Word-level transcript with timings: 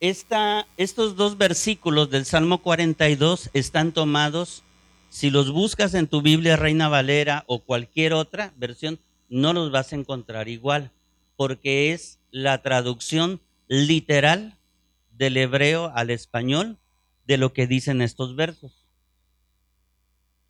estos 0.00 1.16
dos 1.16 1.38
versículos 1.38 2.10
del 2.10 2.24
Salmo 2.24 2.62
42 2.62 3.50
están 3.52 3.92
tomados, 3.92 4.62
si 5.10 5.30
los 5.30 5.50
buscas 5.50 5.94
en 5.94 6.06
tu 6.06 6.22
Biblia 6.22 6.56
Reina 6.56 6.88
Valera 6.88 7.44
o 7.46 7.60
cualquier 7.60 8.12
otra 8.12 8.52
versión, 8.56 9.00
no 9.28 9.52
los 9.52 9.70
vas 9.72 9.92
a 9.92 9.96
encontrar 9.96 10.48
igual, 10.48 10.92
porque 11.36 11.92
es 11.92 12.18
la 12.30 12.62
traducción 12.62 13.40
literal 13.66 14.54
del 15.16 15.36
hebreo 15.36 15.90
al 15.94 16.10
español 16.10 16.78
de 17.26 17.36
lo 17.36 17.52
que 17.52 17.66
dicen 17.66 18.00
estos 18.00 18.36
versos. 18.36 18.86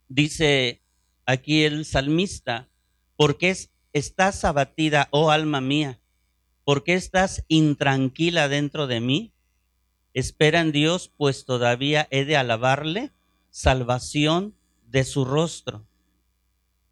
Dice 0.08 0.80
aquí 1.24 1.64
el 1.64 1.84
salmista, 1.84 2.68
porque 3.16 3.56
estás 3.92 4.44
abatida, 4.44 5.08
oh 5.10 5.30
alma 5.30 5.60
mía? 5.60 5.98
¿Por 6.64 6.84
qué 6.84 6.94
estás 6.94 7.44
intranquila 7.48 8.48
dentro 8.48 8.86
de 8.86 9.00
mí? 9.00 9.32
Espera 10.14 10.60
en 10.60 10.72
Dios, 10.72 11.12
pues 11.16 11.44
todavía 11.44 12.08
he 12.10 12.24
de 12.24 12.36
alabarle 12.36 13.12
salvación 13.50 14.54
de 14.86 15.04
su 15.04 15.24
rostro. 15.24 15.86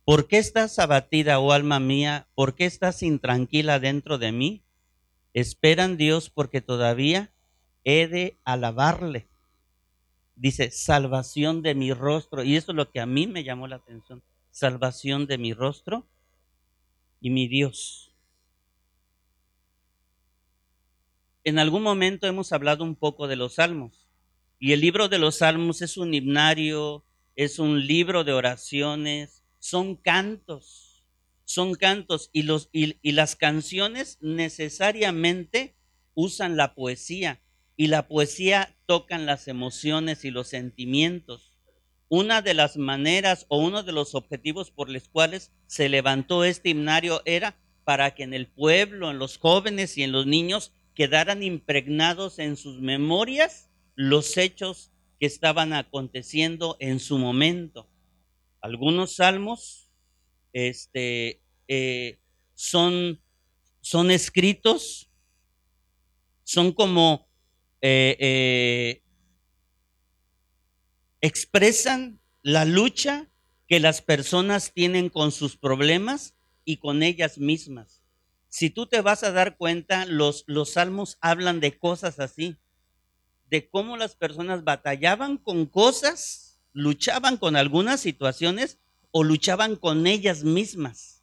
¿Por 0.05 0.29
qué 0.29 0.39
estás 0.39 0.79
abatida, 0.79 1.41
oh 1.41 1.53
alma 1.53 1.81
mía? 1.81 2.29
¿Por 2.35 2.55
qué 2.55 2.67
estás 2.67 3.03
intranquila 3.03 3.81
dentro 3.81 4.19
de 4.19 4.33
mí? 4.33 4.63
Espera 5.35 5.85
en 5.85 5.97
Dios, 5.97 6.31
porque 6.31 6.61
todavía 6.61 7.33
he 7.85 8.07
de 8.07 8.39
alabarle. 8.45 9.29
Dice, 10.37 10.71
salvación 10.71 11.63
de 11.63 11.75
mi 11.75 11.93
rostro. 11.93 12.43
Y 12.45 12.57
eso 12.57 12.73
es 12.73 12.77
lo 12.77 12.91
que 12.91 13.01
a 13.01 13.07
mí 13.07 13.27
me 13.27 13.43
llamó 13.43 13.67
la 13.67 13.77
atención. 13.77 14.23
Salvación 14.51 15.27
de 15.27 15.39
mi 15.39 15.55
rostro 15.55 16.07
y 17.21 17.31
mi 17.31 17.49
Dios. 17.49 18.06
En 21.47 21.61
algún 21.61 21.85
momento 21.85 22.27
hemos 22.27 22.53
hablado 22.53 22.83
un 22.83 22.97
poco 22.97 23.29
de 23.29 23.37
los 23.37 23.55
salmos. 23.55 24.09
Y 24.59 24.73
el 24.73 24.81
libro 24.81 25.09
de 25.09 25.21
los 25.21 25.37
salmos 25.37 25.81
es 25.81 25.97
un 25.97 26.13
himnario, 26.13 27.05
es 27.37 27.61
un 27.61 27.87
libro 27.87 28.25
de 28.25 28.33
oraciones, 28.33 29.45
son 29.61 29.95
cantos, 29.95 31.05
son 31.45 31.77
cantos. 31.77 32.31
Y, 32.33 32.43
las 33.13 33.37
canciones 33.37 34.19
necesariamente 34.21 35.77
usan 36.15 36.57
la 36.57 36.75
poesía. 36.75 37.41
Y 37.77 37.87
la 37.87 38.09
poesía 38.09 38.77
tocan 38.85 39.25
las 39.25 39.47
emociones 39.47 40.25
y 40.25 40.33
los 40.33 40.49
sentimientos. 40.49 41.61
Una 42.09 42.43
de 42.43 42.55
las 42.55 42.77
maneras 42.77 43.47
o 43.47 43.59
uno 43.59 43.85
de 43.85 43.93
los 43.93 44.17
objetivos 44.17 44.73
por 44.73 44.91
los 44.91 45.07
cuales 45.07 45.53
se 45.69 45.89
levantó 45.89 46.43
este 46.43 46.71
himnario 46.71 47.23
era 47.25 47.57
para 47.85 48.17
que 48.17 48.25
en 48.25 48.35
el 48.35 48.49
pueblo, 48.49 49.13
en 49.13 49.21
los 49.21 49.39
jóvenes 49.39 49.97
y 49.97 50.03
en 50.03 50.11
los 50.11 50.27
niños 50.27 50.73
quedaran 50.97 51.43
impregnados 51.43 52.41
en 52.41 52.57
sus 52.57 52.81
memorias 52.81 53.71
los 53.95 54.37
hechos 54.39 54.91
que 55.21 55.27
estaban 55.27 55.75
aconteciendo 55.75 56.77
en 56.81 56.99
su 56.99 57.19
momento. 57.19 57.89
Algunos 58.61 59.17
salmos 59.17 59.91
este, 60.53 61.43
eh, 61.69 62.19
son, 62.55 63.21
son 63.83 64.11
escritos, 64.11 65.11
son 66.45 66.73
como 66.73 67.29
eh, 67.83 68.17
eh, 68.19 69.03
expresan 71.21 72.21
la 72.43 72.65
lucha 72.65 73.31
que 73.69 73.81
las 73.81 74.01
personas 74.01 74.73
tienen 74.73 75.11
con 75.11 75.31
sus 75.31 75.59
problemas 75.59 76.35
y 76.65 76.79
con 76.79 77.03
ellas 77.03 77.37
mismas 77.37 78.06
si 78.57 78.71
tú 78.71 78.87
te 78.87 79.03
vas 79.03 79.23
a 79.23 79.33
dar 79.33 79.59
cuenta, 79.59 80.07
los, 80.07 80.45
los 80.47 80.71
salmos 80.71 81.19
hablan 81.21 81.61
de 81.61 81.79
cosas 81.79 82.19
así, 82.21 82.57
de 83.51 83.69
cómo 83.69 83.99
las 83.99 84.17
personas 84.17 84.65
batallaban 84.65 85.37
con 85.37 85.67
cosas, 85.67 86.59
luchaban 86.73 87.37
con 87.37 87.55
algunas 87.55 88.01
situaciones 88.01 88.79
o 89.11 89.25
luchaban 89.25 89.77
con 89.77 90.07
ellas 90.07 90.43
mismas. 90.43 91.23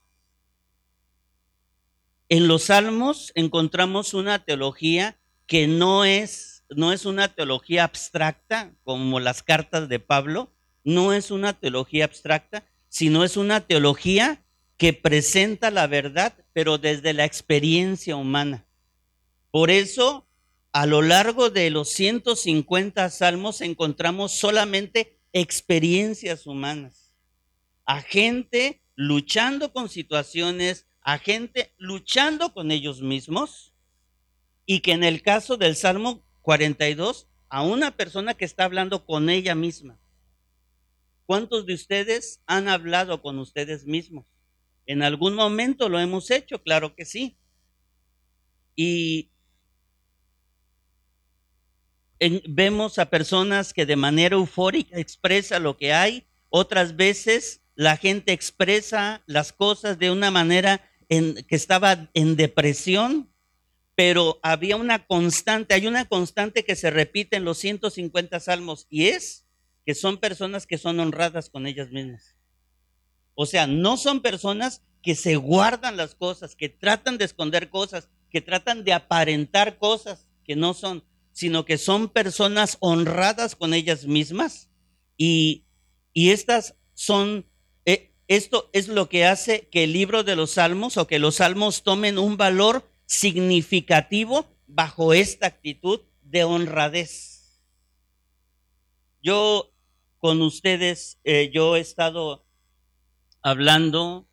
En 2.29 2.47
los 2.47 2.65
salmos 2.65 3.31
encontramos 3.33 4.13
una 4.13 4.45
teología 4.45 5.17
que 5.47 5.65
no 5.65 6.05
es, 6.05 6.65
no 6.69 6.93
es 6.93 7.03
una 7.03 7.33
teología 7.33 7.83
abstracta 7.83 8.75
como 8.83 9.19
las 9.19 9.41
cartas 9.41 9.89
de 9.89 9.97
Pablo, 9.97 10.53
no 10.83 11.13
es 11.13 11.31
una 11.31 11.53
teología 11.53 12.05
abstracta, 12.05 12.63
sino 12.89 13.23
es 13.23 13.37
una 13.37 13.61
teología 13.61 14.45
que 14.77 14.93
presenta 14.93 15.71
la 15.71 15.87
verdad, 15.87 16.33
pero 16.53 16.77
desde 16.77 17.13
la 17.13 17.25
experiencia 17.25 18.15
humana. 18.15 18.65
Por 19.51 19.69
eso, 19.69 20.27
a 20.71 20.85
lo 20.85 21.01
largo 21.01 21.49
de 21.49 21.69
los 21.69 21.89
150 21.89 23.09
salmos 23.09 23.61
encontramos 23.61 24.31
solamente 24.31 25.19
experiencias 25.31 26.47
humanas, 26.47 27.15
a 27.85 28.01
gente 28.01 28.81
luchando 28.95 29.73
con 29.73 29.89
situaciones, 29.89 30.87
a 31.01 31.17
gente 31.17 31.73
luchando 31.77 32.53
con 32.53 32.71
ellos 32.71 33.01
mismos, 33.01 33.73
y 34.65 34.79
que 34.79 34.93
en 34.93 35.03
el 35.03 35.21
caso 35.21 35.57
del 35.57 35.75
Salmo 35.75 36.23
42, 36.41 37.27
a 37.49 37.61
una 37.61 37.95
persona 37.95 38.33
que 38.33 38.45
está 38.45 38.65
hablando 38.65 39.05
con 39.05 39.29
ella 39.29 39.53
misma. 39.53 39.99
¿Cuántos 41.25 41.65
de 41.65 41.73
ustedes 41.73 42.41
han 42.47 42.67
hablado 42.67 43.21
con 43.21 43.39
ustedes 43.39 43.85
mismos? 43.85 44.25
En 44.85 45.03
algún 45.03 45.35
momento 45.35 45.89
lo 45.89 45.99
hemos 45.99 46.29
hecho, 46.31 46.61
claro 46.61 46.95
que 46.95 47.05
sí. 47.05 47.37
Y 48.75 49.29
vemos 52.47 52.99
a 52.99 53.09
personas 53.09 53.73
que 53.73 53.85
de 53.85 53.95
manera 53.95 54.35
eufórica 54.35 54.97
expresa 54.97 55.59
lo 55.59 55.77
que 55.77 55.93
hay, 55.93 56.25
otras 56.49 56.95
veces 56.95 57.61
la 57.75 57.97
gente 57.97 58.31
expresa 58.31 59.23
las 59.25 59.51
cosas 59.51 59.97
de 59.99 60.11
una 60.11 60.31
manera 60.31 60.87
en, 61.09 61.43
que 61.47 61.55
estaba 61.55 62.09
en 62.13 62.35
depresión, 62.35 63.33
pero 63.95 64.39
había 64.43 64.75
una 64.75 65.05
constante, 65.05 65.73
hay 65.73 65.87
una 65.87 66.05
constante 66.05 66.63
que 66.63 66.75
se 66.75 66.91
repite 66.91 67.37
en 67.37 67.45
los 67.45 67.57
150 67.57 68.39
salmos 68.39 68.87
y 68.89 69.07
es 69.07 69.45
que 69.85 69.95
son 69.95 70.17
personas 70.17 70.65
que 70.65 70.77
son 70.77 70.99
honradas 70.99 71.49
con 71.49 71.67
ellas 71.67 71.89
mismas. 71.91 72.35
O 73.35 73.45
sea, 73.45 73.67
no 73.67 73.97
son 73.97 74.21
personas 74.21 74.83
que 75.01 75.15
se 75.15 75.35
guardan 75.35 75.97
las 75.97 76.15
cosas, 76.15 76.55
que 76.55 76.69
tratan 76.69 77.17
de 77.17 77.25
esconder 77.25 77.69
cosas, 77.69 78.09
que 78.29 78.41
tratan 78.41 78.83
de 78.83 78.93
aparentar 78.93 79.77
cosas 79.77 80.27
que 80.43 80.55
no 80.55 80.73
son, 80.73 81.03
sino 81.31 81.65
que 81.65 81.77
son 81.77 82.09
personas 82.09 82.77
honradas 82.79 83.55
con 83.55 83.73
ellas 83.73 84.05
mismas. 84.05 84.69
Y, 85.17 85.65
estas 86.15 86.75
son, 86.93 87.45
eh, 87.85 88.13
esto 88.27 88.69
es 88.71 88.87
lo 88.87 89.09
que 89.09 89.25
hace 89.25 89.67
que 89.69 89.83
el 89.83 89.93
libro 89.93 90.23
de 90.23 90.35
los 90.35 90.51
salmos 90.51 90.97
o 90.97 91.07
que 91.07 91.19
los 91.19 91.35
salmos 91.35 91.83
tomen 91.83 92.17
un 92.17 92.37
valor 92.37 92.89
significativo 93.05 94.47
bajo 94.67 95.13
esta 95.13 95.47
actitud 95.47 96.01
de 96.21 96.43
honradez. 96.43 97.61
Yo 99.21 99.71
con 100.17 100.41
ustedes, 100.41 101.19
eh, 101.23 101.51
yo 101.53 101.75
he 101.75 101.79
estado 101.79 102.45
hablando. 103.43 104.27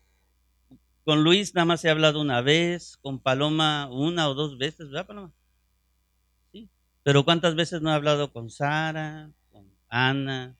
Con 1.03 1.23
Luis 1.23 1.53
nada 1.53 1.65
más 1.65 1.83
he 1.83 1.89
hablado 1.89 2.21
una 2.21 2.41
vez, 2.41 2.97
con 2.97 3.19
Paloma 3.19 3.89
una 3.91 4.29
o 4.29 4.33
dos 4.33 4.57
veces, 4.57 4.89
¿verdad, 4.89 5.07
Paloma? 5.07 5.33
Sí. 6.51 6.69
Pero 7.03 7.23
¿cuántas 7.23 7.55
veces 7.55 7.81
no 7.81 7.91
he 7.91 7.93
hablado 7.93 8.31
con 8.31 8.49
Sara, 8.49 9.31
con 9.51 9.67
Ana? 9.89 10.55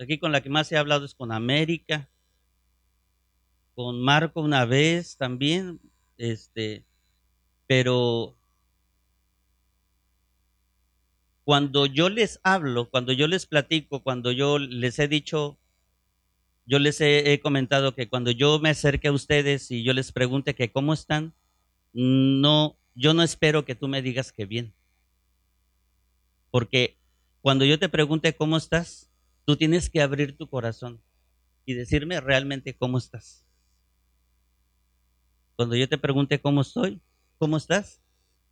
Aquí 0.00 0.18
con 0.18 0.32
la 0.32 0.40
que 0.40 0.48
más 0.48 0.70
he 0.70 0.76
hablado 0.76 1.04
es 1.04 1.14
con 1.14 1.32
América, 1.32 2.08
con 3.74 4.00
Marco 4.00 4.40
una 4.40 4.64
vez 4.64 5.16
también, 5.16 5.80
este, 6.16 6.84
pero 7.66 8.36
cuando 11.42 11.86
yo 11.86 12.08
les 12.08 12.38
hablo, 12.44 12.88
cuando 12.90 13.12
yo 13.12 13.26
les 13.26 13.46
platico, 13.46 14.02
cuando 14.02 14.30
yo 14.30 14.58
les 14.58 14.98
he 15.00 15.08
dicho 15.08 15.58
yo 16.68 16.78
les 16.78 17.00
he, 17.00 17.40
comentado 17.40 17.94
que 17.94 18.10
cuando 18.10 18.30
yo 18.30 18.58
me 18.58 18.68
acerque 18.68 19.08
a 19.08 19.12
ustedes 19.12 19.70
y 19.70 19.82
yo 19.82 19.94
les 19.94 20.12
pregunte 20.12 20.54
que 20.54 20.70
cómo 20.70 20.92
están, 20.92 21.32
no, 21.94 22.78
yo 22.94 23.14
no 23.14 23.22
espero 23.22 23.64
que 23.64 23.74
tú 23.74 23.88
me 23.88 24.02
digas 24.02 24.32
que 24.32 24.44
bien. 24.44 24.74
Porque 26.50 26.98
cuando 27.40 27.64
yo 27.64 27.78
te 27.78 27.88
pregunte 27.88 28.36
cómo 28.36 28.58
estás, 28.58 29.10
tú 29.46 29.56
tienes 29.56 29.88
que 29.88 30.02
abrir 30.02 30.36
tu 30.36 30.46
corazón 30.46 31.00
y 31.64 31.72
decirme 31.72 32.20
realmente 32.20 32.76
cómo 32.76 32.98
estás. 32.98 33.46
Cuando 35.56 35.74
yo 35.74 35.88
te 35.88 35.96
pregunte 35.96 36.38
cómo 36.38 36.60
estoy, 36.60 37.00
cómo 37.38 37.56
estás, 37.56 38.02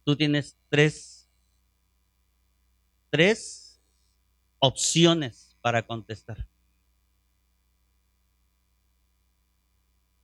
tú 0.04 0.16
tienes 0.16 0.56
tres, 0.70 1.28
tres 3.10 3.78
opciones 4.58 5.58
para 5.60 5.86
contestar. 5.86 6.48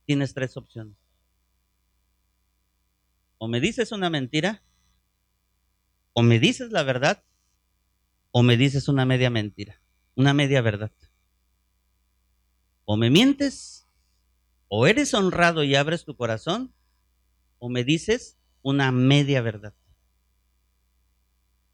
Tienes 0.05 0.33
tres 0.33 0.57
opciones. 0.57 0.95
O 3.37 3.47
me 3.47 3.59
dices 3.59 3.91
una 3.91 4.09
mentira, 4.09 4.63
o 6.13 6.23
me 6.23 6.39
dices 6.39 6.71
la 6.71 6.83
verdad 6.83 7.23
o 8.35 8.41
me 8.41 8.57
dices 8.57 8.87
una 8.87 9.05
media 9.05 9.29
mentira, 9.29 9.79
una 10.15 10.33
media 10.33 10.59
verdad. 10.61 10.91
O 12.83 12.97
me 12.97 13.11
mientes, 13.11 13.87
o 14.67 14.87
eres 14.87 15.13
honrado 15.13 15.63
y 15.63 15.75
abres 15.75 16.03
tu 16.03 16.17
corazón, 16.17 16.73
o 17.59 17.69
me 17.69 17.83
dices 17.83 18.39
una 18.63 18.91
media 18.91 19.41
verdad. 19.41 19.75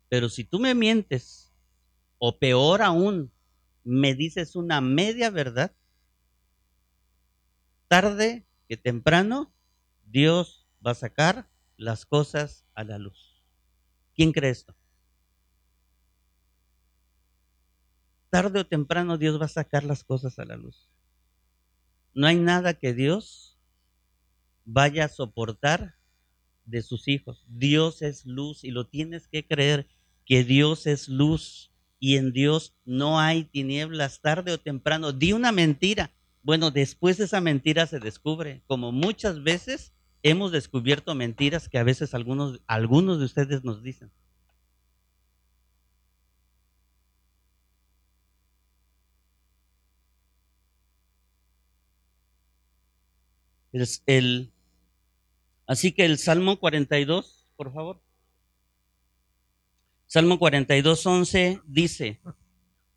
Pero 0.10 0.28
si 0.28 0.44
tú 0.44 0.60
me 0.60 0.76
mientes, 0.76 1.54
o 2.18 2.38
peor 2.38 2.82
aún, 2.82 3.32
me 3.86 4.14
dices 4.14 4.58
una 4.58 4.82
media 4.82 5.30
verdad, 5.30 5.74
tarde 7.90 8.46
que 8.70 8.78
temprano 8.78 9.52
Dios 10.06 10.68
va 10.86 10.92
a 10.92 10.96
sacar 10.96 11.50
las 11.76 12.06
cosas 12.06 12.66
a 12.76 12.86
la 12.86 12.98
luz. 12.98 13.44
¿Quién 14.16 14.32
cree 14.32 14.52
esto? 14.52 14.76
Tarde 18.30 18.60
o 18.60 18.68
temprano 18.68 19.18
Dios 19.18 19.42
va 19.42 19.46
a 19.46 19.50
sacar 19.50 19.84
las 19.84 20.04
cosas 20.04 20.38
a 20.40 20.46
la 20.46 20.56
luz. 20.56 20.88
No 22.14 22.28
hay 22.28 22.38
nada 22.38 22.76
que 22.76 22.94
Dios 22.94 23.58
vaya 24.66 25.06
a 25.06 25.10
soportar 25.10 25.96
de 26.66 26.84
sus 26.84 27.08
hijos. 27.08 27.44
Dios 27.48 28.04
es 28.04 28.26
luz 28.26 28.64
y 28.64 28.70
lo 28.70 28.86
tienes 28.88 29.28
que 29.28 29.48
creer 29.48 29.88
que 30.26 30.44
Dios 30.44 30.86
es 30.86 31.10
luz 31.10 31.72
y 32.00 32.18
en 32.18 32.34
Dios 32.34 32.76
no 32.86 33.20
hay 33.20 33.46
tinieblas 33.46 34.22
tarde 34.22 34.54
o 34.54 34.60
temprano. 34.60 35.12
Di 35.12 35.34
una 35.34 35.52
mentira. 35.52 36.12
Bueno, 36.44 36.72
después 36.72 37.20
esa 37.20 37.42
mentira 37.42 37.86
se 37.88 38.00
descubre, 38.00 38.64
como 38.68 38.92
muchas 38.92 39.44
veces 39.44 39.94
hemos 40.24 40.52
descubierto 40.52 41.16
mentiras 41.16 41.70
que 41.70 41.78
a 41.78 41.84
veces 41.84 42.14
algunos, 42.14 42.62
algunos 42.68 43.20
de 43.20 43.26
ustedes 43.26 43.64
nos 43.64 43.84
dicen. 43.84 44.12
Así 55.68 55.92
que 55.92 56.06
el 56.06 56.18
Salmo 56.18 56.60
42, 56.60 57.48
por 57.56 57.72
favor. 57.72 58.02
Salmo 60.08 60.40
42, 60.40 61.06
11 61.06 61.62
dice, 61.68 62.20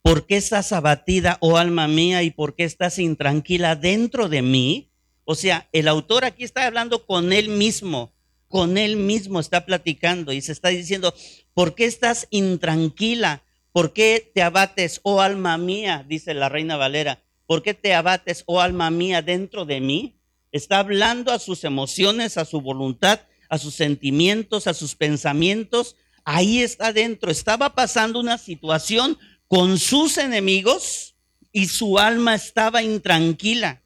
¿por 0.02 0.26
qué 0.26 0.36
estás 0.36 0.72
abatida, 0.72 1.38
oh 1.40 1.56
alma 1.56 1.88
mía, 1.88 2.22
y 2.22 2.30
por 2.30 2.54
qué 2.54 2.64
estás 2.64 2.98
intranquila 2.98 3.76
dentro 3.76 4.28
de 4.28 4.42
mí? 4.42 4.90
O 5.24 5.34
sea, 5.34 5.68
el 5.72 5.88
autor 5.88 6.24
aquí 6.24 6.44
está 6.44 6.66
hablando 6.66 7.06
con 7.06 7.32
él 7.32 7.48
mismo, 7.48 8.12
con 8.48 8.76
él 8.76 8.96
mismo 8.96 9.40
está 9.40 9.64
platicando 9.64 10.32
y 10.32 10.40
se 10.42 10.52
está 10.52 10.68
diciendo, 10.68 11.14
¿por 11.54 11.74
qué 11.74 11.86
estás 11.86 12.26
intranquila? 12.30 13.44
¿Por 13.72 13.94
qué 13.94 14.30
te 14.34 14.42
abates, 14.42 15.00
oh 15.04 15.22
alma 15.22 15.56
mía? 15.56 16.04
Dice 16.06 16.34
la 16.34 16.50
reina 16.50 16.76
Valera, 16.76 17.22
¿por 17.46 17.62
qué 17.62 17.72
te 17.72 17.94
abates, 17.94 18.42
oh 18.46 18.60
alma 18.60 18.90
mía, 18.90 19.22
dentro 19.22 19.64
de 19.64 19.80
mí? 19.80 20.18
Está 20.50 20.80
hablando 20.80 21.32
a 21.32 21.38
sus 21.38 21.64
emociones, 21.64 22.36
a 22.36 22.44
su 22.44 22.60
voluntad, 22.60 23.20
a 23.48 23.56
sus 23.56 23.74
sentimientos, 23.74 24.66
a 24.66 24.74
sus 24.74 24.94
pensamientos. 24.94 25.96
Ahí 26.24 26.60
está 26.60 26.92
dentro. 26.92 27.30
Estaba 27.30 27.74
pasando 27.74 28.20
una 28.20 28.36
situación 28.36 29.18
con 29.52 29.78
sus 29.78 30.16
enemigos 30.16 31.14
y 31.52 31.68
su 31.68 31.98
alma 31.98 32.34
estaba 32.34 32.82
intranquila. 32.82 33.82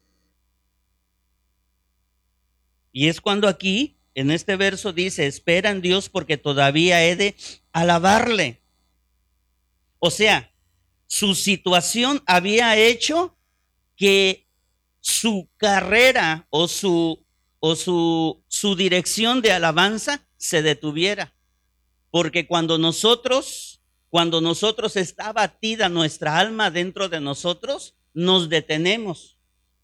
Y 2.93 3.09
es 3.09 3.19
cuando 3.19 3.49
aquí, 3.49 3.97
en 4.15 4.31
este 4.31 4.55
verso 4.55 4.93
dice, 4.93 5.27
espera 5.27 5.69
en 5.71 5.81
Dios 5.81 6.07
porque 6.07 6.37
todavía 6.37 7.03
he 7.03 7.17
de 7.17 7.35
alabarle. 7.73 8.61
O 9.99 10.09
sea, 10.09 10.53
su 11.05 11.35
situación 11.35 12.23
había 12.27 12.77
hecho 12.77 13.35
que 13.97 14.47
su 15.01 15.49
carrera 15.57 16.47
o 16.49 16.69
su, 16.69 17.25
o 17.59 17.75
su, 17.75 18.41
su 18.47 18.77
dirección 18.77 19.41
de 19.41 19.51
alabanza 19.51 20.25
se 20.37 20.61
detuviera. 20.61 21.33
Porque 22.09 22.47
cuando 22.47 22.77
nosotros, 22.77 23.76
cuando 24.09 24.41
nosotros 24.41 24.95
está 24.95 25.33
batida 25.33 25.89
nuestra 25.89 26.39
alma 26.39 26.71
dentro 26.71 27.09
de 27.09 27.19
nosotros, 27.19 27.95
nos 28.13 28.49
detenemos 28.49 29.37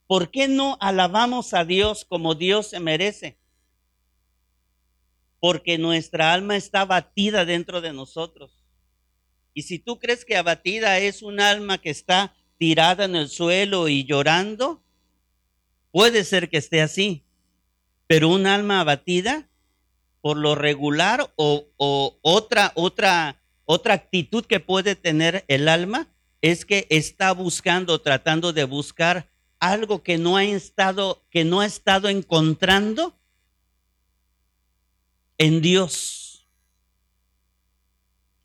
¿Por 0.07 0.31
qué 0.31 0.47
no 0.47 0.77
alabamos 0.79 1.53
a 1.53 1.65
Dios 1.65 2.05
como 2.05 2.35
Dios 2.35 2.67
se 2.67 2.79
merece? 2.79 3.39
Porque 5.39 5.77
nuestra 5.77 6.33
alma 6.33 6.55
está 6.55 6.81
abatida 6.81 7.45
dentro 7.45 7.81
de 7.81 7.93
nosotros. 7.93 8.63
Y 9.53 9.63
si 9.63 9.79
tú 9.79 9.99
crees 9.99 10.25
que 10.25 10.37
abatida 10.37 10.99
es 10.99 11.21
un 11.21 11.39
alma 11.39 11.77
que 11.79 11.89
está 11.89 12.35
tirada 12.57 13.05
en 13.05 13.15
el 13.15 13.29
suelo 13.29 13.87
y 13.87 14.03
llorando, 14.03 14.83
puede 15.91 16.23
ser 16.23 16.49
que 16.49 16.57
esté 16.57 16.81
así. 16.81 17.23
Pero 18.07 18.29
un 18.29 18.45
alma 18.45 18.81
abatida, 18.81 19.49
por 20.21 20.37
lo 20.37 20.55
regular, 20.55 21.31
o, 21.35 21.65
o 21.77 22.19
otra, 22.21 22.71
otra, 22.75 23.41
otra 23.65 23.93
actitud 23.93 24.45
que 24.45 24.59
puede 24.59 24.95
tener 24.95 25.45
el 25.47 25.67
alma, 25.67 26.09
es 26.41 26.65
que 26.65 26.87
está 26.89 27.31
buscando, 27.31 28.01
tratando 28.01 28.51
de 28.51 28.65
buscar 28.65 29.29
algo 29.59 30.03
que 30.03 30.17
no 30.17 30.35
ha 30.35 30.43
estado, 30.43 31.23
que 31.29 31.45
no 31.45 31.61
ha 31.61 31.65
estado 31.65 32.09
encontrando 32.09 33.17
en 35.37 35.61
Dios. 35.61 36.45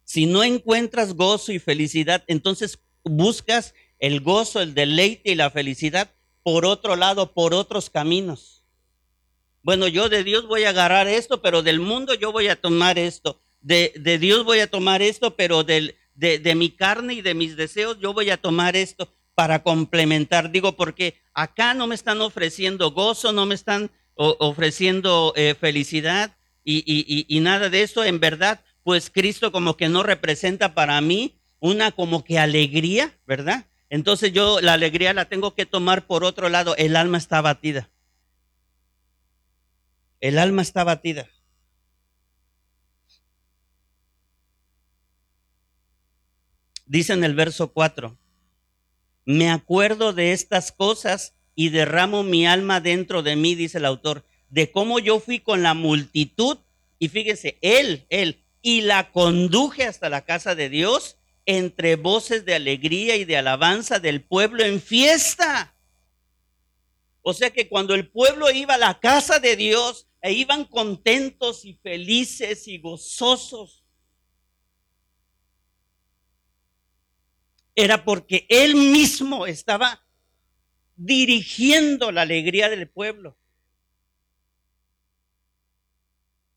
Si 0.05 0.27
no 0.27 0.45
encuentras 0.45 1.15
gozo 1.15 1.53
y 1.53 1.59
felicidad, 1.59 2.25
entonces 2.29 2.79
buscas 3.03 3.75
el 3.99 4.21
gozo, 4.21 4.61
el 4.61 4.75
deleite 4.75 5.33
y 5.33 5.35
la 5.35 5.51
felicidad 5.51 6.15
por 6.43 6.65
otro 6.65 6.97
lado, 6.97 7.35
por 7.35 7.53
otros 7.53 7.91
caminos. 7.91 8.65
Bueno, 9.63 9.87
yo 9.89 10.09
de 10.09 10.25
Dios 10.25 10.47
voy 10.47 10.65
a 10.65 10.71
agarrar 10.71 11.09
esto, 11.09 11.43
pero 11.43 11.63
del 11.63 11.81
mundo 11.81 12.15
yo 12.15 12.33
voy 12.33 12.49
a 12.49 12.61
tomar 12.61 12.99
esto. 12.99 13.41
De, 13.69 14.19
Dios 14.19 14.47
voy 14.47 14.61
a 14.61 14.71
tomar 14.71 15.03
esto, 15.03 15.37
pero 15.37 15.63
de, 15.63 15.95
mi 16.57 16.71
carne 16.71 17.13
y 17.13 17.21
de 17.21 17.35
mis 17.35 17.55
deseos 17.55 17.99
yo 18.01 18.15
voy 18.15 18.31
a 18.31 18.39
tomar 18.39 18.77
esto 18.77 19.13
para 19.35 19.63
complementar. 19.63 20.51
Digo, 20.51 20.75
porque 20.75 21.21
acá 21.35 21.75
no 21.75 21.87
me 21.87 21.95
están 21.95 22.23
ofreciendo 22.23 22.93
gozo, 22.93 23.31
no 23.33 23.45
me 23.45 23.55
están 23.55 23.91
ofreciendo 24.15 25.35
eh, 25.37 25.55
felicidad 25.55 26.35
y, 26.65 27.39
nada 27.43 27.69
de 27.69 27.83
eso. 27.83 28.05
En 28.05 28.21
verdad, 28.21 28.65
pues 28.85 29.11
Cristo 29.11 29.53
como 29.53 29.77
que 29.77 29.91
no 29.91 30.03
representa 30.03 30.73
para 30.75 30.99
mí 31.03 31.39
una 31.61 31.93
como 31.93 32.25
que 32.25 32.39
alegría, 32.39 33.19
¿verdad? 33.27 33.67
Entonces 33.91 34.33
yo 34.33 34.63
la 34.63 34.73
alegría 34.73 35.13
la 35.13 35.27
tengo 35.27 35.55
que 35.55 35.67
tomar 35.67 36.07
por 36.07 36.25
otro 36.25 36.49
lado. 36.49 36.75
El 36.77 36.97
alma 36.97 37.19
está 37.19 37.43
batida. 37.43 37.91
El 40.21 40.39
alma 40.39 40.63
está 40.63 40.85
batida. 40.85 41.29
Dice 46.89 47.13
en 47.13 47.23
el 47.23 47.35
verso 47.35 47.73
4 47.73 48.19
me 49.29 49.51
acuerdo 49.51 50.15
de 50.15 50.33
estas 50.33 50.73
cosas 50.73 51.35
y 51.55 51.69
derramo 51.69 52.23
mi 52.23 52.47
alma 52.47 52.81
dentro 52.81 53.23
de 53.23 53.37
mí, 53.37 53.55
dice 53.55 53.77
el 53.77 53.85
autor, 53.85 54.25
de 54.49 54.73
cómo 54.73 55.01
yo 55.01 55.21
fui 55.21 55.39
con 55.39 55.63
la 55.63 55.75
multitud 55.75 56.57
y 56.99 57.09
fíjese, 57.09 57.59
él, 57.61 58.07
él, 58.09 58.43
y 58.63 58.81
la 58.81 59.13
conduje 59.13 59.85
hasta 59.85 60.09
la 60.09 60.25
casa 60.25 60.55
de 60.55 60.71
Dios 60.71 61.19
entre 61.45 61.97
voces 61.97 62.47
de 62.47 62.55
alegría 62.55 63.17
y 63.17 63.27
de 63.27 63.37
alabanza 63.37 63.99
del 63.99 64.23
pueblo 64.23 64.65
en 64.65 64.81
fiesta. 64.81 65.75
O 67.21 67.35
sea 67.35 67.51
que 67.51 67.69
cuando 67.69 67.95
el 67.95 68.09
pueblo 68.09 68.51
iba 68.51 68.77
a 68.77 68.79
la 68.79 68.99
casa 68.99 69.41
de 69.41 69.57
Dios, 69.57 70.07
e 70.23 70.33
iban 70.33 70.65
contentos 70.65 71.67
y 71.67 71.75
felices 71.75 72.67
y 72.67 72.79
gozosos. 72.79 73.78
Era 77.81 78.05
porque 78.05 78.45
él 78.49 78.75
mismo 78.75 79.47
estaba 79.47 80.05
dirigiendo 80.97 82.11
la 82.11 82.23
alegría 82.23 82.69
del 82.69 82.89
pueblo. 82.89 83.39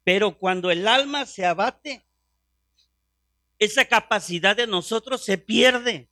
Pero 0.03 0.35
cuando 0.39 0.71
el 0.71 0.87
alma 0.87 1.27
se 1.27 1.45
abate, 1.45 2.03
esa 3.59 3.85
capacidad 3.85 4.55
de 4.55 4.65
nosotros 4.65 5.23
se 5.23 5.37
pierde. 5.37 6.09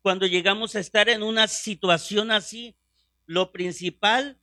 Cuando 0.00 0.24
llegamos 0.24 0.74
a 0.74 0.80
estar 0.80 1.10
en 1.10 1.22
una 1.22 1.46
situación 1.48 2.30
así, 2.30 2.74
lo 3.26 3.52
principal 3.52 4.40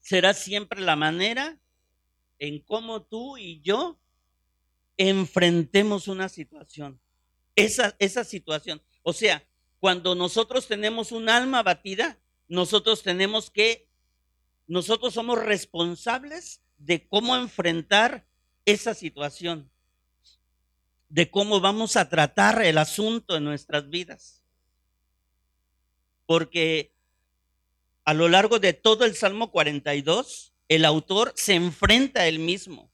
será 0.00 0.34
siempre 0.34 0.82
la 0.82 0.94
manera 0.94 1.58
en 2.38 2.60
cómo 2.60 3.00
tú 3.00 3.38
y 3.38 3.62
yo 3.62 3.98
enfrentemos 4.98 6.08
una 6.08 6.28
situación. 6.28 7.00
Esa, 7.56 7.96
esa 7.98 8.24
situación. 8.24 8.82
O 9.02 9.12
sea, 9.12 9.48
cuando 9.80 10.14
nosotros 10.14 10.68
tenemos 10.68 11.12
un 11.12 11.28
alma 11.28 11.62
batida, 11.62 12.18
nosotros 12.48 13.02
tenemos 13.02 13.50
que, 13.50 13.88
nosotros 14.66 15.14
somos 15.14 15.42
responsables 15.42 16.60
de 16.76 17.08
cómo 17.08 17.36
enfrentar 17.36 18.26
esa 18.64 18.94
situación, 18.94 19.70
de 21.08 21.30
cómo 21.30 21.60
vamos 21.60 21.96
a 21.96 22.08
tratar 22.08 22.62
el 22.62 22.78
asunto 22.78 23.36
en 23.36 23.44
nuestras 23.44 23.88
vidas. 23.88 24.42
Porque 26.26 26.92
a 28.04 28.14
lo 28.14 28.28
largo 28.28 28.58
de 28.58 28.72
todo 28.72 29.04
el 29.04 29.14
Salmo 29.14 29.50
42, 29.50 30.54
el 30.68 30.84
autor 30.84 31.32
se 31.36 31.54
enfrenta 31.54 32.20
a 32.20 32.28
él 32.28 32.38
mismo, 32.38 32.87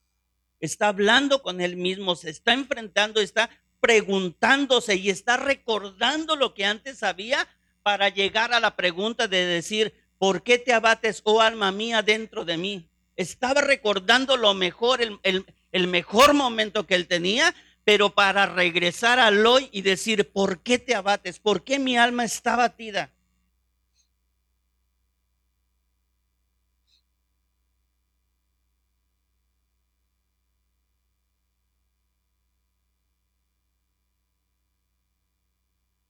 está 0.64 0.88
hablando 0.88 1.42
con 1.42 1.61
él 1.61 1.76
mismo, 1.76 2.16
se 2.16 2.30
está 2.30 2.52
enfrentando, 2.52 3.21
está 3.21 3.50
preguntándose 3.80 4.97
y 4.97 5.11
está 5.11 5.37
recordando 5.37 6.37
lo 6.37 6.54
que 6.54 6.64
antes 6.64 6.99
sabía 6.99 7.47
para 7.83 8.09
llegar 8.09 8.54
a 8.54 8.61
la 8.61 8.76
pregunta 8.76 9.28
de 9.28 9.44
decir, 9.44 9.92
¿por 10.18 10.42
qué 10.42 10.59
te 10.59 10.73
abates, 10.73 11.21
oh 11.25 11.42
alma 11.42 11.71
mía, 11.71 12.02
dentro 12.02 12.47
de 12.47 12.56
mí? 12.56 12.88
Estaba 13.14 13.61
recordando 13.61 14.38
lo 14.38 14.54
mejor, 14.54 15.00
el, 15.02 15.88
mejor 15.88 16.33
momento 16.33 16.87
que 16.87 16.94
él 16.94 17.06
tenía, 17.06 17.54
pero 17.85 18.14
para 18.14 18.47
regresar 18.47 19.18
al 19.18 19.44
hoy 19.44 19.68
y 19.71 19.83
decir, 19.83 20.33
¿por 20.33 20.62
qué 20.62 20.78
te 20.78 20.94
abates? 20.94 21.38
¿Por 21.38 21.62
qué 21.62 21.78
mi 21.78 21.99
alma 21.99 22.25
está 22.25 22.56
batida? 22.56 23.11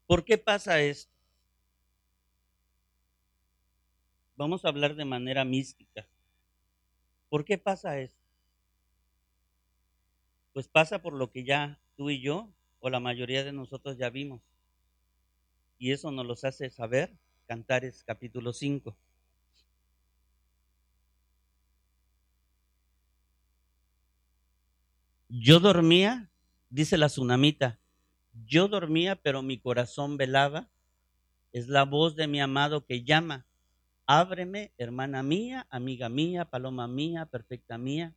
¿Por 0.07 0.25
qué 0.25 0.39
pasa 0.39 0.81
esto? 0.81 1.13
Vamos 4.37 4.65
a 4.65 4.69
hablar 4.69 4.97
de 4.97 5.05
manera 5.05 5.45
mística. 5.45 6.07
¿Por 7.29 7.45
qué 7.45 7.57
pasa 7.57 7.99
esto? 7.99 8.21
Pues 10.53 10.69
pasa 10.69 11.01
por 11.01 11.15
lo 11.15 11.31
que 11.31 11.45
ya 11.45 11.81
tú 11.97 12.11
y 12.11 12.21
yo, 12.21 12.53
o 12.81 12.91
la 12.91 13.01
mayoría 13.01 13.45
de 13.45 13.53
nosotros 13.53 13.97
ya 13.97 14.11
vimos. 14.11 14.43
Y 15.79 15.93
eso 15.93 16.11
nos 16.11 16.27
los 16.27 16.45
hace 16.45 16.71
saber 16.71 17.17
Cantares 17.47 18.05
capítulo 18.05 18.53
5. 18.53 18.97
Yo 25.29 25.61
dormía, 25.61 26.31
dice 26.71 26.97
la 26.97 27.09
tsunamita, 27.09 27.79
yo 28.47 28.69
dormía, 28.69 29.17
pero 29.17 29.43
mi 29.43 29.59
corazón 29.59 30.17
velaba. 30.17 30.69
Es 31.53 31.69
la 31.69 31.85
voz 31.85 32.17
de 32.17 32.27
mi 32.27 32.41
amado 32.41 32.85
que 32.85 33.05
llama. 33.05 33.47
Ábreme, 34.07 34.73
hermana 34.77 35.23
mía, 35.23 35.67
amiga 35.71 36.09
mía, 36.09 36.45
paloma 36.45 36.89
mía, 36.89 37.27
perfecta 37.27 37.79
mía, 37.79 38.13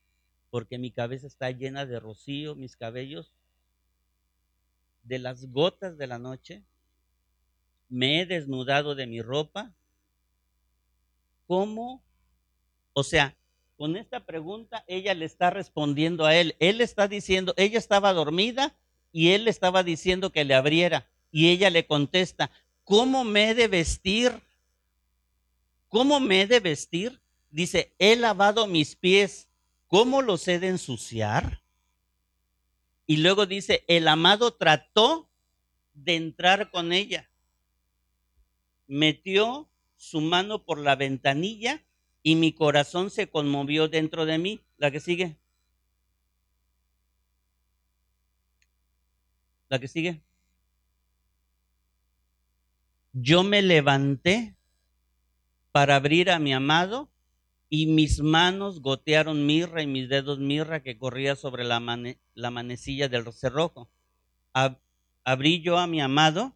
porque 0.50 0.78
mi 0.78 0.92
cabeza 0.92 1.28
está 1.28 1.52
llena 1.52 1.86
de 1.86 2.00
rocío, 2.00 2.56
mis 2.56 2.76
cabellos 2.76 3.34
de 5.04 5.20
las 5.20 5.46
gotas 5.52 5.98
de 5.98 6.08
la 6.08 6.20
noche. 6.20 6.64
Me 7.90 8.22
he 8.22 8.26
desnudado 8.26 8.96
de 8.96 9.08
mi 9.08 9.22
ropa. 9.22 9.72
¿Cómo? 11.46 12.04
O 12.92 13.04
sea, 13.04 13.38
con 13.78 13.96
esta 13.96 14.26
pregunta 14.26 14.84
ella 14.88 15.14
le 15.14 15.26
está 15.26 15.52
respondiendo 15.52 16.26
a 16.26 16.36
él. 16.36 16.56
Él 16.60 16.82
está 16.82 17.08
diciendo, 17.08 17.54
ella 17.56 17.78
estaba 17.78 18.12
dormida 18.12 18.76
y 19.18 19.32
él 19.32 19.46
le 19.46 19.50
estaba 19.50 19.82
diciendo 19.82 20.32
que 20.32 20.46
le 20.46 20.54
abriera. 20.54 21.10
Y 21.32 21.50
ella 21.50 21.72
le 21.72 21.88
contesta, 21.88 22.52
¿cómo 22.84 23.24
me 23.24 23.50
he 23.50 23.56
de 23.56 23.68
vestir? 23.68 24.44
¿Cómo 25.88 26.20
me 26.20 26.44
he 26.44 26.46
de 26.46 26.60
vestir? 26.60 27.20
Dice, 27.50 27.96
he 27.98 28.16
lavado 28.16 28.68
mis 28.68 28.96
pies, 28.96 29.48
¿cómo 29.88 30.22
los 30.22 30.48
he 30.48 30.60
de 30.60 30.68
ensuciar? 30.68 31.64
Y 33.08 33.18
luego 33.18 33.48
dice, 33.48 33.84
el 33.88 34.08
amado 34.08 34.54
trató 34.54 35.28
de 35.96 36.14
entrar 36.14 36.70
con 36.70 36.94
ella. 36.94 37.28
Metió 38.86 39.68
su 39.96 40.22
mano 40.22 40.64
por 40.64 40.78
la 40.78 40.96
ventanilla 40.96 41.84
y 42.22 42.36
mi 42.36 42.54
corazón 42.54 43.10
se 43.10 43.28
conmovió 43.32 43.88
dentro 43.88 44.28
de 44.28 44.38
mí. 44.38 44.62
La 44.78 44.92
que 44.92 45.00
sigue. 45.00 45.38
La 49.70 49.80
que 49.80 49.88
sigue. 49.88 50.22
Yo 53.14 53.44
me 53.44 53.62
levanté 53.62 54.56
para 55.72 55.96
abrir 55.96 56.30
a 56.30 56.40
mi 56.40 56.54
amado 56.54 57.10
y 57.70 57.88
mis 57.88 58.22
manos 58.22 58.82
gotearon 58.82 59.46
mirra 59.46 59.82
y 59.82 59.88
mis 59.88 60.08
dedos 60.08 60.40
mirra 60.40 60.82
que 60.82 60.98
corría 60.98 61.36
sobre 61.36 61.64
la, 61.64 61.82
la 62.34 62.52
manecilla 62.52 63.10
del 63.10 63.32
cerrojo. 63.34 63.90
abrí 65.24 65.62
yo 65.62 65.78
a 65.78 65.88
mi 65.88 66.02
amado. 66.02 66.56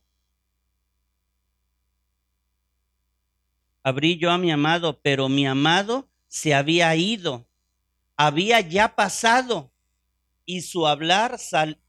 Abrí 3.84 4.18
yo 4.18 4.32
a 4.32 4.38
mi 4.38 4.52
amado, 4.52 5.02
pero 5.02 5.28
mi 5.28 5.48
amado 5.48 6.08
se 6.28 6.54
había 6.54 6.96
ido, 6.96 7.48
había 8.16 8.62
ya 8.62 8.96
pasado 8.96 9.74
y 10.46 10.62
su 10.62 10.88
hablar 10.88 11.40
sal, 11.40 11.82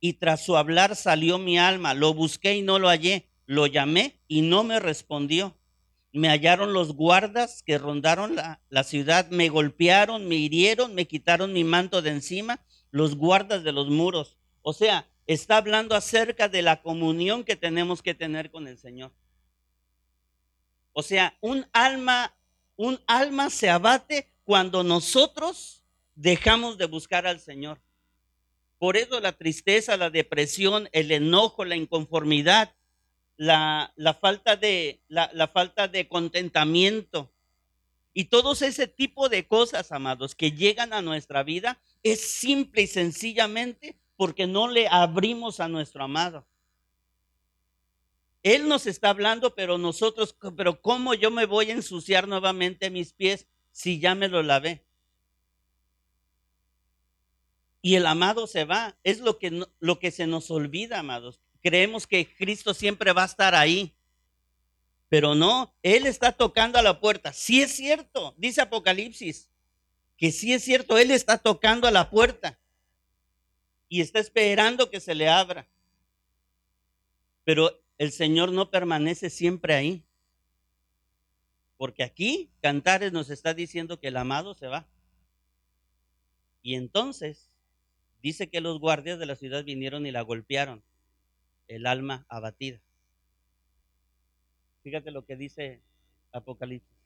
y 0.00 0.14
tras 0.14 0.44
su 0.44 0.56
hablar 0.56 0.96
salió 0.96 1.38
mi 1.38 1.58
alma. 1.58 1.94
Lo 1.94 2.14
busqué 2.14 2.56
y 2.56 2.62
no 2.62 2.78
lo 2.78 2.88
hallé. 2.88 3.28
Lo 3.46 3.66
llamé 3.66 4.20
y 4.28 4.42
no 4.42 4.64
me 4.64 4.80
respondió. 4.80 5.56
Me 6.12 6.28
hallaron 6.28 6.72
los 6.72 6.94
guardas 6.94 7.62
que 7.62 7.78
rondaron 7.78 8.34
la, 8.34 8.84
ciudad, 8.84 9.28
me 9.30 9.48
golpearon, 9.48 10.26
me 10.26 10.36
hirieron, 10.36 10.94
me 10.94 11.06
quitaron 11.06 11.52
mi 11.52 11.62
manto 11.62 12.02
de 12.02 12.10
encima, 12.10 12.60
los 12.90 13.14
guardas 13.14 13.62
de 13.62 13.72
los 13.72 13.88
muros. 13.88 14.36
O 14.62 14.72
sea, 14.72 15.08
está 15.26 15.58
hablando 15.58 15.94
acerca 15.94 16.48
de 16.48 16.62
la 16.62 16.82
comunión 16.82 17.44
que 17.44 17.54
tenemos 17.54 18.02
que 18.02 18.14
tener 18.14 18.50
con 18.50 18.66
el 18.66 18.76
Señor. 18.76 19.12
O 20.92 21.02
sea, 21.02 21.36
un 21.40 21.66
alma, 21.72 22.34
un 22.74 22.98
alma 23.06 23.50
se 23.50 23.70
abate 23.70 24.32
cuando 24.44 24.82
nosotros 24.82 25.84
dejamos 26.16 26.76
de 26.76 26.86
buscar 26.86 27.26
al 27.26 27.38
Señor. 27.38 27.80
Por 28.80 28.96
eso 28.96 29.20
la 29.20 29.32
tristeza, 29.32 29.98
la 29.98 30.08
depresión, 30.08 30.88
el 30.92 31.10
enojo, 31.12 31.66
la 31.66 31.76
inconformidad, 31.76 32.74
la, 33.36 33.92
falta, 34.18 34.56
de, 34.56 35.02
la, 35.06 35.48
falta 35.52 35.86
de 35.86 36.08
contentamiento 36.08 37.30
y 38.14 38.24
todos 38.24 38.62
ese 38.62 38.86
tipo 38.86 39.28
de 39.28 39.46
cosas, 39.46 39.92
amados, 39.92 40.34
que 40.34 40.52
llegan 40.52 40.94
a 40.94 41.02
nuestra 41.02 41.42
vida, 41.42 41.78
es 42.02 42.22
simple 42.22 42.80
y 42.80 42.86
sencillamente 42.86 43.98
porque 44.16 44.46
no 44.46 44.66
le 44.66 44.88
abrimos 44.88 45.60
a 45.60 45.68
nuestro 45.68 46.04
amado. 46.04 46.46
Él 48.42 48.66
nos 48.66 48.86
está 48.86 49.10
hablando, 49.10 49.54
pero 49.54 49.76
nosotros, 49.76 50.34
pero 50.56 50.80
¿cómo 50.80 51.12
yo 51.12 51.30
me 51.30 51.44
voy 51.44 51.68
a 51.68 51.74
ensuciar 51.74 52.26
nuevamente 52.26 52.88
mis 52.88 53.12
pies 53.12 53.46
si 53.72 54.00
ya 54.00 54.14
me 54.14 54.28
lo 54.28 54.42
lavé? 54.42 54.86
Y 57.82 57.94
el 57.94 58.06
amado 58.06 58.46
se 58.46 58.64
va. 58.64 58.96
Es 59.04 59.20
lo 59.20 59.38
que, 59.38 59.66
lo 59.78 59.98
que 59.98 60.10
se 60.10 60.26
nos 60.26 60.50
olvida, 60.50 60.98
amados. 60.98 61.40
Creemos 61.62 62.06
que 62.06 62.34
Cristo 62.34 62.74
siempre 62.74 63.12
va 63.12 63.22
a 63.22 63.26
estar 63.26 63.54
ahí. 63.54 63.94
Pero 65.08 65.34
no, 65.34 65.74
Él 65.82 66.06
está 66.06 66.32
tocando 66.32 66.78
a 66.78 66.82
la 66.82 67.00
puerta. 67.00 67.32
Sí 67.32 67.62
es 67.62 67.72
cierto, 67.72 68.34
dice 68.38 68.60
Apocalipsis, 68.60 69.50
que 70.16 70.30
sí 70.30 70.52
es 70.52 70.62
cierto, 70.62 70.98
Él 70.98 71.10
está 71.10 71.38
tocando 71.38 71.88
a 71.88 71.90
la 71.90 72.10
puerta 72.10 72.60
y 73.88 74.00
está 74.00 74.20
esperando 74.20 74.88
que 74.88 75.00
se 75.00 75.16
le 75.16 75.28
abra. 75.28 75.68
Pero 77.42 77.82
el 77.98 78.12
Señor 78.12 78.52
no 78.52 78.70
permanece 78.70 79.30
siempre 79.30 79.74
ahí. 79.74 80.04
Porque 81.76 82.04
aquí 82.04 82.52
Cantares 82.60 83.10
nos 83.10 83.30
está 83.30 83.52
diciendo 83.52 83.98
que 83.98 84.08
el 84.08 84.16
amado 84.16 84.54
se 84.54 84.68
va. 84.68 84.86
Y 86.62 86.74
entonces 86.76 87.50
Dice 88.22 88.50
que 88.50 88.60
los 88.60 88.78
guardias 88.78 89.18
de 89.18 89.26
la 89.26 89.36
ciudad 89.36 89.64
vinieron 89.64 90.06
y 90.06 90.10
la 90.10 90.22
golpearon, 90.22 90.82
el 91.68 91.86
alma 91.86 92.26
abatida. 92.28 92.80
Fíjate 94.82 95.10
lo 95.10 95.24
que 95.24 95.36
dice 95.36 95.82
Apocalipsis. 96.32 97.00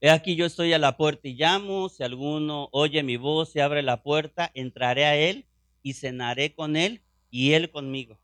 He 0.00 0.10
aquí 0.10 0.36
yo 0.36 0.46
estoy 0.46 0.72
a 0.72 0.78
la 0.78 0.96
puerta 0.96 1.26
y 1.26 1.34
llamo, 1.34 1.88
si 1.88 2.02
alguno 2.02 2.68
oye 2.72 3.02
mi 3.02 3.16
voz, 3.16 3.50
se 3.50 3.62
abre 3.62 3.82
la 3.82 4.02
puerta, 4.02 4.50
entraré 4.54 5.06
a 5.06 5.16
él 5.16 5.46
y 5.82 5.94
cenaré 5.94 6.54
con 6.54 6.76
él 6.76 7.02
y 7.30 7.52
él 7.52 7.70
conmigo. 7.70 8.18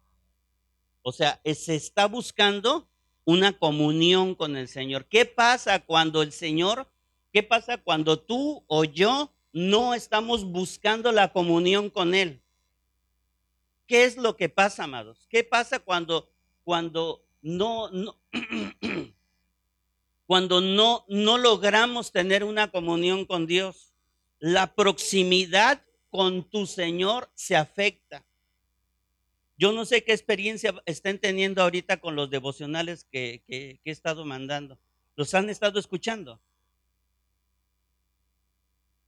O 1.03 1.13
sea, 1.13 1.41
se 1.45 1.75
está 1.75 2.07
buscando 2.07 2.89
una 3.25 3.59
comunión 3.59 4.35
con 4.35 4.57
el 4.57 4.69
Señor. 4.69 5.07
¿Qué 5.07 5.25
pasa 5.25 5.81
cuando 5.81 6.23
el 6.23 6.33
Señor, 6.33 6.89
qué 7.33 7.43
pasa 7.43 7.79
cuando 7.79 8.21
tú 8.21 8.65
o 8.67 8.85
yo 8.85 9.33
no 9.53 9.95
estamos 9.95 10.45
buscando 10.45 11.13
la 11.13 11.33
comunión 11.33 11.91
con 11.91 12.15
Él. 12.15 12.41
¿Qué 13.87 14.05
es 14.05 14.17
lo 14.17 14.37
que 14.37 14.49
pasa, 14.49 14.85
amados? 14.85 15.27
¿Qué 15.29 15.45
pasa 15.45 15.79
cuando, 15.79 16.31
cuando 16.65 17.25
no, 17.43 17.91
no 17.91 18.19
cuando 20.27 20.61
no, 20.61 21.05
no 21.09 21.37
logramos 21.37 22.13
tener 22.13 22.45
una 22.45 22.71
comunión 22.71 23.27
con 23.27 23.47
Dios? 23.47 23.93
la 24.43 24.75
proximidad 24.75 25.85
con 26.11 26.43
tu 26.43 26.67
Señor 26.67 27.31
se 27.33 27.55
afecta. 27.55 28.25
Yo 29.57 29.71
no 29.71 29.85
sé 29.85 30.03
qué 30.03 30.13
experiencia 30.13 30.75
estén 30.85 31.21
teniendo 31.21 31.63
ahorita 31.63 31.99
con 31.99 32.17
los 32.17 32.29
devocionales 32.29 33.05
que, 33.05 33.45
que 33.47 33.79
he 33.85 33.91
estado 33.93 34.25
mandando. 34.25 34.81
¿Los 35.15 35.33
han 35.35 35.49
estado 35.49 35.79
escuchando? 35.79 36.41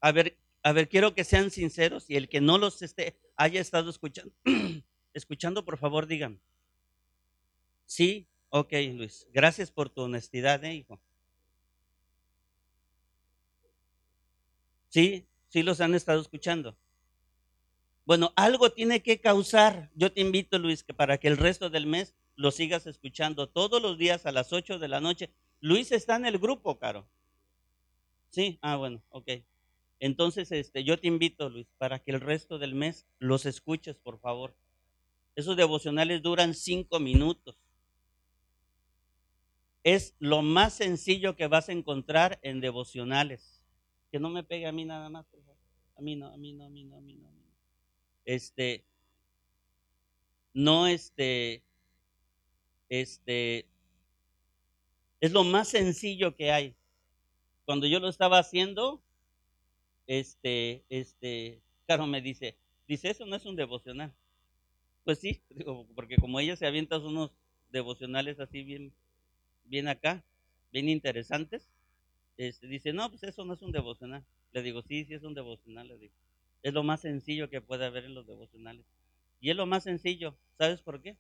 A 0.05 0.13
ver, 0.13 0.37
a 0.63 0.73
ver, 0.73 0.91
quiero 0.91 1.15
que 1.15 1.25
sean 1.25 1.51
sinceros 1.51 2.11
y 2.11 2.17
el 2.17 2.29
que 2.29 2.43
no 2.43 2.59
los 2.59 2.83
esté, 2.83 3.17
haya 3.37 3.59
estado 3.59 3.89
escuchando, 3.89 4.35
escuchando, 5.15 5.65
por 5.65 5.79
favor, 5.79 6.07
digan. 6.07 6.43
Sí, 7.87 8.29
ok, 8.51 8.71
Luis. 8.93 9.27
Gracias 9.33 9.71
por 9.71 9.89
tu 9.89 10.03
honestidad, 10.03 10.63
¿eh, 10.63 10.75
hijo. 10.75 11.01
Sí, 14.91 15.27
sí 15.49 15.63
los 15.63 15.81
han 15.81 15.95
estado 15.95 16.21
escuchando. 16.21 16.77
Bueno, 18.05 18.35
algo 18.37 18.73
tiene 18.73 19.03
que 19.03 19.23
causar. 19.23 19.91
Yo 19.95 20.13
te 20.13 20.21
invito, 20.21 20.59
Luis, 20.59 20.85
que 20.85 20.93
para 20.93 21.17
que 21.17 21.29
el 21.29 21.39
resto 21.39 21.71
del 21.71 21.87
mes 21.87 22.15
lo 22.37 22.51
sigas 22.51 22.87
escuchando 22.87 23.49
todos 23.49 23.81
los 23.81 23.97
días 23.97 24.27
a 24.27 24.33
las 24.33 24.53
8 24.53 24.79
de 24.79 24.89
la 24.89 25.01
noche. 25.01 25.31
Luis 25.61 25.93
está 25.93 26.17
en 26.17 26.27
el 26.27 26.37
grupo, 26.37 26.79
Caro. 26.79 27.09
Sí, 28.29 28.59
ah, 28.61 28.77
bueno, 28.77 29.03
ok. 29.09 29.31
Entonces, 30.05 30.53
este, 30.53 30.85
yo 30.85 31.01
te 31.01 31.09
invito, 31.09 31.49
Luis, 31.49 31.67
para 31.79 31.99
que 31.99 32.11
el 32.11 32.21
resto 32.21 32.59
del 32.59 32.75
mes 32.75 33.07
los 33.19 33.47
escuches, 33.47 33.97
por 33.97 34.19
favor. 34.21 34.55
Esos 35.35 35.57
devocionales 35.57 36.21
duran 36.21 36.53
cinco 36.53 37.01
minutos. 37.01 37.57
Es 39.83 40.15
lo 40.19 40.43
más 40.43 40.75
sencillo 40.75 41.37
que 41.37 41.47
vas 41.47 41.71
a 41.71 41.73
encontrar 41.73 42.39
en 42.43 42.61
devocionales. 42.61 43.63
Que 44.13 44.21
no 44.21 44.29
me 44.29 44.45
pegue 44.45 44.67
a 44.67 44.73
mí 44.73 44.85
nada 44.85 45.09
más, 45.09 45.25
por 45.25 45.41
favor. 45.41 45.57
A 45.97 46.03
mí 46.03 46.17
no, 46.17 46.27
a 46.27 46.37
mí 46.37 46.53
no, 46.53 46.67
a 46.67 46.69
mí 46.69 46.85
no, 46.85 46.97
a 46.99 47.01
mí 47.01 47.15
no. 47.15 47.27
A 47.27 47.31
mí 47.31 47.41
no. 47.43 47.57
Este, 48.27 48.85
no, 50.53 50.87
este, 50.87 51.65
este, 52.91 53.67
es 55.23 55.33
lo 55.33 55.45
más 55.45 55.69
sencillo 55.69 56.37
que 56.37 56.53
hay. 56.53 56.77
Cuando 57.65 57.87
yo 57.87 58.01
lo 58.01 58.11
estaba 58.11 58.39
haciendo, 58.39 59.03
este, 60.07 60.85
este, 60.89 61.61
Caro 61.87 62.07
me 62.07 62.21
dice, 62.21 62.57
dice, 62.87 63.11
eso 63.11 63.27
no 63.27 63.37
es 63.37 63.47
un 63.47 63.57
devocional. 63.57 64.13
Pues 65.05 65.19
sí, 65.19 65.43
porque 65.95 66.17
como 66.17 66.41
ella 66.41 66.57
se 66.57 66.67
avienta 66.67 66.99
unos 66.99 67.31
devocionales 67.71 68.41
así 68.41 68.63
bien, 68.63 68.93
bien 69.65 69.89
acá, 69.89 70.25
bien 70.73 70.89
interesantes, 70.89 71.69
este, 72.37 72.67
dice, 72.67 72.93
no, 72.93 73.11
pues 73.11 73.23
eso 73.23 73.45
no 73.45 73.55
es 73.55 73.63
un 73.63 73.73
devocional. 73.73 74.25
Le 74.53 74.63
digo, 74.63 74.83
sí, 74.83 75.05
sí 75.05 75.15
es 75.15 75.23
un 75.23 75.35
devocional, 75.35 75.89
le 75.89 75.99
digo. 75.99 76.15
Es 76.63 76.73
lo 76.73 76.83
más 76.83 77.01
sencillo 77.01 77.51
que 77.51 77.61
puede 77.61 77.85
haber 77.85 78.05
en 78.05 78.15
los 78.15 78.27
devocionales. 78.27 78.87
Y 79.41 79.51
es 79.51 79.57
lo 79.57 79.67
más 79.67 79.85
sencillo, 79.85 80.37
¿sabes 80.57 80.81
por 80.81 81.03
qué? 81.03 81.17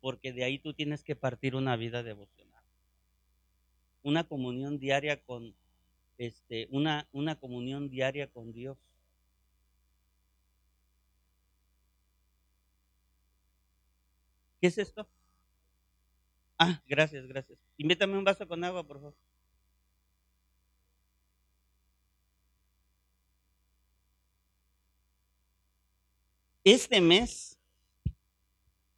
Porque 0.00 0.32
de 0.32 0.44
ahí 0.44 0.58
tú 0.58 0.74
tienes 0.74 1.02
que 1.02 1.16
partir 1.16 1.54
una 1.54 1.76
vida 1.76 2.02
devocional. 2.02 2.62
Una 4.02 4.24
comunión 4.24 4.78
diaria 4.78 5.22
con, 5.22 5.54
este, 6.18 6.68
una, 6.70 7.08
una 7.12 7.36
comunión 7.38 7.88
diaria 7.88 8.28
con 8.28 8.52
Dios. 8.52 8.78
¿Qué 14.60 14.68
es 14.68 14.78
esto? 14.78 15.08
Ah, 16.58 16.80
gracias, 16.86 17.26
gracias. 17.26 17.58
Invítame 17.76 18.16
un 18.16 18.24
vaso 18.24 18.46
con 18.46 18.62
agua, 18.62 18.86
por 18.86 18.98
favor. 18.98 19.14
Este 26.64 27.00
mes, 27.00 27.58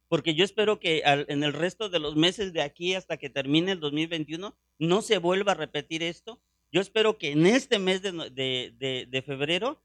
porque 0.07 0.35
yo 0.35 0.45
espero 0.45 0.79
que 0.79 1.01
en 1.03 1.43
el 1.43 1.53
resto 1.53 1.89
de 1.89 1.97
los 1.97 2.15
meses 2.15 2.53
de 2.53 2.61
aquí 2.61 2.93
hasta 2.93 3.17
que 3.17 3.31
termine 3.31 3.71
el 3.71 3.79
2021 3.79 4.55
no 4.77 5.01
se 5.01 5.17
vuelva 5.17 5.53
a 5.53 5.55
repetir 5.55 6.03
esto, 6.03 6.39
yo 6.71 6.81
espero 6.81 7.17
que 7.17 7.31
en 7.31 7.45
este 7.45 7.79
mes 7.79 8.01
de, 8.01 9.23
febrero 9.25 9.81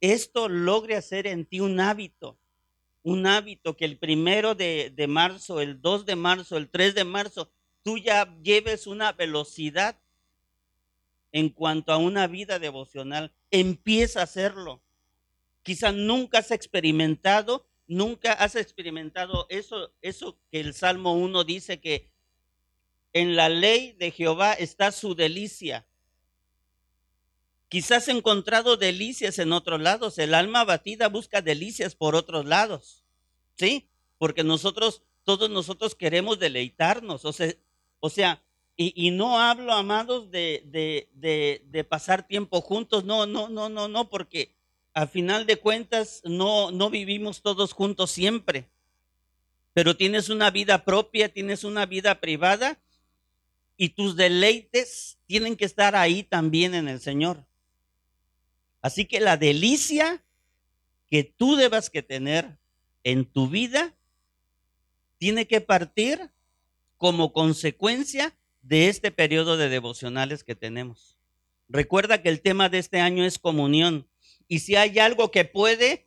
esto 0.00 0.48
logre 0.48 0.96
hacer 0.96 1.26
en 1.26 1.46
ti 1.46 1.60
un 1.60 1.80
hábito, 1.80 2.38
un 3.02 3.26
hábito 3.26 3.76
que 3.76 3.84
el 3.84 3.98
primero 3.98 4.54
de, 4.54 4.92
de 4.94 5.06
marzo, 5.06 5.60
el 5.60 5.80
2 5.80 6.06
de 6.06 6.16
marzo, 6.16 6.56
el 6.56 6.68
3 6.68 6.94
de 6.94 7.04
marzo, 7.04 7.50
tú 7.82 7.98
ya 7.98 8.36
lleves 8.42 8.86
una 8.86 9.12
velocidad 9.12 9.98
en 11.32 11.48
cuanto 11.48 11.92
a 11.92 11.96
una 11.96 12.26
vida 12.26 12.58
devocional. 12.58 13.32
Empieza 13.50 14.20
a 14.20 14.24
hacerlo. 14.24 14.82
Quizá 15.62 15.92
nunca 15.92 16.38
has 16.38 16.50
experimentado, 16.50 17.66
nunca 17.86 18.32
has 18.32 18.56
experimentado 18.56 19.46
eso, 19.48 19.92
eso 20.02 20.38
que 20.50 20.60
el 20.60 20.74
Salmo 20.74 21.14
1 21.14 21.44
dice 21.44 21.80
que 21.80 22.10
en 23.12 23.36
la 23.36 23.48
ley 23.48 23.92
de 23.92 24.10
Jehová 24.10 24.54
está 24.54 24.92
su 24.92 25.14
delicia 25.14 25.86
Quizás 27.72 28.08
encontrado 28.08 28.76
delicias 28.76 29.38
en 29.38 29.50
otros 29.50 29.80
lados. 29.80 30.18
El 30.18 30.34
alma 30.34 30.60
abatida 30.60 31.08
busca 31.08 31.40
delicias 31.40 31.94
por 31.94 32.14
otros 32.14 32.44
lados. 32.44 33.02
¿Sí? 33.56 33.88
Porque 34.18 34.44
nosotros, 34.44 35.00
todos 35.24 35.48
nosotros 35.48 35.94
queremos 35.94 36.38
deleitarnos. 36.38 37.24
O 37.24 37.32
sea, 37.32 37.54
o 37.98 38.10
sea 38.10 38.42
y, 38.76 39.10
no 39.12 39.40
hablo, 39.40 39.72
amados, 39.72 40.30
de, 40.30 40.62
de, 41.14 41.62
de, 41.64 41.84
pasar 41.84 42.26
tiempo 42.26 42.60
juntos. 42.60 43.04
No, 43.04 43.24
no, 43.24 43.48
no, 43.48 43.70
no, 43.70 43.88
no, 43.88 44.10
porque 44.10 44.54
a 44.92 45.06
final 45.06 45.46
de 45.46 45.56
cuentas 45.56 46.20
no, 46.26 46.72
no 46.72 46.90
vivimos 46.90 47.40
todos 47.40 47.72
juntos 47.72 48.10
siempre. 48.10 48.68
Pero 49.72 49.96
tienes 49.96 50.28
una 50.28 50.50
vida 50.50 50.84
propia, 50.84 51.32
tienes 51.32 51.64
una 51.64 51.86
vida 51.86 52.20
privada 52.20 52.78
y 53.78 53.88
tus 53.88 54.14
deleites 54.14 55.16
tienen 55.24 55.56
que 55.56 55.64
estar 55.64 55.96
ahí 55.96 56.22
también 56.22 56.74
en 56.74 56.86
el 56.86 57.00
Señor. 57.00 57.46
Así 58.82 59.06
que 59.06 59.20
la 59.20 59.36
delicia 59.36 60.22
que 61.08 61.24
tú 61.24 61.56
debas 61.56 61.88
que 61.88 62.02
tener 62.02 62.58
en 63.04 63.24
tu 63.24 63.48
vida 63.48 63.94
tiene 65.18 65.46
que 65.46 65.60
partir 65.60 66.30
como 66.98 67.32
consecuencia 67.32 68.36
de 68.62 68.88
este 68.88 69.10
periodo 69.10 69.56
de 69.56 69.68
devocionales 69.68 70.44
que 70.44 70.54
tenemos. 70.54 71.16
Recuerda 71.68 72.22
que 72.22 72.28
el 72.28 72.42
tema 72.42 72.68
de 72.68 72.78
este 72.78 73.00
año 73.00 73.24
es 73.24 73.38
comunión. 73.38 74.06
Y 74.48 74.58
si 74.60 74.76
hay 74.76 74.98
algo 74.98 75.30
que 75.30 75.44
puede 75.44 76.06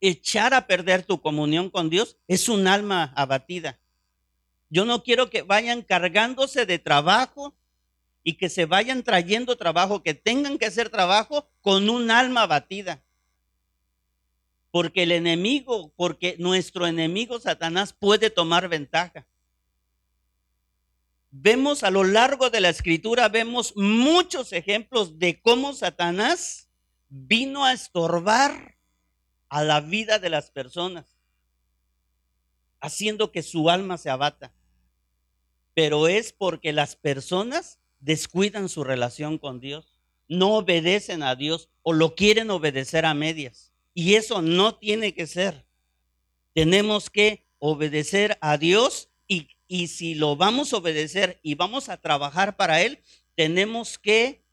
echar 0.00 0.54
a 0.54 0.66
perder 0.66 1.02
tu 1.02 1.20
comunión 1.20 1.70
con 1.70 1.90
Dios, 1.90 2.18
es 2.28 2.48
un 2.48 2.66
alma 2.66 3.12
abatida. 3.16 3.78
Yo 4.68 4.84
no 4.84 5.02
quiero 5.02 5.30
que 5.30 5.42
vayan 5.42 5.82
cargándose 5.82 6.66
de 6.66 6.78
trabajo, 6.78 7.54
y 8.24 8.32
que 8.34 8.48
se 8.48 8.64
vayan 8.64 9.02
trayendo 9.02 9.56
trabajo, 9.56 10.02
que 10.02 10.14
tengan 10.14 10.58
que 10.58 10.64
hacer 10.64 10.88
trabajo 10.88 11.46
con 11.60 11.90
un 11.90 12.10
alma 12.10 12.46
batida. 12.46 13.02
Porque 14.70 15.02
el 15.02 15.12
enemigo, 15.12 15.92
porque 15.94 16.34
nuestro 16.38 16.86
enemigo 16.86 17.38
Satanás 17.38 17.92
puede 17.92 18.30
tomar 18.30 18.68
ventaja. 18.68 19.26
Vemos 21.30 21.82
a 21.82 21.90
lo 21.90 22.02
largo 22.02 22.48
de 22.48 22.60
la 22.60 22.70
escritura, 22.70 23.28
vemos 23.28 23.76
muchos 23.76 24.52
ejemplos 24.52 25.18
de 25.18 25.40
cómo 25.42 25.74
Satanás 25.74 26.68
vino 27.10 27.64
a 27.64 27.74
estorbar 27.74 28.76
a 29.48 29.62
la 29.62 29.80
vida 29.80 30.18
de 30.18 30.30
las 30.30 30.50
personas, 30.50 31.04
haciendo 32.80 33.30
que 33.30 33.42
su 33.42 33.68
alma 33.68 33.98
se 33.98 34.10
abata. 34.10 34.50
Pero 35.74 36.08
es 36.08 36.32
porque 36.32 36.72
las 36.72 36.96
personas 36.96 37.78
descuidan 38.04 38.68
su 38.68 38.84
relación 38.84 39.38
con 39.38 39.60
Dios, 39.60 39.98
no 40.28 40.56
obedecen 40.56 41.22
a 41.22 41.34
Dios 41.34 41.68
o 41.82 41.92
lo 41.92 42.14
quieren 42.14 42.50
obedecer 42.50 43.06
a 43.06 43.14
medias. 43.14 43.72
Y 43.94 44.14
eso 44.14 44.42
no 44.42 44.74
tiene 44.76 45.14
que 45.14 45.26
ser. 45.26 45.66
Tenemos 46.52 47.10
que 47.10 47.46
obedecer 47.58 48.38
a 48.40 48.58
Dios 48.58 49.08
y, 49.26 49.48
y 49.68 49.88
si 49.88 50.14
lo 50.14 50.36
vamos 50.36 50.72
a 50.72 50.76
obedecer 50.76 51.40
y 51.42 51.54
vamos 51.54 51.88
a 51.88 51.96
trabajar 51.96 52.56
para 52.56 52.82
Él, 52.82 53.00
tenemos 53.34 53.98
que, 53.98 54.44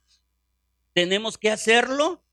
tenemos 0.94 1.38
que 1.38 1.52
hacerlo 1.52 2.24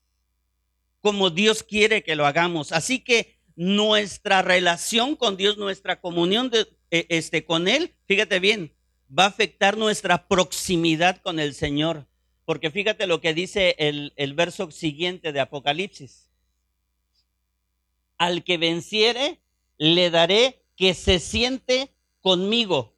como 1.01 1.29
Dios 1.29 1.63
quiere 1.63 2.03
que 2.03 2.15
lo 2.15 2.25
hagamos. 2.25 2.71
Así 2.71 2.99
que 2.99 3.37
nuestra 3.55 4.41
relación 4.41 5.15
con 5.15 5.35
Dios, 5.35 5.57
nuestra 5.57 5.99
comunión 5.99 6.49
de, 6.49 6.67
eh, 6.91 7.07
este, 7.09 7.43
con 7.43 7.67
Él, 7.67 7.93
fíjate 8.05 8.39
bien, 8.39 8.73
va 9.17 9.25
a 9.25 9.27
afectar 9.27 9.77
nuestra 9.77 10.27
proximidad 10.27 11.21
con 11.21 11.39
el 11.39 11.53
Señor. 11.53 12.07
Porque 12.45 12.71
fíjate 12.71 13.07
lo 13.07 13.21
que 13.21 13.33
dice 13.33 13.75
el, 13.77 14.13
el 14.15 14.33
verso 14.33 14.71
siguiente 14.71 15.31
de 15.31 15.39
Apocalipsis. 15.39 16.29
Al 18.17 18.43
que 18.43 18.57
venciere, 18.57 19.39
le 19.77 20.09
daré 20.09 20.61
que 20.75 20.93
se 20.93 21.19
siente 21.19 21.93
conmigo, 22.21 22.95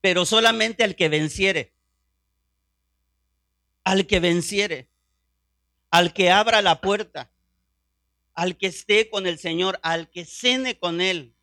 pero 0.00 0.24
solamente 0.24 0.82
al 0.82 0.96
que 0.96 1.08
venciere. 1.08 1.72
Al 3.84 4.06
que 4.06 4.20
venciere. 4.20 4.88
al 5.90 6.12
que 6.12 6.30
abra 6.30 6.62
la 6.62 6.80
puerta, 6.80 7.30
al 8.34 8.56
que 8.56 8.68
esté 8.68 9.10
con 9.10 9.26
el 9.26 9.38
Señor, 9.38 9.80
al 9.82 10.08
que 10.08 10.24
cene 10.24 10.78
con 10.78 11.00
Él. 11.00 11.34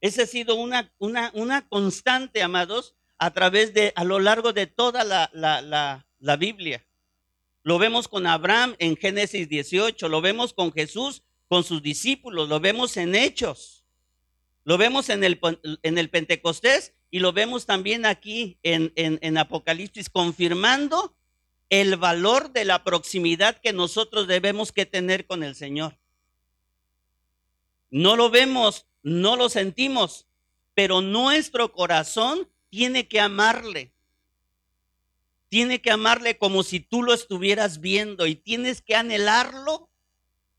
Esa 0.00 0.22
ha 0.22 0.26
sido 0.26 0.54
una, 0.54 0.92
una, 0.98 1.30
una 1.34 1.68
constante, 1.68 2.42
amados, 2.42 2.94
a 3.18 3.32
través 3.32 3.74
de, 3.74 3.92
a 3.96 4.04
lo 4.04 4.18
largo 4.18 4.52
de 4.54 4.66
toda 4.66 5.04
la, 5.04 5.30
la, 5.34 5.60
la, 6.18 6.36
Biblia. 6.36 6.86
Lo 7.62 7.78
vemos 7.78 8.08
con 8.08 8.26
Abraham 8.26 8.74
en 8.78 8.96
Génesis 8.96 9.46
18, 9.48 10.08
lo 10.08 10.22
vemos 10.22 10.54
con 10.54 10.72
Jesús, 10.72 11.22
con 11.48 11.62
sus 11.62 11.82
discípulos, 11.82 12.48
lo 12.48 12.60
vemos 12.60 12.96
en 12.96 13.14
Hechos, 13.14 13.84
lo 14.64 14.78
vemos 14.78 15.10
en 15.10 15.22
el, 15.22 15.38
en 15.82 15.98
el 15.98 16.08
Pentecostés 16.08 16.94
y 17.10 17.18
lo 17.18 17.34
vemos 17.34 17.66
también 17.66 18.06
aquí 18.06 18.58
en, 18.62 18.90
en, 18.96 19.18
en 19.20 19.36
Apocalipsis, 19.36 20.08
confirmando 20.08 21.14
el 21.68 21.96
valor 21.96 22.52
de 22.52 22.64
la 22.64 22.84
proximidad 22.84 23.58
que 23.60 23.74
nosotros 23.74 24.26
debemos 24.28 24.72
que 24.72 24.86
tener 24.86 25.26
con 25.26 25.42
el 25.42 25.54
Señor. 25.54 25.98
No 27.90 28.16
lo 28.16 28.30
vemos, 28.30 28.86
no 29.02 29.36
lo 29.36 29.48
sentimos, 29.48 30.26
pero 30.74 31.00
nuestro 31.00 31.72
corazón 31.72 32.48
tiene 32.68 33.08
que 33.08 33.20
amarle. 33.20 33.92
Tiene 35.48 35.80
que 35.82 35.90
amarle 35.90 36.38
como 36.38 36.62
si 36.62 36.80
tú 36.80 37.02
lo 37.02 37.12
estuvieras 37.12 37.80
viendo 37.80 38.26
y 38.26 38.36
tienes 38.36 38.80
que 38.82 38.94
anhelarlo 38.94 39.88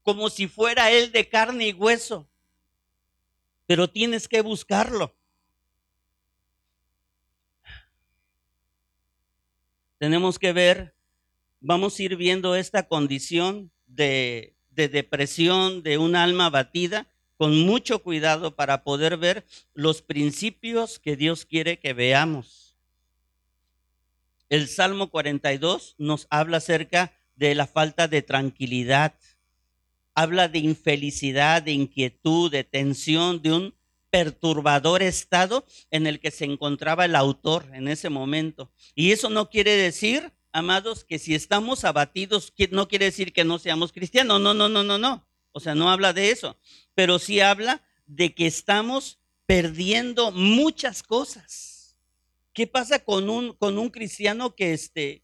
como 0.02 0.30
si 0.30 0.48
fuera 0.48 0.92
él 0.92 1.12
de 1.12 1.30
carne 1.30 1.68
y 1.68 1.74
hueso. 1.74 2.28
Pero 3.68 3.90
tienes 3.90 4.28
que 4.28 4.42
buscarlo. 4.42 5.16
Tenemos 9.98 10.40
que 10.40 10.52
ver, 10.52 10.96
vamos 11.62 11.98
a 11.98 12.04
ir 12.04 12.16
viendo 12.18 12.56
esta 12.56 12.88
condición 12.88 13.72
de, 13.86 14.56
de 14.72 14.90
depresión 14.90 15.84
de 15.84 16.00
un 16.00 16.16
alma 16.16 16.48
abatida 16.48 17.11
con 17.42 17.58
mucho 17.58 18.04
cuidado 18.04 18.56
para 18.56 18.84
poder 18.84 19.18
ver 19.18 19.48
los 19.74 20.04
principios 20.04 21.00
que 21.00 21.16
Dios 21.16 21.44
quiere 21.44 21.80
que 21.80 21.92
veamos. 21.92 22.78
El 24.48 24.68
Salmo 24.68 25.10
42 25.10 25.96
nos 25.98 26.28
habla 26.30 26.58
acerca 26.58 27.14
de 27.36 27.56
la 27.56 27.66
falta 27.66 28.08
de 28.08 28.22
tranquilidad, 28.22 29.16
habla 30.14 30.50
de 30.50 30.60
infelicidad, 30.60 31.64
de 31.64 31.72
inquietud, 31.72 32.52
de 32.52 32.64
tensión, 32.64 33.42
de 33.42 33.54
un 33.54 33.76
perturbador 34.12 35.02
estado 35.02 35.66
en 35.90 36.06
el 36.06 36.20
que 36.20 36.30
se 36.30 36.46
encontraba 36.46 37.06
el 37.06 37.16
autor 37.16 37.66
en 37.74 37.88
ese 37.88 38.12
momento. 38.12 38.72
Y 38.94 39.14
eso 39.14 39.32
no 39.32 39.50
quiere 39.50 39.76
decir, 39.76 40.32
amados, 40.52 41.04
que 41.04 41.18
si 41.18 41.34
estamos 41.34 41.86
abatidos, 41.86 42.54
no 42.70 42.88
quiere 42.88 43.06
decir 43.06 43.34
que 43.34 43.44
no 43.44 43.58
seamos 43.58 43.92
cristianos. 43.92 44.40
No, 44.40 44.54
no, 44.54 44.70
no, 44.70 44.84
no, 44.84 45.00
no. 45.00 45.26
O 45.52 45.60
sea, 45.60 45.76
no 45.76 45.90
habla 45.90 46.14
de 46.14 46.32
eso, 46.32 46.58
pero 46.96 47.20
sí 47.20 47.40
habla 47.40 47.82
de 48.06 48.34
que 48.34 48.48
estamos 48.48 49.20
perdiendo 49.46 50.32
muchas 50.32 51.04
cosas. 51.04 51.98
¿Qué 52.54 52.68
pasa 52.68 53.00
con 53.00 53.30
un, 53.30 53.54
con 53.54 53.78
un 53.78 53.90
cristiano 53.90 54.56
que, 54.56 54.74
este, 54.74 55.24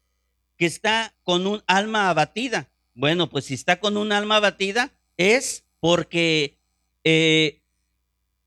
que 0.57 0.65
está 0.65 1.13
con 1.23 1.47
un 1.47 1.63
alma 1.67 2.09
abatida? 2.09 2.69
Bueno, 2.93 3.29
pues 3.29 3.45
si 3.45 3.53
está 3.53 3.79
con 3.79 3.97
un 3.97 4.11
alma 4.11 4.37
abatida 4.37 4.91
es 5.17 5.65
porque, 5.79 6.57
eh, 7.03 7.61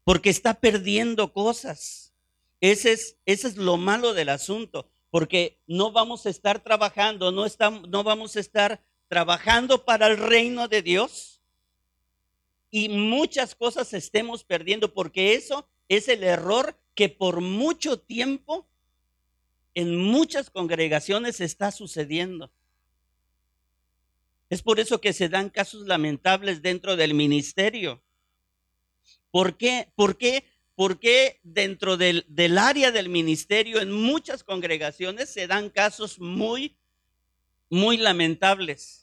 porque 0.05 0.31
está 0.31 0.55
perdiendo 0.55 1.33
cosas. 1.33 2.13
Ese 2.61 2.93
es, 2.93 3.17
ese 3.27 3.49
es 3.49 3.57
lo 3.57 3.77
malo 3.77 4.13
del 4.13 4.29
asunto, 4.29 4.91
porque 5.11 5.63
no 5.67 5.93
vamos 5.93 6.27
a 6.27 6.31
estar 6.31 6.63
trabajando, 6.63 7.33
no, 7.33 7.47
no 7.89 8.05
vamos 8.05 8.37
a 8.37 8.41
estar 8.41 8.83
trabajando 9.09 9.85
para 9.85 10.07
el 10.07 10.19
reino 10.19 10.69
de 10.69 10.83
Dios 10.83 11.40
y 12.71 12.89
muchas 12.89 13.55
cosas 13.55 13.93
estemos 13.95 14.45
perdiendo, 14.45 14.93
porque 14.95 15.35
eso 15.35 15.69
es 15.89 16.09
el 16.09 16.23
error 16.23 16.79
que 16.95 17.09
por 17.09 17.41
mucho 17.41 17.99
tiempo 17.99 18.69
en 19.75 19.97
muchas 19.97 20.51
congregaciones 20.51 21.41
está 21.41 21.73
sucediendo. 21.73 22.53
Es 24.49 24.63
por 24.63 24.81
eso 24.81 25.01
que 25.01 25.13
se 25.13 25.29
dan 25.29 25.49
casos 25.49 25.87
lamentables 25.87 26.61
dentro 26.61 26.97
del 26.97 27.15
ministerio. 27.15 28.03
¿Por 29.31 29.57
qué? 29.57 29.89
¿Por 29.95 30.17
qué? 30.17 30.45
¿Por 30.75 30.99
qué 30.99 31.39
dentro 31.43 31.97
del, 31.97 32.25
del 32.29 32.59
área 32.59 32.91
del 32.91 33.09
ministerio 33.09 33.81
en 33.81 33.93
muchas 33.93 34.43
congregaciones 34.43 35.29
se 35.29 35.47
dan 35.47 35.71
casos 35.71 36.19
muy, 36.19 36.77
muy 37.69 37.97
lamentables? 37.97 39.00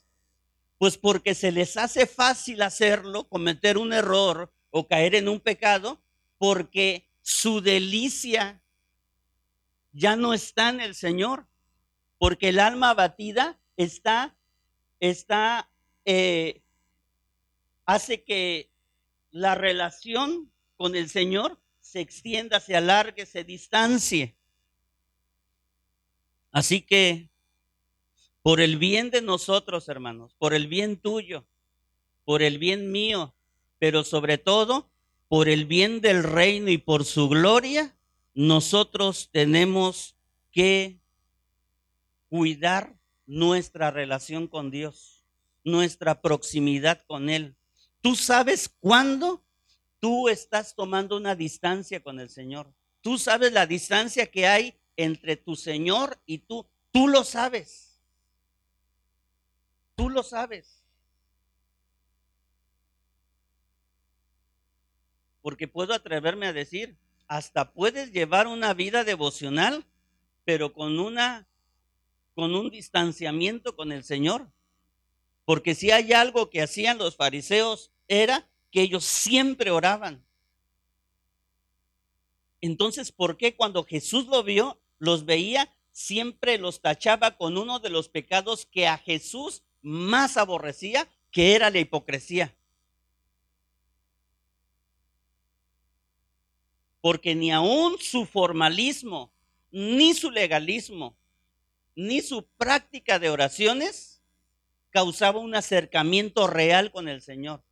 Pues 0.78 0.96
porque 0.96 1.34
se 1.34 1.52
les 1.52 1.76
hace 1.76 2.06
fácil 2.06 2.62
hacerlo, 2.62 3.28
cometer 3.28 3.78
un 3.78 3.92
error 3.92 4.52
o 4.70 4.86
caer 4.86 5.14
en 5.14 5.28
un 5.28 5.40
pecado, 5.40 6.00
porque 6.38 7.08
su 7.20 7.60
delicia 7.60 8.62
ya 9.92 10.16
no 10.16 10.32
está 10.34 10.68
en 10.68 10.80
el 10.80 10.94
Señor, 10.94 11.46
porque 12.18 12.50
el 12.50 12.60
alma 12.60 12.90
abatida 12.90 13.58
está, 13.76 14.36
está, 15.00 15.68
eh, 16.04 16.62
hace 17.84 18.22
que 18.22 18.70
la 19.30 19.54
relación 19.54 20.50
con 20.76 20.94
el 20.94 21.08
Señor 21.08 21.60
se 21.80 22.00
extienda, 22.00 22.60
se 22.60 22.76
alargue, 22.76 23.26
se 23.26 23.44
distancie. 23.44 24.36
Así 26.52 26.82
que 26.82 27.30
por 28.48 28.62
el 28.62 28.78
bien 28.78 29.10
de 29.10 29.20
nosotros, 29.20 29.90
hermanos, 29.90 30.34
por 30.38 30.54
el 30.54 30.68
bien 30.68 30.96
tuyo, 30.96 31.44
por 32.24 32.42
el 32.42 32.56
bien 32.56 32.90
mío, 32.90 33.34
pero 33.78 34.04
sobre 34.04 34.38
todo 34.38 34.88
por 35.28 35.50
el 35.50 35.66
bien 35.66 36.00
del 36.00 36.22
reino 36.22 36.70
y 36.70 36.78
por 36.78 37.04
su 37.04 37.28
gloria, 37.28 37.94
nosotros 38.32 39.28
tenemos 39.32 40.16
que 40.50 40.98
cuidar 42.30 42.98
nuestra 43.26 43.90
relación 43.90 44.46
con 44.46 44.70
Dios, 44.70 45.26
nuestra 45.62 46.22
proximidad 46.22 47.04
con 47.06 47.28
Él. 47.28 47.54
Tú 48.00 48.16
sabes 48.16 48.74
cuándo 48.80 49.44
tú 50.00 50.30
estás 50.30 50.74
tomando 50.74 51.18
una 51.18 51.34
distancia 51.34 52.02
con 52.02 52.18
el 52.18 52.30
Señor. 52.30 52.72
Tú 53.02 53.18
sabes 53.18 53.52
la 53.52 53.66
distancia 53.66 54.30
que 54.30 54.46
hay 54.46 54.80
entre 54.96 55.36
tu 55.36 55.54
Señor 55.54 56.18
y 56.24 56.38
tú. 56.38 56.66
Tú 56.90 57.08
lo 57.08 57.24
sabes. 57.24 57.87
Tú 59.98 60.08
lo 60.08 60.22
sabes. 60.22 60.84
Porque 65.42 65.66
puedo 65.66 65.92
atreverme 65.92 66.46
a 66.46 66.52
decir, 66.52 66.96
hasta 67.26 67.72
puedes 67.72 68.12
llevar 68.12 68.46
una 68.46 68.74
vida 68.74 69.02
devocional, 69.02 69.84
pero 70.44 70.72
con 70.72 71.00
una 71.00 71.48
con 72.36 72.54
un 72.54 72.70
distanciamiento 72.70 73.74
con 73.74 73.90
el 73.90 74.04
Señor. 74.04 74.48
Porque 75.44 75.74
si 75.74 75.90
hay 75.90 76.12
algo 76.12 76.48
que 76.48 76.62
hacían 76.62 76.98
los 76.98 77.16
fariseos 77.16 77.90
era 78.06 78.48
que 78.70 78.82
ellos 78.82 79.04
siempre 79.04 79.72
oraban. 79.72 80.24
Entonces, 82.60 83.10
¿por 83.10 83.36
qué 83.36 83.56
cuando 83.56 83.82
Jesús 83.82 84.28
lo 84.28 84.44
vio, 84.44 84.80
los 85.00 85.24
veía, 85.24 85.74
siempre 85.90 86.56
los 86.56 86.80
tachaba 86.80 87.36
con 87.36 87.58
uno 87.58 87.80
de 87.80 87.90
los 87.90 88.08
pecados 88.08 88.64
que 88.64 88.86
a 88.86 88.98
Jesús 88.98 89.64
más 89.82 90.36
aborrecía, 90.36 91.08
que 91.30 91.54
era 91.54 91.70
la 91.70 91.78
hipocresía. 91.78 92.54
Porque 97.00 97.34
ni 97.34 97.52
aún 97.52 97.98
su 97.98 98.26
formalismo, 98.26 99.30
ni 99.70 100.14
su 100.14 100.30
legalismo, 100.30 101.16
ni 101.94 102.20
su 102.20 102.46
práctica 102.56 103.18
de 103.18 103.30
oraciones 103.30 104.22
causaba 104.90 105.38
un 105.38 105.54
acercamiento 105.54 106.46
real 106.46 106.90
con 106.90 107.08
el 107.08 107.22
Señor. 107.22 107.62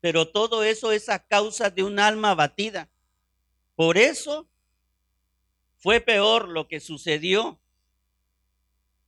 Pero 0.00 0.28
todo 0.28 0.64
eso 0.64 0.92
es 0.92 1.08
a 1.08 1.26
causa 1.26 1.70
de 1.70 1.82
un 1.82 1.98
alma 1.98 2.32
abatida. 2.32 2.90
Por 3.74 3.96
eso 3.96 4.46
fue 5.78 6.00
peor 6.00 6.48
lo 6.48 6.68
que 6.68 6.80
sucedió 6.80 7.58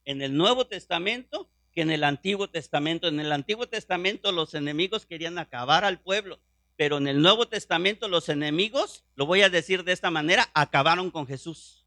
en 0.06 0.22
el 0.22 0.34
Nuevo 0.36 0.66
Testamento 0.66 1.50
que 1.76 1.82
en 1.82 1.90
el 1.90 2.04
Antiguo 2.04 2.48
Testamento. 2.48 3.06
En 3.06 3.20
el 3.20 3.30
Antiguo 3.30 3.68
Testamento 3.68 4.32
los 4.32 4.54
enemigos 4.54 5.04
querían 5.04 5.38
acabar 5.38 5.84
al 5.84 6.00
pueblo, 6.00 6.40
pero 6.74 6.96
en 6.96 7.06
el 7.06 7.20
Nuevo 7.20 7.48
Testamento 7.48 8.08
los 8.08 8.30
enemigos, 8.30 9.04
lo 9.14 9.26
voy 9.26 9.42
a 9.42 9.50
decir 9.50 9.84
de 9.84 9.92
esta 9.92 10.10
manera, 10.10 10.48
acabaron 10.54 11.10
con 11.10 11.26
Jesús. 11.26 11.84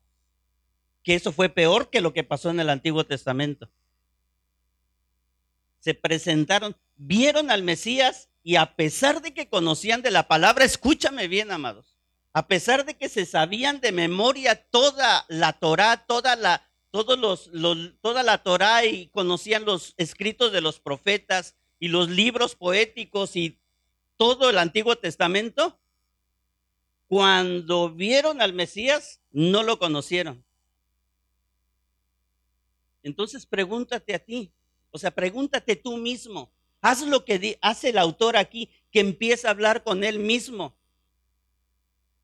Que 1.01 1.15
eso 1.15 1.31
fue 1.31 1.49
peor 1.49 1.89
que 1.89 2.01
lo 2.01 2.13
que 2.13 2.23
pasó 2.23 2.51
en 2.51 2.59
el 2.59 2.69
Antiguo 2.69 3.03
Testamento. 3.03 3.67
Se 5.79 5.95
presentaron, 5.95 6.77
vieron 6.95 7.49
al 7.49 7.63
Mesías 7.63 8.29
y 8.43 8.57
a 8.57 8.75
pesar 8.75 9.23
de 9.23 9.33
que 9.33 9.49
conocían 9.49 10.03
de 10.03 10.11
la 10.11 10.27
palabra, 10.27 10.65
escúchame 10.65 11.27
bien, 11.27 11.49
amados, 11.49 11.97
a 12.33 12.47
pesar 12.47 12.85
de 12.85 12.95
que 12.95 13.09
se 13.09 13.25
sabían 13.25 13.79
de 13.79 13.91
memoria 13.91 14.67
toda 14.69 15.25
la 15.29 15.53
Torá, 15.53 16.05
toda 16.05 16.35
la, 16.35 16.68
todos 16.91 17.17
los, 17.19 17.51
toda 18.01 18.23
la 18.23 18.39
Torá 18.39 18.85
y 18.85 19.07
conocían 19.07 19.65
los 19.65 19.93
escritos 19.97 20.51
de 20.51 20.61
los 20.61 20.79
profetas 20.79 21.55
y 21.79 21.87
los 21.87 22.09
libros 22.09 22.55
poéticos 22.55 23.35
y 23.35 23.59
todo 24.17 24.49
el 24.49 24.57
Antiguo 24.57 24.97
Testamento, 24.97 25.79
cuando 27.07 27.89
vieron 27.89 28.41
al 28.41 28.53
Mesías, 28.53 29.21
no 29.31 29.63
lo 29.63 29.79
conocieron. 29.79 30.43
Entonces 33.01 33.45
pregúntate 33.45 34.13
a 34.13 34.19
ti, 34.19 34.51
o 34.91 34.97
sea, 34.97 35.11
pregúntate 35.11 35.75
tú 35.75 35.97
mismo. 35.97 36.51
Haz 36.81 37.01
lo 37.01 37.25
que 37.25 37.57
hace 37.61 37.89
el 37.89 37.97
autor 37.97 38.37
aquí, 38.37 38.69
que 38.91 38.99
empieza 38.99 39.47
a 39.47 39.51
hablar 39.51 39.83
con 39.83 40.03
él 40.03 40.19
mismo. 40.19 40.75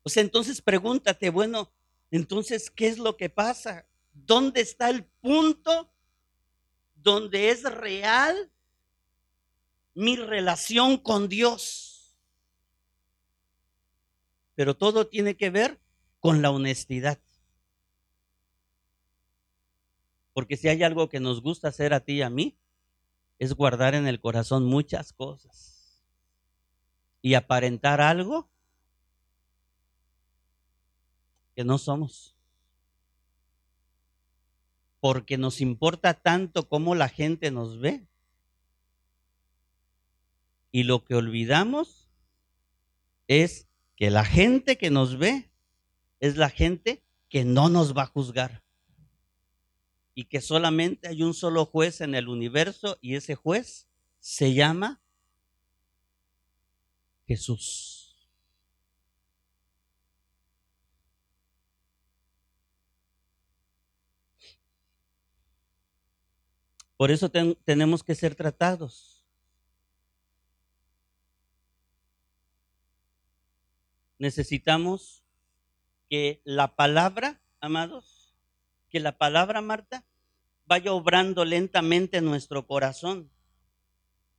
O 0.02 0.08
sea, 0.08 0.22
entonces 0.22 0.62
pregúntate, 0.62 1.30
bueno, 1.30 1.70
entonces, 2.10 2.70
¿qué 2.70 2.88
es 2.88 2.98
lo 2.98 3.16
que 3.16 3.28
pasa? 3.28 3.86
¿Dónde 4.24 4.60
está 4.60 4.88
el 4.90 5.04
punto 5.04 5.90
donde 6.94 7.50
es 7.50 7.62
real 7.62 8.50
mi 9.94 10.16
relación 10.16 10.96
con 10.96 11.28
Dios? 11.28 12.16
Pero 14.54 14.76
todo 14.76 15.06
tiene 15.06 15.36
que 15.36 15.50
ver 15.50 15.78
con 16.18 16.40
la 16.40 16.50
honestidad. 16.50 17.20
Porque 20.32 20.56
si 20.56 20.68
hay 20.68 20.82
algo 20.82 21.08
que 21.08 21.20
nos 21.20 21.42
gusta 21.42 21.68
hacer 21.68 21.94
a 21.94 22.00
ti 22.00 22.14
y 22.14 22.22
a 22.22 22.30
mí, 22.30 22.58
es 23.38 23.54
guardar 23.54 23.94
en 23.94 24.06
el 24.06 24.20
corazón 24.20 24.64
muchas 24.64 25.12
cosas 25.12 26.02
y 27.22 27.34
aparentar 27.34 28.00
algo 28.00 28.48
que 31.54 31.64
no 31.64 31.78
somos 31.78 32.35
porque 35.06 35.38
nos 35.38 35.60
importa 35.60 36.14
tanto 36.14 36.68
cómo 36.68 36.96
la 36.96 37.08
gente 37.08 37.52
nos 37.52 37.78
ve. 37.78 38.08
Y 40.72 40.82
lo 40.82 41.04
que 41.04 41.14
olvidamos 41.14 42.08
es 43.28 43.68
que 43.94 44.10
la 44.10 44.24
gente 44.24 44.76
que 44.76 44.90
nos 44.90 45.16
ve 45.16 45.48
es 46.18 46.36
la 46.36 46.50
gente 46.50 47.04
que 47.28 47.44
no 47.44 47.68
nos 47.68 47.96
va 47.96 48.02
a 48.02 48.06
juzgar. 48.06 48.64
Y 50.12 50.24
que 50.24 50.40
solamente 50.40 51.06
hay 51.06 51.22
un 51.22 51.34
solo 51.34 51.66
juez 51.66 52.00
en 52.00 52.16
el 52.16 52.26
universo 52.28 52.98
y 53.00 53.14
ese 53.14 53.36
juez 53.36 53.86
se 54.18 54.54
llama 54.54 55.00
Jesús. 57.28 57.95
Por 66.96 67.10
eso 67.10 67.30
tenemos 67.30 68.02
que 68.02 68.14
ser 68.14 68.34
tratados. 68.34 69.24
Necesitamos 74.18 75.22
que 76.08 76.40
la 76.44 76.74
palabra, 76.74 77.40
amados, 77.60 78.34
que 78.88 79.00
la 79.00 79.18
palabra, 79.18 79.60
Marta, 79.60 80.04
vaya 80.66 80.92
obrando 80.92 81.44
lentamente 81.44 82.18
en 82.18 82.24
nuestro 82.24 82.66
corazón. 82.66 83.30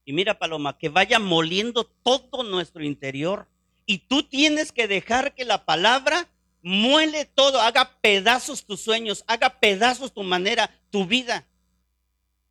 Y 0.03 0.13
mira, 0.13 0.39
Paloma, 0.39 0.77
que 0.77 0.89
vaya 0.89 1.19
moliendo 1.19 1.85
todo 1.85 2.43
nuestro 2.43 2.83
interior. 2.83 3.47
Y 3.85 3.99
tú 3.99 4.23
tienes 4.23 4.71
que 4.71 4.87
dejar 4.87 5.35
que 5.35 5.45
la 5.45 5.65
palabra 5.65 6.27
muele 6.61 7.25
todo, 7.25 7.61
haga 7.61 7.97
pedazos 8.01 8.65
tus 8.65 8.81
sueños, 8.81 9.23
haga 9.27 9.59
pedazos 9.59 10.13
tu 10.13 10.23
manera, 10.23 10.71
tu 10.89 11.05
vida. 11.05 11.45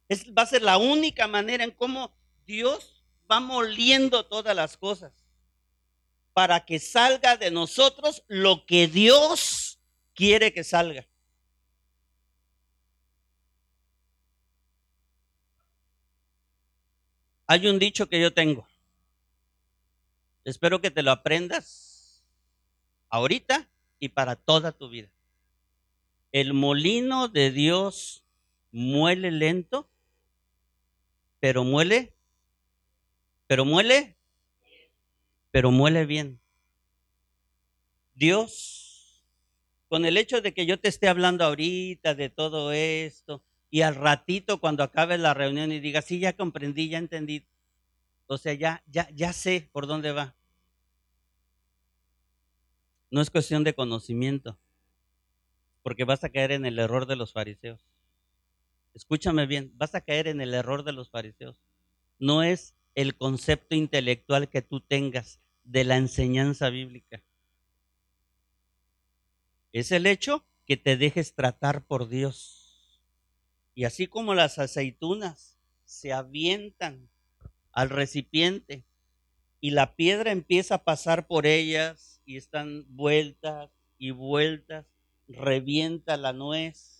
Es, 0.09 0.33
va 0.33 0.43
a 0.43 0.47
ser 0.47 0.63
la 0.63 0.79
única 0.79 1.27
manera 1.27 1.65
en 1.65 1.73
cómo 1.73 2.17
Dios 2.47 3.05
va 3.31 3.41
moliendo 3.41 4.25
todas 4.27 4.55
las 4.55 4.77
cosas 4.77 5.13
para 6.33 6.65
que 6.65 6.79
salga 6.79 7.37
de 7.37 7.51
nosotros 7.51 8.23
lo 8.29 8.67
que 8.67 8.87
Dios 8.87 9.81
quiere 10.15 10.53
que 10.53 10.65
salga. 10.65 11.07
Hay 17.47 17.67
un 17.69 17.79
dicho 17.79 18.09
que 18.09 18.21
yo 18.21 18.33
tengo. 18.35 18.67
Espero 20.45 20.81
que 20.81 20.91
te 20.91 21.03
lo 21.03 21.11
aprendas 21.11 22.25
ahorita 23.09 23.69
y 23.99 24.11
para 24.11 24.37
toda 24.37 24.73
tu 24.73 24.89
vida. 24.89 25.09
El 26.33 26.53
molino 26.53 27.29
de 27.29 27.51
Dios 27.51 28.25
muele 28.73 29.31
lento 29.31 29.89
pero 31.41 31.65
muele, 31.65 32.15
pero 33.47 33.65
muele, 33.65 34.17
pero 35.51 35.71
muele 35.71 36.07
bien. 36.07 36.41
Dios, 38.15 39.25
con 39.89 40.07
el 40.07 40.17
hecho 40.17 40.41
de 40.41 40.55
que 40.55 40.67
yo 40.67 40.81
te 40.81 40.89
esté 40.89 41.09
hablando 41.09 41.45
ahorita 41.45 42.15
de 42.15 42.31
todo 42.31 42.73
esto, 42.73 43.43
y 43.71 43.83
al 43.83 43.95
ratito 43.95 44.61
cuando 44.61 44.83
acabe 44.83 45.19
la 45.19 45.35
reunión 45.35 45.73
y 45.73 45.81
diga, 45.81 46.01
sí, 46.03 46.19
ya 46.19 46.35
comprendí, 46.35 46.89
ya 46.89 46.99
entendí, 46.99 47.47
o 48.27 48.39
sea, 48.39 48.55
ya, 48.55 48.83
ya, 48.87 49.09
ya 49.15 49.33
sé 49.33 49.69
por 49.73 49.87
dónde 49.87 50.13
va. 50.13 50.35
No 53.11 53.21
es 53.21 53.31
cuestión 53.31 53.65
de 53.65 53.75
conocimiento, 53.75 54.59
porque 55.83 56.05
vas 56.05 56.25
a 56.25 56.31
caer 56.31 56.53
en 56.53 56.67
el 56.67 56.79
error 56.79 57.07
de 57.07 57.17
los 57.17 57.33
fariseos 57.33 57.96
escúchame 58.97 59.45
bien, 59.45 59.73
vas 59.77 59.95
a 59.95 60.01
caer 60.01 60.27
en 60.27 60.41
el 60.41 60.55
error 60.55 60.83
de 60.83 60.93
los 60.93 61.11
fariseos. 61.11 61.61
No 62.19 62.43
es 62.43 62.75
el 62.95 63.15
concepto 63.15 63.75
intelectual 63.75 64.49
que 64.49 64.63
tú 64.63 64.81
tengas 64.81 65.39
de 65.65 65.85
la 65.85 65.99
enseñanza 65.99 66.71
bíblica. 66.71 67.23
Es 69.73 69.93
el 69.93 70.07
hecho 70.07 70.47
que 70.67 70.79
te 70.79 70.97
dejes 70.97 71.35
tratar 71.35 71.85
por 71.85 72.09
Dios. 72.09 73.03
Y 73.75 73.85
así 73.85 74.07
como 74.07 74.35
las 74.35 74.59
aceitunas 74.59 75.59
se 75.85 76.15
avientan 76.15 77.11
al 77.73 77.91
recipiente 77.91 78.83
y 79.61 79.73
la 79.73 79.95
piedra 79.95 80.33
empieza 80.33 80.77
a 80.77 80.85
pasar 80.85 81.27
por 81.27 81.45
ellas 81.45 82.23
y 82.25 82.39
están 82.39 82.87
vueltas 82.89 83.71
y 83.99 84.13
vueltas, 84.13 84.87
revienta 85.29 86.17
la 86.17 86.33
nuez 86.33 86.96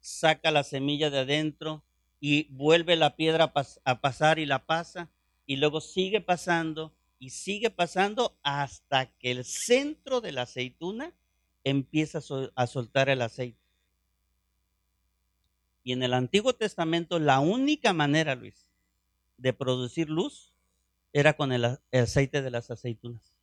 saca 0.00 0.50
la 0.50 0.64
semilla 0.64 1.10
de 1.10 1.20
adentro 1.20 1.84
y 2.20 2.44
vuelve 2.50 2.96
la 2.96 3.16
piedra 3.16 3.52
a, 3.84 4.00
pasar 4.00 4.38
y 4.38 4.46
la 4.46 4.66
pasa 4.66 5.10
y 5.46 5.56
luego 5.56 5.80
sigue 5.80 6.20
pasando 6.20 6.94
y 7.18 7.30
sigue 7.30 7.70
pasando 7.70 8.38
hasta 8.42 9.06
que 9.18 9.30
el 9.30 9.44
centro 9.44 10.20
de 10.20 10.32
la 10.32 10.42
aceituna 10.42 11.14
empieza 11.64 12.20
a 12.54 12.66
soltar 12.66 13.08
el 13.08 13.22
aceite. 13.22 13.58
Y 15.82 15.92
en 15.92 16.02
el 16.02 16.14
Antiguo 16.14 16.54
Testamento 16.54 17.18
la 17.18 17.40
única 17.40 17.92
manera, 17.92 18.34
Luis, 18.34 18.66
de 19.38 19.52
producir 19.52 20.08
luz 20.08 20.52
era 21.12 21.34
con 21.34 21.52
el 21.52 21.78
aceite 21.92 22.42
de 22.42 22.50
las 22.50 22.70
aceitunas. 22.70 23.34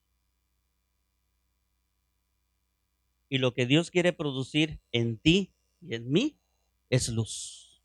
Y 3.29 3.39
lo 3.39 3.53
que 3.53 3.65
Dios 3.65 3.91
quiere 3.91 4.13
producir 4.13 4.79
en 4.91 5.17
ti 5.17 5.51
y 5.81 5.95
en 5.95 6.09
mí 6.09 6.37
es 6.89 7.09
luz. 7.09 7.81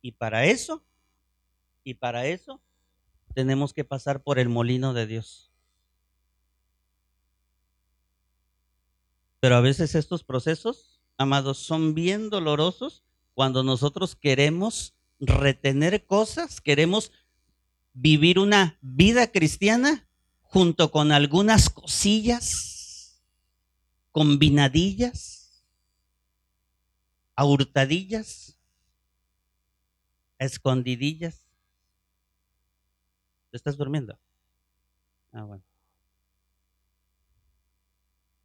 Y 0.00 0.12
para 0.12 0.46
eso, 0.46 0.84
y 1.84 1.94
para 1.94 2.26
eso, 2.26 2.60
tenemos 3.34 3.72
que 3.72 3.84
pasar 3.84 4.22
por 4.22 4.38
el 4.38 4.48
molino 4.48 4.94
de 4.94 5.06
Dios. 5.06 5.50
Pero 9.40 9.56
a 9.56 9.60
veces 9.60 9.94
estos 9.94 10.24
procesos, 10.24 11.00
amados, 11.18 11.58
son 11.58 11.94
bien 11.94 12.30
dolorosos 12.30 13.02
cuando 13.34 13.62
nosotros 13.62 14.16
queremos 14.16 14.94
retener 15.20 16.06
cosas, 16.06 16.60
queremos 16.60 17.12
vivir 17.92 18.38
una 18.38 18.78
vida 18.80 19.30
cristiana 19.30 20.08
junto 20.40 20.90
con 20.90 21.12
algunas 21.12 21.70
cosillas 21.70 23.22
combinadillas 24.12 25.45
a 27.36 27.44
hurtadillas, 27.44 28.58
a 30.38 30.44
escondidillas. 30.44 31.46
¿Te 33.50 33.56
estás 33.56 33.76
durmiendo? 33.76 34.18
Ah, 35.32 35.44
bueno. 35.44 35.62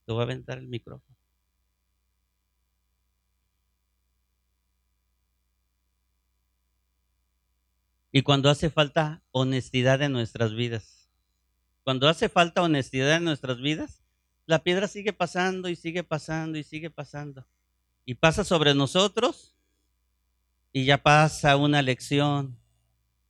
Te 0.06 0.12
voy 0.12 0.22
a 0.22 0.24
aventar 0.24 0.58
el 0.58 0.68
micrófono. 0.68 1.16
Y 8.12 8.24
cuando 8.24 8.50
hace 8.50 8.70
falta 8.70 9.24
honestidad 9.32 10.02
en 10.02 10.12
nuestras 10.12 10.54
vidas, 10.54 11.10
cuando 11.84 12.10
hace 12.10 12.30
falta 12.30 12.62
honestidad 12.62 13.18
en 13.18 13.24
nuestras 13.24 13.62
vidas, 13.62 14.04
la 14.46 14.64
piedra 14.64 14.88
sigue 14.88 15.14
pasando 15.14 15.70
y 15.70 15.76
sigue 15.76 16.04
pasando 16.04 16.58
y 16.58 16.64
sigue 16.64 16.90
pasando. 16.90 17.48
Y 18.06 18.16
pasa 18.16 18.44
sobre 18.44 18.74
nosotros 18.74 19.56
y 20.74 20.86
ya 20.86 20.98
pasa 21.02 21.58
una 21.58 21.82
lección. 21.82 22.58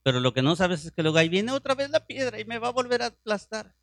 Pero 0.03 0.19
lo 0.19 0.33
que 0.33 0.41
no 0.41 0.55
sabes 0.55 0.85
es 0.85 0.91
que 0.91 1.03
luego 1.03 1.17
ahí 1.17 1.29
viene 1.29 1.51
otra 1.51 1.75
vez 1.75 1.89
la 1.89 2.05
piedra 2.05 2.39
y 2.39 2.45
me 2.45 2.57
va 2.57 2.69
a 2.69 2.71
volver 2.71 3.03
a 3.03 3.07
aplastar. 3.07 3.75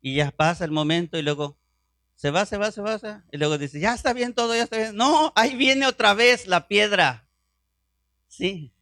Y 0.00 0.16
ya 0.16 0.30
pasa 0.32 0.64
el 0.64 0.70
momento 0.70 1.18
y 1.18 1.22
luego 1.22 1.56
se 2.16 2.30
va, 2.30 2.46
se 2.46 2.56
va, 2.56 2.70
se 2.70 2.80
va, 2.80 2.98
se 2.98 3.08
va. 3.08 3.24
Y 3.30 3.38
luego 3.38 3.58
dice, 3.58 3.80
ya 3.80 3.94
está 3.94 4.12
bien 4.12 4.34
todo, 4.34 4.54
ya 4.54 4.64
está 4.64 4.76
bien. 4.76 4.96
No, 4.96 5.32
ahí 5.36 5.56
viene 5.56 5.86
otra 5.86 6.14
vez 6.14 6.46
la 6.46 6.66
piedra. 6.68 7.28
Sí. 8.28 8.72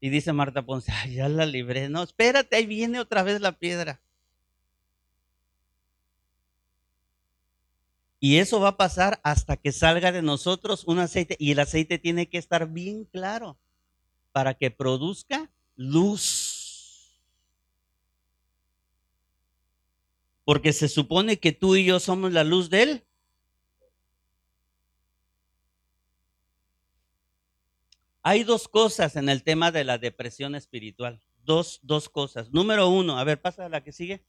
Y 0.00 0.10
dice 0.10 0.32
Marta 0.32 0.62
Ponce, 0.62 0.92
Ay, 0.92 1.14
ya 1.14 1.28
la 1.28 1.46
libré. 1.46 1.88
No, 1.88 2.02
espérate, 2.02 2.56
ahí 2.56 2.66
viene 2.66 3.00
otra 3.00 3.22
vez 3.22 3.40
la 3.40 3.58
piedra. 3.58 4.00
Y 8.24 8.38
eso 8.38 8.58
va 8.58 8.68
a 8.68 8.76
pasar 8.78 9.20
hasta 9.22 9.58
que 9.58 9.70
salga 9.70 10.10
de 10.10 10.22
nosotros 10.22 10.84
un 10.86 10.98
aceite. 10.98 11.36
Y 11.38 11.52
el 11.52 11.58
aceite 11.58 11.98
tiene 11.98 12.26
que 12.26 12.38
estar 12.38 12.66
bien 12.66 13.04
claro 13.04 13.58
para 14.32 14.54
que 14.54 14.70
produzca 14.70 15.50
luz. 15.76 17.20
Porque 20.42 20.72
se 20.72 20.88
supone 20.88 21.38
que 21.38 21.52
tú 21.52 21.76
y 21.76 21.84
yo 21.84 22.00
somos 22.00 22.32
la 22.32 22.44
luz 22.44 22.70
de 22.70 22.82
Él. 22.82 23.04
Hay 28.22 28.42
dos 28.42 28.68
cosas 28.68 29.16
en 29.16 29.28
el 29.28 29.42
tema 29.42 29.70
de 29.70 29.84
la 29.84 29.98
depresión 29.98 30.54
espiritual. 30.54 31.20
Dos, 31.44 31.78
dos 31.82 32.08
cosas. 32.08 32.50
Número 32.52 32.88
uno, 32.88 33.18
a 33.18 33.24
ver, 33.24 33.38
pasa 33.42 33.66
a 33.66 33.68
la 33.68 33.84
que 33.84 33.92
sigue. 33.92 34.24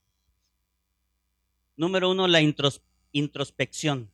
Número 1.78 2.10
uno, 2.10 2.28
la 2.28 2.42
introspección 2.42 2.95
introspección. 3.18 4.10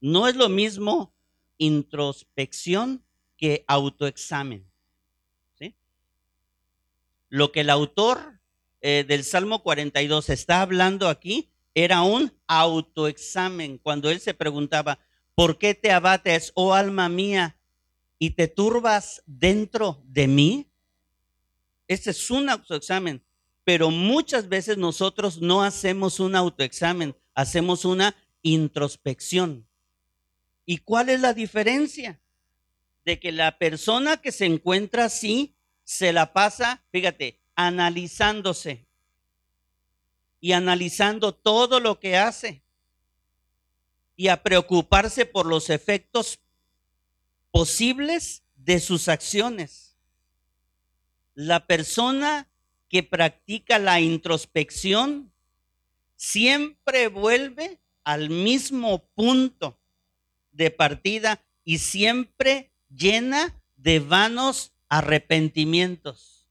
No 0.00 0.28
es 0.28 0.36
lo 0.36 0.48
mismo 0.48 1.14
introspección 1.58 3.04
que 3.36 3.64
autoexamen. 3.66 4.64
¿sí? 5.58 5.74
Lo 7.28 7.52
que 7.52 7.60
el 7.60 7.70
autor 7.70 8.40
eh, 8.80 9.04
del 9.06 9.24
Salmo 9.24 9.62
42 9.62 10.30
está 10.30 10.62
hablando 10.62 11.08
aquí 11.08 11.50
era 11.74 12.02
un 12.02 12.32
autoexamen, 12.46 13.78
cuando 13.78 14.10
él 14.10 14.20
se 14.20 14.34
preguntaba, 14.34 14.98
¿por 15.34 15.58
qué 15.58 15.74
te 15.74 15.90
abates, 15.90 16.52
oh 16.54 16.74
alma 16.74 17.08
mía, 17.08 17.58
y 18.18 18.30
te 18.30 18.46
turbas 18.46 19.22
dentro 19.26 20.02
de 20.04 20.26
mí? 20.28 20.70
Ese 21.88 22.10
es 22.10 22.30
un 22.30 22.50
autoexamen, 22.50 23.24
pero 23.64 23.90
muchas 23.90 24.48
veces 24.48 24.76
nosotros 24.76 25.40
no 25.40 25.62
hacemos 25.62 26.20
un 26.20 26.36
autoexamen, 26.36 27.16
hacemos 27.34 27.84
una 27.84 28.14
introspección. 28.42 29.66
¿Y 30.64 30.78
cuál 30.78 31.08
es 31.08 31.20
la 31.20 31.34
diferencia? 31.34 32.20
De 33.04 33.18
que 33.18 33.32
la 33.32 33.58
persona 33.58 34.18
que 34.18 34.32
se 34.32 34.46
encuentra 34.46 35.06
así 35.06 35.56
se 35.84 36.12
la 36.12 36.32
pasa, 36.32 36.84
fíjate, 36.92 37.40
analizándose 37.54 38.86
y 40.40 40.52
analizando 40.52 41.34
todo 41.34 41.80
lo 41.80 41.98
que 41.98 42.16
hace 42.16 42.62
y 44.16 44.28
a 44.28 44.42
preocuparse 44.42 45.26
por 45.26 45.46
los 45.46 45.70
efectos 45.70 46.40
posibles 47.50 48.42
de 48.56 48.80
sus 48.80 49.08
acciones. 49.08 49.96
La 51.34 51.66
persona 51.66 52.48
que 52.88 53.02
practica 53.02 53.78
la 53.78 54.00
introspección 54.00 55.31
siempre 56.22 57.08
vuelve 57.08 57.80
al 58.04 58.30
mismo 58.30 59.08
punto 59.16 59.80
de 60.52 60.70
partida 60.70 61.44
y 61.64 61.78
siempre 61.78 62.70
llena 62.88 63.60
de 63.74 63.98
vanos 63.98 64.72
arrepentimientos. 64.88 66.48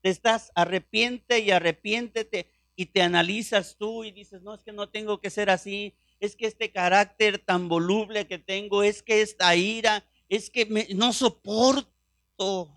Te 0.00 0.08
estás 0.08 0.52
arrepiente 0.54 1.40
y 1.40 1.50
arrepiéntete 1.50 2.50
y 2.74 2.86
te 2.86 3.02
analizas 3.02 3.76
tú 3.76 4.04
y 4.04 4.10
dices, 4.10 4.40
no, 4.40 4.54
es 4.54 4.62
que 4.62 4.72
no 4.72 4.88
tengo 4.88 5.20
que 5.20 5.28
ser 5.28 5.50
así, 5.50 5.94
es 6.18 6.34
que 6.34 6.46
este 6.46 6.72
carácter 6.72 7.38
tan 7.38 7.68
voluble 7.68 8.26
que 8.26 8.38
tengo, 8.38 8.82
es 8.82 9.02
que 9.02 9.20
esta 9.20 9.54
ira, 9.54 10.02
es 10.30 10.48
que 10.48 10.64
me, 10.64 10.86
no 10.94 11.12
soporto, 11.12 12.74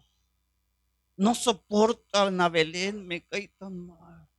no 1.16 1.36
soporto 1.36 2.18
a 2.18 2.28
Ana 2.28 2.50
Belén, 2.50 3.08
me 3.08 3.24
cae 3.24 3.48
tan 3.58 3.88
mal. 3.88 4.30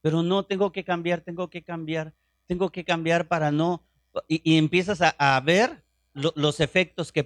Pero 0.00 0.22
no, 0.22 0.44
tengo 0.44 0.72
que 0.72 0.84
cambiar, 0.84 1.20
tengo 1.20 1.50
que 1.50 1.62
cambiar, 1.62 2.14
tengo 2.46 2.70
que 2.70 2.84
cambiar 2.84 3.28
para 3.28 3.50
no... 3.50 3.82
Y, 4.26 4.56
empiezas 4.56 5.00
a, 5.00 5.40
ver 5.40 5.84
los 6.14 6.60
efectos 6.60 7.12
que 7.12 7.24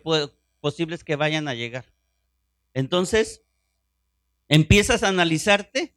posibles 0.60 1.04
que 1.04 1.16
vayan 1.16 1.48
a 1.48 1.54
llegar. 1.54 1.86
Entonces, 2.74 3.42
empiezas 4.48 5.02
a 5.02 5.08
analizarte 5.08 5.94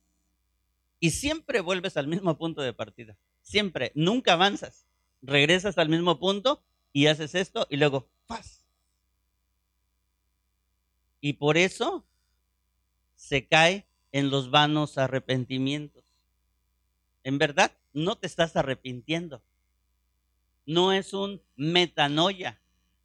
y 1.00 1.10
siempre 1.10 1.60
vuelves 1.60 1.98
al 1.98 2.08
mismo 2.08 2.38
punto 2.38 2.62
de 2.62 2.72
partida. 2.72 3.18
Siempre, 3.42 3.92
nunca 3.96 4.34
avanzas. 4.34 4.86
Regresas 5.22 5.78
al 5.78 5.90
mismo 5.90 6.20
punto 6.20 6.64
y 6.94 7.08
haces 7.08 7.36
esto 7.36 7.68
y 7.70 7.78
luego, 7.78 8.08
¡paz! 8.28 8.66
Y 11.20 11.34
por 11.34 11.58
eso 11.58 12.06
se 13.16 13.48
cae 13.48 13.86
en 14.12 14.30
los 14.30 14.52
vanos 14.52 14.98
arrepentimientos 14.98 16.05
en 17.26 17.40
verdad 17.40 17.72
no 17.92 18.16
te 18.16 18.28
estás 18.28 18.56
arrepintiendo. 18.56 19.44
No 20.66 20.94
es 20.94 21.12
un 21.12 21.42
metanoia, 21.56 22.62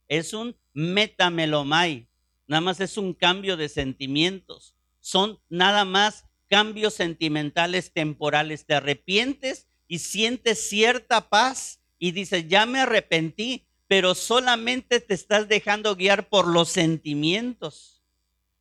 es 0.09 0.35
un 0.35 0.54
metamelomai. 0.74 2.06
Nada 2.46 2.61
más 2.61 2.80
es 2.80 2.98
un 2.98 3.14
cambio 3.14 3.56
de 3.56 3.68
sentimientos. 3.68 4.76
Son 5.00 5.40
nada 5.48 5.85
más 5.85 6.26
cambios 6.48 6.94
sentimentales 6.94 7.92
temporales. 7.92 8.66
Te 8.66 8.74
arrepientes 8.74 9.66
y 9.88 10.00
sientes 10.00 10.68
cierta 10.68 11.30
paz 11.30 11.80
y 11.98 12.12
dices, 12.12 12.46
ya 12.46 12.66
me 12.66 12.80
arrepentí, 12.80 13.66
pero 13.88 14.14
solamente 14.14 15.00
te 15.00 15.14
estás 15.14 15.48
dejando 15.48 15.96
guiar 15.96 16.28
por 16.28 16.46
los 16.46 16.68
sentimientos. 16.68 18.02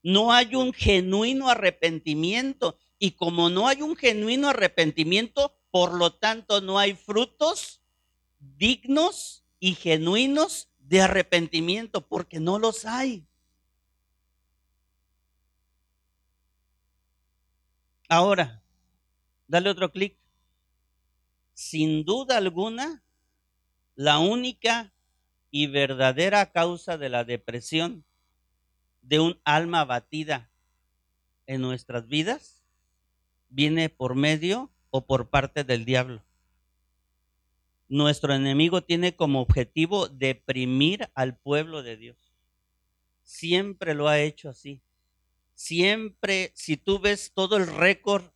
No 0.04 0.32
hay 0.32 0.56
un 0.56 0.72
genuino 0.72 1.50
arrepentimiento. 1.50 2.80
Y 2.99 3.12
como 3.12 3.49
no 3.49 3.69
hay 3.69 3.81
un 3.81 3.95
genuino 3.95 4.49
arrepentimiento, 4.49 5.55
por 5.71 5.93
lo 5.93 6.13
tanto 6.13 6.59
no 6.59 6.77
hay 6.77 6.95
frutos 6.95 7.81
dignos 8.39 9.45
y 9.59 9.75
genuinos 9.75 10.69
de 10.79 11.01
arrepentimiento, 11.01 12.05
porque 12.05 12.41
no 12.41 12.59
los 12.59 12.85
hay. 12.85 13.25
Ahora, 18.09 18.62
dale 19.47 19.69
otro 19.69 19.91
clic. 19.91 20.17
Sin 21.53 22.03
duda 22.03 22.38
alguna, 22.38 23.03
la 23.95 24.19
única 24.19 24.93
y 25.51 25.67
verdadera 25.67 26.51
causa 26.51 26.97
de 26.97 27.09
la 27.09 27.23
depresión 27.23 28.03
de 29.01 29.19
un 29.19 29.39
alma 29.43 29.81
abatida 29.81 30.49
en 31.45 31.62
nuestras 31.62 32.07
vidas 32.07 32.59
viene 33.49 33.89
por 33.89 34.15
medio 34.15 34.71
o 34.89 35.05
por 35.05 35.29
parte 35.29 35.63
del 35.63 35.85
diablo. 35.85 36.23
Nuestro 37.88 38.33
enemigo 38.33 38.83
tiene 38.83 39.15
como 39.15 39.41
objetivo 39.41 40.07
deprimir 40.07 41.09
al 41.15 41.38
pueblo 41.38 41.81
de 41.81 41.97
Dios. 41.97 42.33
Siempre 43.23 43.95
lo 43.95 44.07
ha 44.07 44.19
hecho 44.19 44.49
así. 44.49 44.81
Siempre, 45.55 46.51
si 46.55 46.77
tú 46.77 46.99
ves 46.99 47.31
todo 47.33 47.57
el 47.57 47.67
récord 47.67 48.31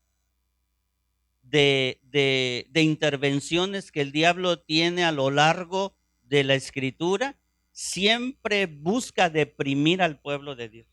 de, 1.44 2.00
de, 2.04 2.82
intervenciones 2.82 3.92
que 3.92 4.02
el 4.02 4.12
diablo 4.12 4.60
tiene 4.60 5.04
a 5.04 5.12
lo 5.12 5.30
largo 5.30 5.96
de 6.24 6.44
la 6.44 6.56
escritura, 6.56 7.38
siempre 7.72 8.66
busca 8.66 9.30
deprimir 9.30 10.02
al 10.02 10.20
pueblo 10.20 10.56
de 10.56 10.70
Dios. 10.70 10.88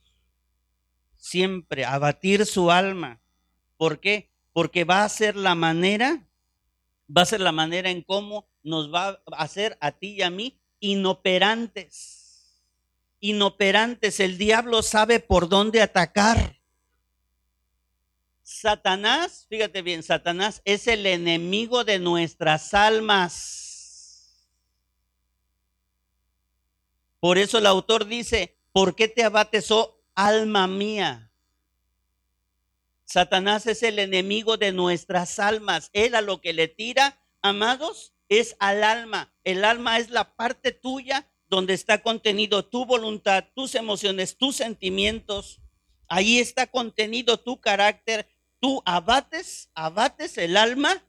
Siempre 1.17 1.85
abatir 1.85 2.45
su 2.45 2.71
alma 2.71 3.21
¿Por 3.81 3.99
qué? 3.99 4.29
Porque 4.53 4.85
va 4.85 5.05
a 5.05 5.09
ser 5.09 5.37
la 5.37 5.55
manera, 5.55 6.29
va 7.09 7.23
a 7.23 7.25
ser 7.25 7.41
la 7.41 7.51
manera 7.51 7.89
en 7.89 8.03
cómo 8.03 8.47
nos 8.63 8.93
va 8.93 9.23
a 9.33 9.43
hacer 9.43 9.79
a 9.81 9.93
ti 9.93 10.17
y 10.17 10.21
a 10.21 10.29
mí 10.29 10.61
inoperantes. 10.81 12.63
Inoperantes. 13.21 14.21
El 14.21 14.37
diablo 14.37 14.83
sabe 14.83 15.19
por 15.19 15.49
dónde 15.49 15.81
atacar. 15.81 16.61
Satanás, 18.43 19.47
fíjate 19.49 19.81
bien, 19.81 20.03
Satanás 20.03 20.61
es 20.67 20.87
el 20.87 21.07
enemigo 21.07 21.83
de 21.83 21.99
nuestras 21.99 22.75
almas. 22.75 24.47
Por 27.19 27.39
eso 27.39 27.57
el 27.57 27.65
autor 27.65 28.05
dice, 28.05 28.59
¿por 28.73 28.95
qué 28.95 29.09
te 29.09 29.25
abates, 29.25 29.71
oh 29.71 30.03
alma 30.15 30.67
mía? 30.67 31.30
Satanás 33.13 33.67
es 33.67 33.83
el 33.83 33.99
enemigo 33.99 34.57
de 34.57 34.71
nuestras 34.71 35.41
almas. 35.41 35.91
Él 35.95 36.15
a 36.15 36.21
lo 36.21 36.41
que 36.41 36.53
le 36.53 36.69
tira, 36.69 37.19
amados, 37.43 38.15
es 38.29 38.55
al 38.61 38.85
alma. 38.85 39.35
El 39.43 39.65
alma 39.65 39.99
es 39.99 40.11
la 40.11 40.37
parte 40.37 40.71
tuya 40.71 41.29
donde 41.49 41.75
está 41.75 42.03
contenido 42.03 42.65
tu 42.65 42.87
voluntad, 42.87 43.47
tus 43.57 43.75
emociones, 43.75 44.37
tus 44.37 44.55
sentimientos. 44.55 45.61
Ahí 46.07 46.39
está 46.39 46.69
contenido 46.69 47.37
tu 47.37 47.61
carácter. 47.61 48.29
Tú 48.61 48.81
abates, 48.87 49.71
abates 49.75 50.39
el 50.39 50.57
alma 50.57 51.05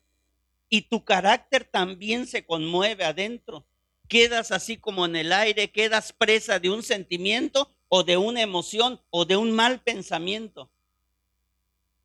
y 0.70 0.82
tu 0.82 1.06
carácter 1.06 1.66
también 1.66 2.26
se 2.26 2.48
conmueve 2.48 3.04
adentro. 3.04 3.68
Quedas 4.08 4.52
así 4.52 4.76
como 4.76 5.06
en 5.06 5.18
el 5.18 5.32
aire, 5.32 5.72
quedas 5.72 6.14
presa 6.14 6.58
de 6.58 6.72
un 6.72 6.82
sentimiento 6.82 7.72
o 7.90 8.04
de 8.04 8.18
una 8.18 8.42
emoción 8.42 9.00
o 9.12 9.26
de 9.26 9.38
un 9.38 9.52
mal 9.52 9.82
pensamiento. 9.82 10.72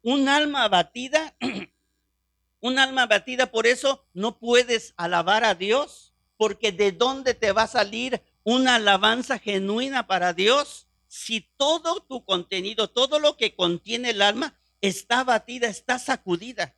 Un 0.07 0.28
alma 0.28 0.62
abatida, 0.62 1.34
un 2.61 2.78
alma 2.78 3.02
abatida, 3.02 3.50
por 3.50 3.66
eso 3.66 4.07
no 4.14 4.38
puedes 4.38 4.94
alabar 4.96 5.42
a 5.42 5.57
Dios, 5.57 6.14
porque 6.36 6.70
de 6.70 6.92
dónde 6.92 7.34
te 7.34 7.50
va 7.50 7.62
a 7.62 7.66
salir 7.66 8.22
una 8.44 8.76
alabanza 8.76 9.40
genuina 9.40 10.07
para 10.07 10.32
Dios 10.32 10.86
si 11.09 11.40
todo 11.57 11.98
tu 12.02 12.24
contenido, 12.24 12.88
todo 12.88 13.18
lo 13.18 13.36
que 13.36 13.57
contiene 13.57 14.11
el 14.11 14.22
alma 14.22 14.57
está 14.80 15.20
abatida, 15.20 15.66
está 15.66 15.98
sacudida. 15.98 16.76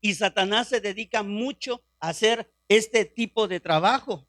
Y 0.00 0.14
Satanás 0.14 0.68
se 0.68 0.80
dedica 0.80 1.22
mucho 1.22 1.82
a 2.00 2.08
hacer 2.08 2.50
este 2.70 3.04
tipo 3.04 3.48
de 3.48 3.60
trabajo. 3.60 4.26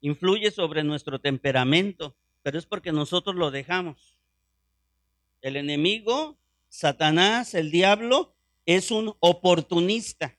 Influye 0.00 0.50
sobre 0.50 0.82
nuestro 0.82 1.20
temperamento, 1.20 2.16
pero 2.42 2.58
es 2.58 2.66
porque 2.66 2.90
nosotros 2.90 3.36
lo 3.36 3.52
dejamos. 3.52 4.15
El 5.46 5.54
enemigo, 5.54 6.36
Satanás, 6.68 7.54
el 7.54 7.70
diablo, 7.70 8.34
es 8.64 8.90
un 8.90 9.14
oportunista. 9.20 10.36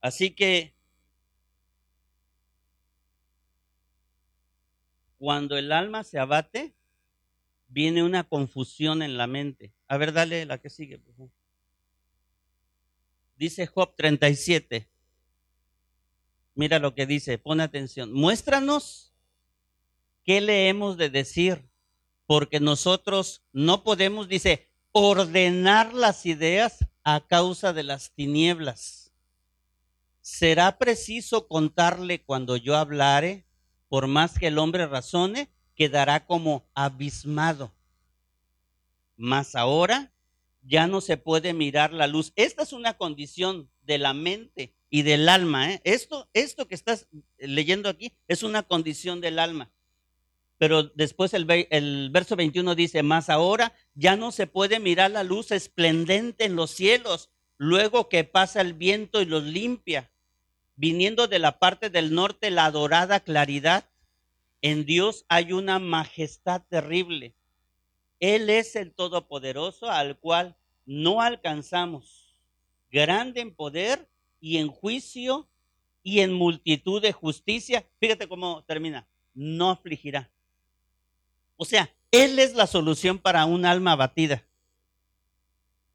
Así 0.00 0.30
que 0.30 0.76
cuando 5.18 5.56
el 5.56 5.72
alma 5.72 6.04
se 6.04 6.20
abate, 6.20 6.72
viene 7.66 8.04
una 8.04 8.22
confusión 8.22 9.02
en 9.02 9.16
la 9.16 9.26
mente. 9.26 9.72
A 9.88 9.96
ver, 9.96 10.12
dale 10.12 10.46
la 10.46 10.58
que 10.58 10.70
sigue. 10.70 11.00
Dice 13.34 13.66
Job 13.66 13.96
37. 13.96 14.88
Mira 16.54 16.78
lo 16.78 16.94
que 16.94 17.06
dice, 17.06 17.38
pone 17.38 17.64
atención. 17.64 18.12
Muéstranos 18.12 19.15
qué 20.26 20.40
le 20.40 20.68
hemos 20.68 20.96
de 20.96 21.08
decir, 21.08 21.70
porque 22.26 22.60
nosotros 22.60 23.44
no 23.52 23.84
podemos, 23.84 24.28
dice, 24.28 24.68
ordenar 24.90 25.94
las 25.94 26.26
ideas 26.26 26.84
a 27.04 27.24
causa 27.26 27.72
de 27.72 27.84
las 27.84 28.12
tinieblas. 28.12 29.12
¿Será 30.20 30.76
preciso 30.76 31.46
contarle 31.46 32.24
cuando 32.24 32.56
yo 32.56 32.76
hablare? 32.76 33.46
Por 33.88 34.08
más 34.08 34.38
que 34.38 34.48
el 34.48 34.58
hombre 34.58 34.86
razone, 34.86 35.48
quedará 35.76 36.26
como 36.26 36.66
abismado. 36.74 37.72
Mas 39.16 39.54
ahora 39.54 40.12
ya 40.62 40.88
no 40.88 41.00
se 41.00 41.16
puede 41.16 41.54
mirar 41.54 41.92
la 41.92 42.08
luz. 42.08 42.32
Esta 42.34 42.64
es 42.64 42.72
una 42.72 42.94
condición 42.94 43.70
de 43.82 43.98
la 43.98 44.12
mente 44.12 44.74
y 44.90 45.02
del 45.02 45.28
alma. 45.28 45.72
¿eh? 45.72 45.80
Esto, 45.84 46.28
esto 46.32 46.66
que 46.66 46.74
estás 46.74 47.06
leyendo 47.38 47.88
aquí 47.88 48.12
es 48.26 48.42
una 48.42 48.64
condición 48.64 49.20
del 49.20 49.38
alma. 49.38 49.70
Pero 50.58 50.84
después 50.84 51.34
el, 51.34 51.46
el 51.70 52.10
verso 52.10 52.36
21 52.36 52.74
dice, 52.74 53.02
más 53.02 53.28
ahora 53.28 53.74
ya 53.94 54.16
no 54.16 54.32
se 54.32 54.46
puede 54.46 54.80
mirar 54.80 55.10
la 55.10 55.22
luz 55.22 55.50
esplendente 55.50 56.44
en 56.44 56.56
los 56.56 56.70
cielos, 56.70 57.30
luego 57.58 58.08
que 58.08 58.24
pasa 58.24 58.60
el 58.60 58.74
viento 58.74 59.20
y 59.20 59.26
los 59.26 59.42
limpia. 59.42 60.10
Viniendo 60.76 61.26
de 61.26 61.38
la 61.38 61.58
parte 61.58 61.90
del 61.90 62.14
norte 62.14 62.50
la 62.50 62.70
dorada 62.70 63.20
claridad, 63.20 63.88
en 64.62 64.84
Dios 64.84 65.24
hay 65.28 65.52
una 65.52 65.78
majestad 65.78 66.62
terrible 66.68 67.34
él 68.20 68.48
es 68.50 68.76
el 68.76 68.92
Todopoderoso 68.92 69.90
al 69.90 70.18
cual 70.18 70.56
no 70.84 71.20
alcanzamos, 71.20 72.34
grande 72.90 73.40
en 73.40 73.54
poder 73.54 74.08
y 74.40 74.58
en 74.58 74.68
juicio 74.68 75.48
y 76.02 76.20
en 76.20 76.32
multitud 76.32 77.02
de 77.02 77.12
justicia. 77.12 77.86
Fíjate 77.98 78.28
cómo 78.28 78.64
termina, 78.64 79.06
no 79.34 79.70
afligirá. 79.70 80.30
O 81.56 81.64
sea, 81.64 81.94
Él 82.10 82.38
es 82.38 82.54
la 82.54 82.66
solución 82.66 83.18
para 83.18 83.44
un 83.46 83.64
alma 83.64 83.92
abatida. 83.92 84.44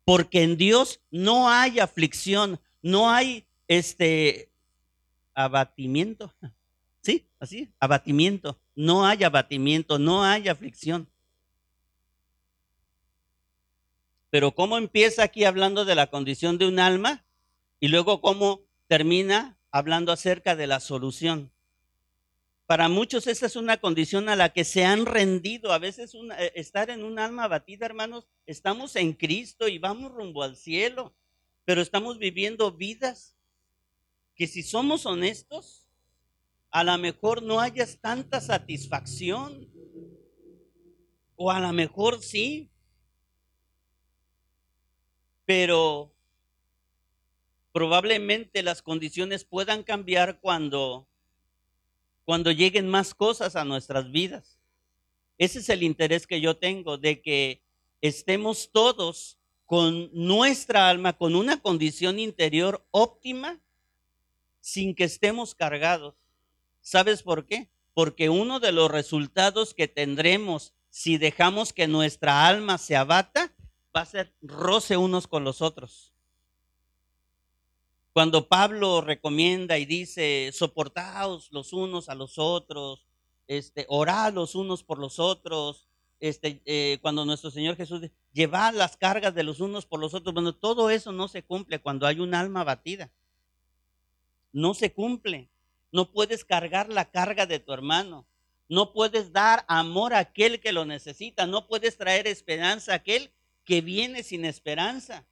Porque 0.04 0.44
en 0.44 0.58
Dios 0.58 1.02
no 1.12 1.50
hay 1.50 1.80
aflicción, 1.80 2.60
no 2.82 3.10
hay 3.10 3.46
este 3.68 4.52
abatimiento. 5.34 6.34
¿Sí? 7.02 7.26
Así, 7.40 7.72
abatimiento. 7.80 8.60
No 8.76 9.06
hay 9.06 9.24
abatimiento, 9.24 9.98
no 10.00 10.24
hay 10.24 10.48
aflicción. 10.48 11.08
Pero 14.30 14.52
cómo 14.56 14.78
empieza 14.78 15.24
aquí 15.24 15.44
hablando 15.44 15.84
de 15.84 15.96
la 15.96 16.08
condición 16.08 16.58
de 16.58 16.68
un 16.68 16.80
alma 16.80 17.26
y 17.80 17.90
luego 17.90 18.22
cómo 18.22 18.62
termina 18.88 19.58
hablando 19.72 20.12
acerca 20.12 20.56
de 20.56 20.68
la 20.68 20.80
solución. 20.80 21.52
Para 22.72 22.88
muchos 22.88 23.28
esa 23.28 23.48
es 23.48 23.58
una 23.58 23.82
condición 23.82 24.30
a 24.30 24.38
la 24.38 24.54
que 24.54 24.64
se 24.64 24.86
han 24.86 25.06
rendido. 25.06 25.74
A 25.74 25.78
veces 25.78 26.16
eh, 26.16 26.54
estar 26.56 26.90
en 26.90 27.04
un 27.04 27.20
alma 27.20 27.44
abatida, 27.44 27.86
hermanos, 27.86 28.30
estamos 28.46 28.96
en 28.96 29.12
Cristo 29.12 29.68
y 29.68 29.78
vamos 29.78 30.14
rumbo 30.14 30.42
al 30.42 30.56
cielo, 30.56 31.14
pero 31.66 31.82
estamos 31.82 32.18
viviendo 32.18 32.72
vidas 32.72 33.36
que 34.36 34.48
si 34.48 34.64
somos 34.64 35.06
honestos, 35.06 35.86
a 36.70 36.86
lo 36.86 36.98
mejor 36.98 37.44
no 37.44 37.60
hayas 37.60 38.00
tanta 38.00 38.40
satisfacción. 38.40 39.70
O 41.36 41.52
a 41.52 41.60
lo 41.60 41.74
mejor 41.74 42.24
sí, 42.24 42.72
pero 45.44 46.16
probablemente 47.74 48.64
las 48.64 48.82
condiciones 48.82 49.44
puedan 49.44 49.84
cambiar 49.84 50.40
cuando, 50.40 51.10
cuando 52.26 52.52
lleguen 52.52 52.88
más 52.88 53.14
cosas 53.14 53.56
a 53.56 53.66
nuestras 53.66 54.12
vidas. 54.12 54.60
Ese 55.38 55.60
es 55.60 55.70
el 55.70 55.84
interés 55.84 56.28
que 56.28 56.42
yo 56.42 56.58
tengo, 56.58 56.98
de 56.98 57.22
que 57.22 57.62
estemos 58.02 58.70
todos 58.72 59.38
con 59.66 60.10
nuestra 60.14 60.90
alma, 60.90 61.14
con 61.14 61.36
una 61.36 61.62
condición 61.62 62.20
interior 62.20 62.86
óptima, 62.92 63.60
sin 64.60 64.94
que 64.94 65.06
estemos 65.06 65.56
cargados. 65.56 66.16
¿Sabes 66.82 67.24
por 67.24 67.46
qué? 67.46 67.70
Porque 67.94 68.30
uno 68.30 68.60
de 68.60 68.72
los 68.72 68.92
resultados 68.92 69.74
que 69.74 69.88
tendremos 69.88 70.74
si 70.92 71.18
dejamos 71.18 71.74
que 71.74 71.88
nuestra 71.88 72.46
alma 72.48 72.78
se 72.78 72.96
abata 72.96 73.54
va 73.96 74.02
a 74.02 74.06
ser 74.06 74.34
roce 74.42 74.98
unos 74.98 75.26
con 75.26 75.44
los 75.44 75.62
otros. 75.62 76.11
Cuando 78.14 78.48
Pablo 78.48 79.02
recomienda 79.02 79.78
y 79.78 79.86
dice, 79.86 80.52
soportaos 80.54 81.52
los 81.52 81.72
unos 81.72 82.10
a 82.10 82.16
los 82.16 82.38
otros, 82.38 83.06
este, 83.48 83.86
orad 83.88 84.34
los 84.34 84.56
unos 84.56 84.84
por 84.84 85.00
los 85.00 85.18
otros, 85.18 85.88
este, 86.20 86.62
eh, 86.66 87.00
cuando 87.02 87.26
nuestro 87.26 87.52
Señor 87.52 87.78
Jesús 87.78 88.02
dice, 88.02 88.14
llevad 88.34 88.74
las 88.74 88.98
cargas 88.98 89.34
de 89.34 89.44
los 89.44 89.60
unos 89.60 89.86
por 89.86 90.00
los 90.00 90.14
otros, 90.14 90.34
bueno, 90.34 90.54
todo 90.54 90.90
eso 90.90 91.12
no 91.12 91.28
se 91.28 91.44
cumple 91.44 91.80
cuando 91.80 92.06
hay 92.06 92.20
un 92.20 92.36
alma 92.36 92.64
batida. 92.64 93.10
No 94.52 94.74
se 94.74 94.94
cumple. 94.94 95.50
No 95.92 96.12
puedes 96.12 96.46
cargar 96.46 96.90
la 96.90 97.10
carga 97.10 97.46
de 97.46 97.60
tu 97.60 97.74
hermano. 97.74 98.26
No 98.70 98.94
puedes 98.94 99.34
dar 99.34 99.66
amor 99.68 100.14
a 100.14 100.20
aquel 100.20 100.60
que 100.60 100.72
lo 100.72 100.86
necesita. 100.86 101.46
No 101.46 101.68
puedes 101.68 101.98
traer 101.98 102.28
esperanza 102.28 102.94
a 102.94 102.96
aquel 102.96 103.32
que 103.66 103.82
viene 103.82 104.24
sin 104.24 104.46
esperanza. 104.46 105.26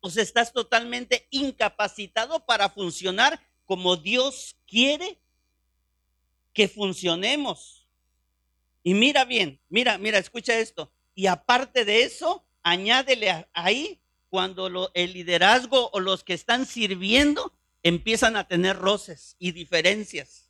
O 0.00 0.10
sea, 0.10 0.22
estás 0.22 0.52
totalmente 0.52 1.26
incapacitado 1.30 2.44
para 2.46 2.68
funcionar 2.68 3.40
como 3.64 3.96
Dios 3.96 4.56
quiere 4.66 5.18
que 6.52 6.68
funcionemos. 6.68 7.86
Y 8.82 8.94
mira 8.94 9.24
bien, 9.24 9.60
mira, 9.68 9.98
mira, 9.98 10.18
escucha 10.18 10.58
esto. 10.58 10.90
Y 11.14 11.26
aparte 11.26 11.84
de 11.84 12.02
eso, 12.04 12.46
añádele 12.62 13.46
ahí 13.52 14.00
cuando 14.28 14.90
el 14.94 15.12
liderazgo 15.12 15.90
o 15.92 16.00
los 16.00 16.24
que 16.24 16.34
están 16.34 16.66
sirviendo 16.66 17.52
empiezan 17.82 18.36
a 18.36 18.46
tener 18.46 18.76
roces 18.76 19.36
y 19.38 19.52
diferencias. 19.52 20.45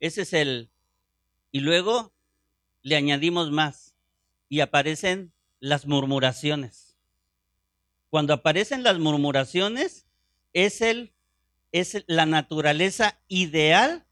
Ese 0.00 0.22
es 0.22 0.32
el... 0.32 0.70
Y 1.52 1.60
luego 1.60 2.12
le 2.82 2.96
añadimos 2.96 3.50
más 3.50 3.94
y 4.48 4.60
aparecen 4.60 5.32
las 5.60 5.86
murmuraciones. 5.86 6.96
Cuando 8.08 8.32
aparecen 8.34 8.82
las 8.82 8.98
murmuraciones, 8.98 10.06
es, 10.52 10.80
el, 10.80 11.12
es 11.70 12.02
la 12.06 12.26
naturaleza 12.26 13.20
ideal 13.28 14.06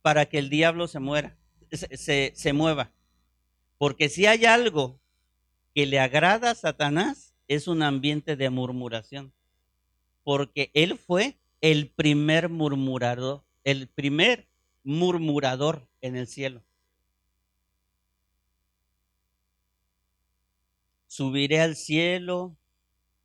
para 0.00 0.26
que 0.26 0.38
el 0.38 0.48
diablo 0.48 0.86
se 0.86 1.00
muera, 1.00 1.36
se, 1.70 2.32
se 2.34 2.52
mueva. 2.52 2.92
Porque 3.78 4.08
si 4.08 4.26
hay 4.26 4.44
algo 4.44 5.00
que 5.74 5.86
le 5.86 5.98
agrada 5.98 6.52
a 6.52 6.54
Satanás, 6.54 7.34
es 7.48 7.68
un 7.68 7.82
ambiente 7.82 8.36
de 8.36 8.48
murmuración. 8.50 9.34
Porque 10.22 10.70
él 10.72 10.96
fue 10.96 11.38
el 11.60 11.90
primer 11.90 12.48
murmurador, 12.48 13.44
el 13.64 13.88
primer 13.88 14.46
murmurador 14.84 15.88
en 16.00 16.16
el 16.16 16.28
cielo. 16.28 16.62
Subiré 21.06 21.60
al 21.60 21.76
cielo, 21.76 22.56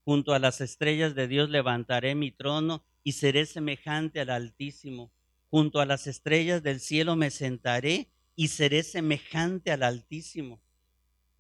junto 0.06 0.34
a 0.34 0.40
las 0.40 0.62
estrellas 0.62 1.16
de 1.16 1.28
Dios 1.28 1.50
levantaré 1.50 2.16
mi 2.16 2.32
trono 2.32 2.84
y 3.04 3.14
seré 3.14 3.46
semejante 3.46 4.22
al 4.22 4.30
Altísimo. 4.30 5.12
Junto 5.50 5.80
a 5.80 5.86
las 5.86 6.08
estrellas 6.08 6.62
del 6.62 6.80
cielo 6.80 7.16
me 7.16 7.32
sentaré 7.32 8.08
y 8.36 8.50
seré 8.50 8.84
semejante 8.84 9.72
al 9.72 9.84
Altísimo. 9.84 10.62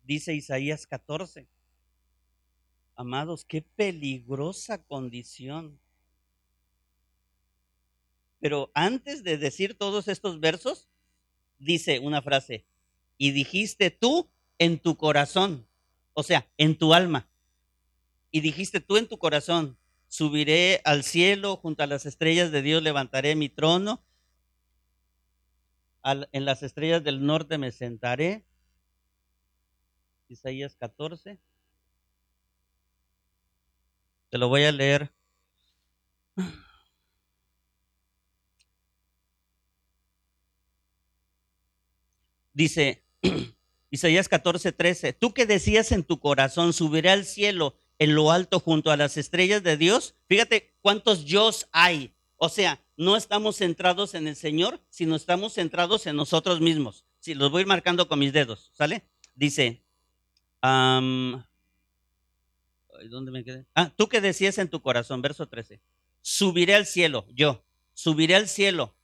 Dice 0.04 0.34
Isaías 0.34 0.88
14. 0.88 1.48
Amados, 2.96 3.46
qué 3.46 3.62
peligrosa 3.62 4.84
condición. 4.84 5.80
Pero 8.40 8.72
antes 8.74 9.24
de 9.24 9.38
decir 9.38 9.78
todos 9.78 10.08
estos 10.08 10.40
versos, 10.40 10.88
dice 11.58 12.00
una 12.00 12.22
frase, 12.22 12.66
y 13.18 13.32
dijiste 13.32 13.92
tú 13.92 14.30
en 14.58 14.80
tu 14.80 14.96
corazón, 14.96 15.68
o 16.14 16.24
sea, 16.24 16.48
en 16.58 16.78
tu 16.78 16.94
alma, 16.94 17.28
y 18.32 18.42
dijiste 18.42 18.80
tú 18.80 18.98
en 18.98 19.08
tu 19.08 19.18
corazón, 19.18 19.78
subiré 20.08 20.82
al 20.86 21.04
cielo, 21.04 21.58
junto 21.58 21.84
a 21.84 21.88
las 21.88 22.06
estrellas 22.06 22.52
de 22.52 22.62
Dios 22.62 22.82
levantaré 22.82 23.36
mi 23.36 23.50
trono, 23.50 24.04
en 26.04 26.46
las 26.46 26.64
estrellas 26.64 27.04
del 27.04 27.26
norte 27.26 27.58
me 27.58 27.72
sentaré. 27.72 28.46
Isaías 30.30 30.76
14. 30.76 31.38
Te 34.30 34.38
lo 34.38 34.48
voy 34.48 34.64
a 34.64 34.72
leer. 34.72 35.12
Dice 42.60 43.02
Isaías 43.90 44.28
14, 44.28 44.74
13, 44.74 45.14
tú 45.14 45.34
que 45.34 45.46
decías 45.46 45.94
en 45.94 46.04
tu 46.04 46.20
corazón, 46.20 46.74
subiré 46.74 47.10
al 47.10 47.24
cielo 47.24 47.78
en 48.00 48.16
lo 48.16 48.32
alto 48.32 48.60
junto 48.60 48.92
a 48.92 48.98
las 48.98 49.16
estrellas 49.16 49.64
de 49.64 49.78
Dios. 49.78 50.16
Fíjate 50.28 50.74
cuántos 50.82 51.24
yo 51.24 51.50
hay. 51.72 52.12
O 52.36 52.50
sea, 52.50 52.84
no 52.98 53.16
estamos 53.16 53.56
centrados 53.56 54.14
en 54.14 54.28
el 54.28 54.36
Señor, 54.36 54.82
sino 54.90 55.16
estamos 55.16 55.54
centrados 55.54 56.06
en 56.06 56.18
nosotros 56.18 56.60
mismos. 56.60 57.06
Si 57.22 57.34
los 57.34 57.50
voy 57.50 57.64
marcando 57.64 58.10
con 58.10 58.20
mis 58.20 58.34
dedos, 58.34 58.72
¿sale? 58.74 59.04
Dice, 59.36 59.82
¿dónde 60.62 61.42
me 63.32 63.46
quedé? 63.46 63.68
Ah, 63.74 63.90
tú 63.96 64.10
que 64.10 64.20
decías 64.20 64.58
en 64.58 64.68
tu 64.68 64.82
corazón, 64.82 65.22
verso 65.22 65.48
13, 65.48 65.80
subiré 66.22 66.76
al 66.76 66.86
cielo, 66.86 67.26
yo, 67.30 67.64
subiré 67.94 68.36
al 68.36 68.50
cielo 68.50 68.98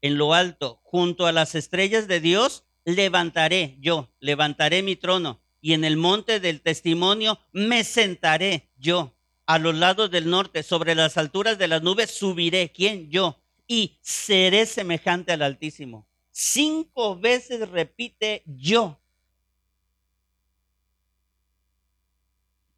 en 0.00 0.16
lo 0.16 0.32
alto 0.32 0.78
junto 0.84 1.26
a 1.26 1.32
las 1.32 1.56
estrellas 1.56 2.06
de 2.06 2.20
Dios 2.20 2.66
levantaré 2.94 3.76
yo, 3.80 4.10
levantaré 4.20 4.82
mi 4.82 4.96
trono 4.96 5.40
y 5.60 5.74
en 5.74 5.84
el 5.84 5.96
monte 5.96 6.40
del 6.40 6.60
testimonio 6.60 7.38
me 7.52 7.84
sentaré 7.84 8.70
yo. 8.78 9.14
A 9.46 9.58
los 9.58 9.74
lados 9.74 10.10
del 10.10 10.30
norte, 10.30 10.62
sobre 10.62 10.94
las 10.94 11.16
alturas 11.16 11.58
de 11.58 11.66
las 11.68 11.82
nubes, 11.82 12.10
subiré. 12.10 12.70
¿Quién? 12.70 13.10
Yo. 13.10 13.42
Y 13.66 13.98
seré 14.00 14.64
semejante 14.64 15.32
al 15.32 15.42
Altísimo. 15.42 16.06
Cinco 16.30 17.18
veces 17.18 17.68
repite 17.68 18.42
yo. 18.46 19.00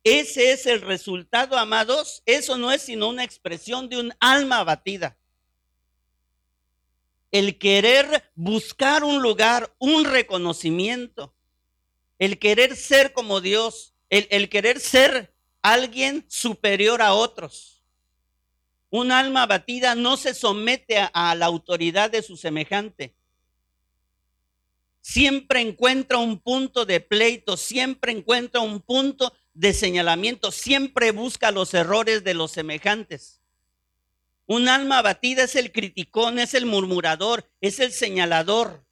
Ese 0.02 0.52
es 0.52 0.66
el 0.66 0.80
resultado, 0.80 1.58
amados. 1.58 2.22
Eso 2.24 2.56
no 2.56 2.72
es 2.72 2.82
sino 2.82 3.08
una 3.08 3.22
expresión 3.22 3.88
de 3.88 4.00
un 4.00 4.14
alma 4.18 4.58
abatida 4.58 5.16
el 7.32 7.58
querer 7.58 8.30
buscar 8.34 9.02
un 9.02 9.22
lugar, 9.22 9.74
un 9.78 10.04
reconocimiento, 10.04 11.34
el 12.18 12.38
querer 12.38 12.76
ser 12.76 13.14
como 13.14 13.40
Dios, 13.40 13.94
el, 14.10 14.48
querer 14.50 14.78
ser 14.78 15.34
alguien 15.62 16.24
superior 16.28 17.00
a 17.00 17.14
otros. 17.14 17.82
Un 18.90 19.10
alma 19.10 19.44
abatida 19.44 19.94
no 19.94 20.18
se 20.18 20.34
somete 20.34 20.98
a 21.12 21.34
la 21.34 21.46
autoridad 21.46 22.10
de 22.10 22.22
su 22.22 22.36
semejante. 22.36 23.16
Siempre 25.00 25.62
encuentra 25.62 26.18
un 26.18 26.38
punto 26.38 26.84
de 26.84 27.00
pleito, 27.00 27.56
siempre 27.56 28.12
encuentra 28.12 28.60
un 28.60 28.80
punto 28.80 29.34
de 29.54 29.72
señalamiento, 29.72 30.52
siempre 30.52 31.10
busca 31.10 31.50
los 31.50 31.72
errores 31.72 32.22
de 32.22 32.34
los 32.34 32.52
semejantes. 32.52 33.41
Un 34.46 34.68
alma 34.68 34.98
abatida 34.98 35.44
es 35.44 35.56
el 35.56 35.72
criticón, 35.72 36.38
es 36.38 36.54
el 36.54 36.66
murmurador, 36.66 37.48
es 37.60 37.80
el 37.80 37.92
señalador. 37.92 38.84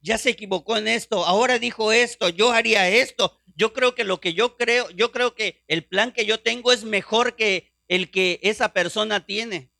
Ya 0.00 0.18
se 0.18 0.30
equivocó 0.30 0.76
en 0.76 0.88
esto, 0.88 1.24
ahora 1.24 1.58
dijo 1.58 1.92
esto, 1.92 2.28
yo 2.28 2.52
haría 2.52 2.88
esto. 2.88 3.40
Yo 3.56 3.72
creo 3.72 3.94
que 3.94 4.04
lo 4.04 4.20
que 4.20 4.34
yo 4.34 4.56
creo, 4.56 4.90
yo 4.90 5.12
creo 5.12 5.34
que 5.34 5.62
el 5.68 5.84
plan 5.84 6.12
que 6.12 6.26
yo 6.26 6.40
tengo 6.40 6.72
es 6.72 6.84
mejor 6.84 7.36
que 7.36 7.72
el 7.88 8.10
que 8.10 8.40
esa 8.42 8.72
persona 8.72 9.24
tiene. 9.24 9.70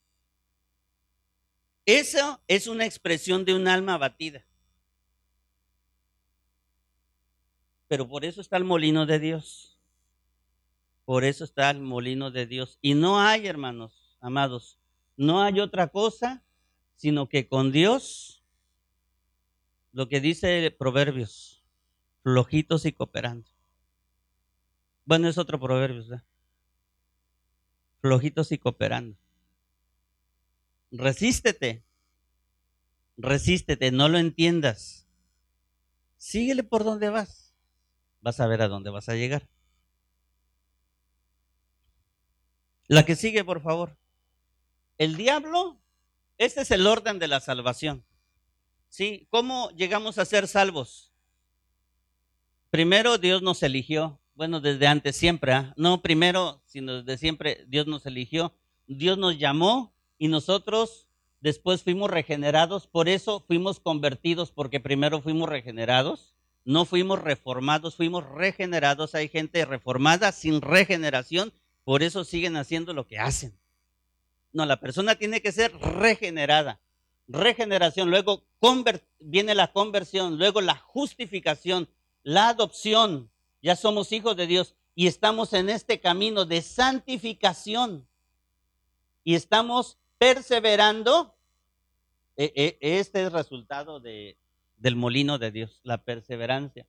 Eso 1.86 2.40
es 2.48 2.66
una 2.66 2.86
expresión 2.86 3.44
de 3.44 3.54
un 3.54 3.68
alma 3.68 3.94
abatida. 3.94 4.44
Pero 7.88 8.08
por 8.08 8.24
eso 8.24 8.40
está 8.40 8.56
el 8.56 8.64
molino 8.64 9.06
de 9.06 9.18
Dios. 9.18 9.78
Por 11.04 11.24
eso 11.24 11.44
está 11.44 11.70
el 11.70 11.80
molino 11.80 12.30
de 12.30 12.46
Dios. 12.46 12.78
Y 12.80 12.94
no 12.94 13.20
hay, 13.20 13.46
hermanos, 13.46 14.16
amados, 14.20 14.78
no 15.16 15.42
hay 15.42 15.60
otra 15.60 15.88
cosa 15.88 16.44
sino 16.96 17.28
que 17.28 17.48
con 17.48 17.72
Dios, 17.72 18.42
lo 19.92 20.08
que 20.08 20.20
dice 20.20 20.70
Proverbios, 20.70 21.62
flojitos 22.22 22.86
y 22.86 22.92
cooperando. 22.92 23.50
Bueno, 25.04 25.28
es 25.28 25.36
otro 25.36 25.60
proverbio, 25.60 26.02
¿verdad? 26.02 26.24
Flojitos 28.00 28.52
y 28.52 28.58
cooperando. 28.58 29.18
Resístete. 30.90 31.84
Resístete, 33.16 33.90
no 33.90 34.08
lo 34.08 34.18
entiendas. 34.18 35.06
Síguele 36.16 36.64
por 36.64 36.84
donde 36.84 37.10
vas. 37.10 37.54
Vas 38.22 38.40
a 38.40 38.46
ver 38.46 38.62
a 38.62 38.68
dónde 38.68 38.90
vas 38.90 39.08
a 39.08 39.14
llegar. 39.14 39.46
La 42.88 43.04
que 43.04 43.14
sigue, 43.14 43.44
por 43.44 43.60
favor. 43.60 43.96
El 44.96 45.16
diablo, 45.16 45.80
este 46.38 46.60
es 46.60 46.70
el 46.70 46.86
orden 46.86 47.18
de 47.18 47.28
la 47.28 47.40
salvación. 47.40 48.04
¿Sí? 48.88 49.26
¿Cómo 49.30 49.70
llegamos 49.70 50.18
a 50.18 50.24
ser 50.24 50.46
salvos? 50.46 51.12
Primero 52.70 53.18
Dios 53.18 53.42
nos 53.42 53.62
eligió, 53.62 54.20
bueno, 54.34 54.60
desde 54.60 54.86
antes 54.86 55.16
siempre, 55.16 55.52
¿ah? 55.52 55.74
no 55.76 56.00
primero, 56.00 56.62
sino 56.66 57.02
desde 57.02 57.18
siempre 57.18 57.64
Dios 57.66 57.86
nos 57.86 58.06
eligió. 58.06 58.54
Dios 58.86 59.18
nos 59.18 59.38
llamó 59.38 59.94
y 60.18 60.28
nosotros 60.28 61.08
después 61.40 61.82
fuimos 61.82 62.10
regenerados, 62.10 62.86
por 62.86 63.08
eso 63.08 63.40
fuimos 63.46 63.80
convertidos, 63.80 64.52
porque 64.52 64.80
primero 64.80 65.20
fuimos 65.22 65.48
regenerados, 65.48 66.34
no 66.64 66.84
fuimos 66.84 67.20
reformados, 67.20 67.96
fuimos 67.96 68.24
regenerados. 68.24 69.14
Hay 69.14 69.28
gente 69.28 69.64
reformada 69.64 70.32
sin 70.32 70.60
regeneración, 70.60 71.52
por 71.84 72.02
eso 72.02 72.24
siguen 72.24 72.56
haciendo 72.56 72.94
lo 72.94 73.06
que 73.06 73.18
hacen. 73.18 73.58
No, 74.54 74.64
la 74.66 74.78
persona 74.78 75.16
tiene 75.16 75.42
que 75.42 75.50
ser 75.50 75.76
regenerada. 75.78 76.80
Regeneración, 77.26 78.08
luego 78.08 78.44
viene 79.18 79.54
la 79.54 79.72
conversión, 79.72 80.38
luego 80.38 80.60
la 80.60 80.76
justificación, 80.76 81.88
la 82.22 82.50
adopción. 82.50 83.30
Ya 83.62 83.74
somos 83.74 84.12
hijos 84.12 84.36
de 84.36 84.46
Dios 84.46 84.76
y 84.94 85.08
estamos 85.08 85.52
en 85.54 85.68
este 85.68 85.98
camino 85.98 86.44
de 86.44 86.62
santificación. 86.62 88.06
Y 89.24 89.34
estamos 89.34 89.98
perseverando. 90.18 91.34
E, 92.36 92.52
e, 92.54 93.00
este 93.00 93.22
es 93.22 93.26
el 93.26 93.32
resultado 93.32 93.98
de, 93.98 94.36
del 94.76 94.94
molino 94.94 95.38
de 95.38 95.50
Dios, 95.50 95.80
la 95.82 96.04
perseverancia. 96.04 96.86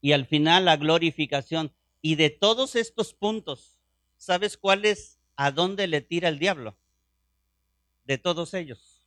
Y 0.00 0.10
al 0.10 0.26
final 0.26 0.64
la 0.64 0.76
glorificación. 0.76 1.72
Y 2.02 2.16
de 2.16 2.30
todos 2.30 2.74
estos 2.74 3.14
puntos, 3.14 3.78
¿sabes 4.16 4.56
cuál 4.56 4.84
es 4.84 5.20
a 5.36 5.52
dónde 5.52 5.86
le 5.86 6.00
tira 6.00 6.28
el 6.28 6.40
diablo? 6.40 6.76
De 8.06 8.18
todos 8.18 8.54
ellos. 8.54 9.02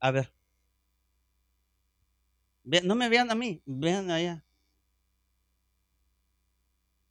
A 0.00 0.10
ver. 0.10 0.32
No 2.64 2.94
me 2.94 3.08
vean 3.08 3.30
a 3.30 3.34
mí, 3.34 3.62
vean 3.64 4.10
allá. 4.10 4.44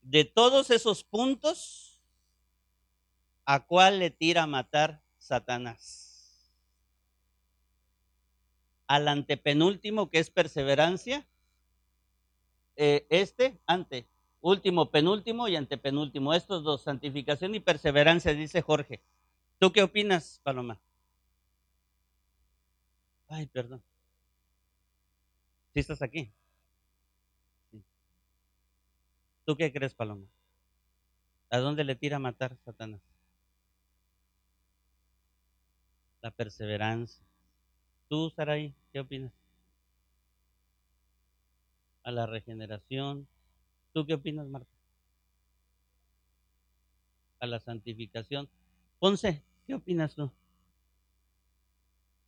De 0.04 0.24
todos 0.24 0.70
esos 0.70 1.04
puntos, 1.04 1.88
¿A 3.50 3.62
cuál 3.62 4.00
le 4.00 4.10
tira 4.10 4.44
a 4.44 4.48
matar 4.48 5.02
Satanás? 5.20 6.52
Al 8.88 9.08
antepenúltimo, 9.08 10.10
que 10.10 10.20
es 10.20 10.30
perseverancia. 10.30 11.26
Eh, 12.76 13.08
este, 13.10 13.58
ante, 13.66 14.06
último, 14.42 14.92
penúltimo 14.92 15.48
y 15.48 15.56
antepenúltimo. 15.56 16.34
Estos 16.34 16.62
dos, 16.66 16.82
santificación 16.82 17.56
y 17.56 17.62
perseverancia, 17.62 18.34
dice 18.34 18.62
Jorge. 18.62 19.02
¿Tú 19.60 19.72
qué 19.72 19.82
opinas, 19.82 20.40
Paloma? 20.44 20.80
Ay, 23.28 23.48
perdón. 23.48 23.84
¿Sí 25.74 25.80
estás 25.80 26.02
aquí? 26.02 26.32
¿Tú 29.46 29.56
qué 29.56 29.72
crees, 29.72 29.96
Paloma? 29.96 30.28
¿A 31.50 31.58
dónde 31.60 31.84
le 31.84 31.96
tira 31.96 32.18
a 32.18 32.20
matar 32.20 32.58
Satanás? 32.66 33.02
La 36.22 36.32
perseverancia. 36.32 37.26
¿Tú, 38.10 38.30
Sarai, 38.30 38.76
qué 38.92 39.00
opinas? 39.00 39.32
A 42.04 42.12
la 42.12 42.26
regeneración. 42.26 43.28
¿Tú 43.94 44.06
qué 44.06 44.14
opinas, 44.14 44.48
Marta? 44.48 44.70
A 47.40 47.48
la 47.48 47.60
santificación. 47.60 48.50
Ponce, 49.00 49.44
¿qué 49.68 49.76
opinas 49.76 50.16
tú? 50.16 50.32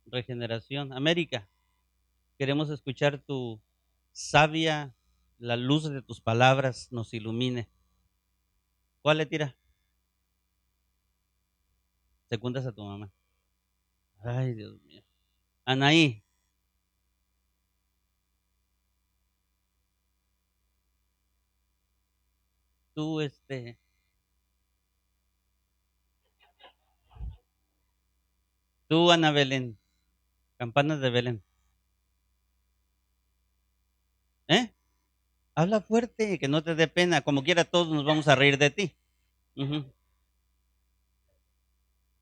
Regeneración. 0.06 0.92
América, 0.92 1.48
queremos 2.38 2.68
escuchar 2.68 3.18
tu 3.18 3.60
sabia, 4.12 4.94
la 5.38 5.56
luz 5.56 5.90
de 5.90 6.02
tus 6.02 6.20
palabras 6.20 6.92
nos 6.92 7.14
ilumine. 7.14 7.68
¿Cuál 9.00 9.18
le 9.18 9.26
tira? 9.26 9.56
Secundas 12.28 12.66
a 12.66 12.72
tu 12.72 12.84
mamá. 12.84 13.10
Ay, 14.22 14.52
Dios 14.54 14.78
mío. 14.82 15.02
Anaí. 15.64 16.22
Tú, 22.94 23.20
este. 23.22 23.78
Tú, 28.90 29.12
Ana 29.12 29.30
Belén. 29.30 29.78
Campanas 30.58 31.00
de 31.00 31.10
Belén. 31.10 31.44
¿Eh? 34.48 34.72
Habla 35.54 35.80
fuerte, 35.80 36.38
que 36.40 36.48
no 36.48 36.62
te 36.64 36.74
dé 36.74 36.88
pena. 36.88 37.22
Como 37.22 37.44
quiera, 37.44 37.64
todos 37.64 37.88
nos 37.88 38.04
vamos 38.04 38.28
a 38.28 38.34
reír 38.34 38.58
de 38.58 38.70
ti. 38.70 38.96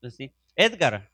Pues 0.01 0.15
sí. 0.15 0.31
Edgar. 0.55 1.09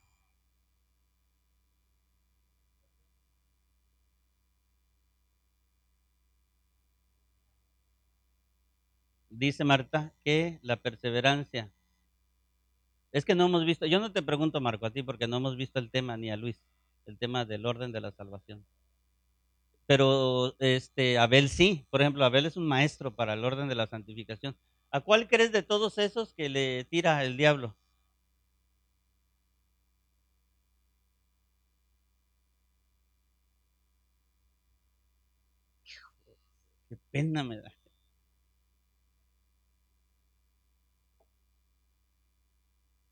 Dice 9.30 9.64
Marta 9.64 10.14
que 10.24 10.60
la 10.62 10.78
perseverancia. 10.78 11.72
Es 13.16 13.26
que 13.26 13.34
no 13.34 13.46
hemos 13.46 13.66
visto, 13.66 13.86
yo 13.88 14.00
no 14.00 14.12
te 14.12 14.22
pregunto 14.22 14.62
Marco 14.62 14.86
a 14.86 14.92
ti 14.92 15.02
porque 15.02 15.28
no 15.28 15.38
hemos 15.38 15.56
visto 15.58 15.80
el 15.80 15.90
tema 15.90 16.18
ni 16.18 16.30
a 16.30 16.38
Luis, 16.38 16.62
el 17.08 17.18
tema 17.18 17.46
del 17.46 17.66
orden 17.66 17.92
de 17.92 18.02
la 18.02 18.12
salvación 18.12 18.66
pero 19.88 20.56
este 20.60 21.18
Abel 21.18 21.50
sí, 21.50 21.86
por 21.90 22.02
ejemplo, 22.02 22.26
Abel 22.26 22.46
es 22.46 22.58
un 22.58 22.68
maestro 22.68 23.16
para 23.16 23.34
el 23.34 23.44
orden 23.46 23.68
de 23.70 23.76
la 23.76 23.88
santificación. 23.88 24.58
¿A 24.92 25.02
cuál 25.02 25.28
crees 25.28 25.52
de 25.52 25.64
todos 25.64 25.98
esos 25.98 26.34
que 26.34 26.50
le 26.50 26.86
tira 26.86 27.24
el 27.24 27.38
diablo? 27.38 27.76
Qué 36.90 36.98
pena 37.12 37.44
me 37.44 37.58
da. 37.62 37.75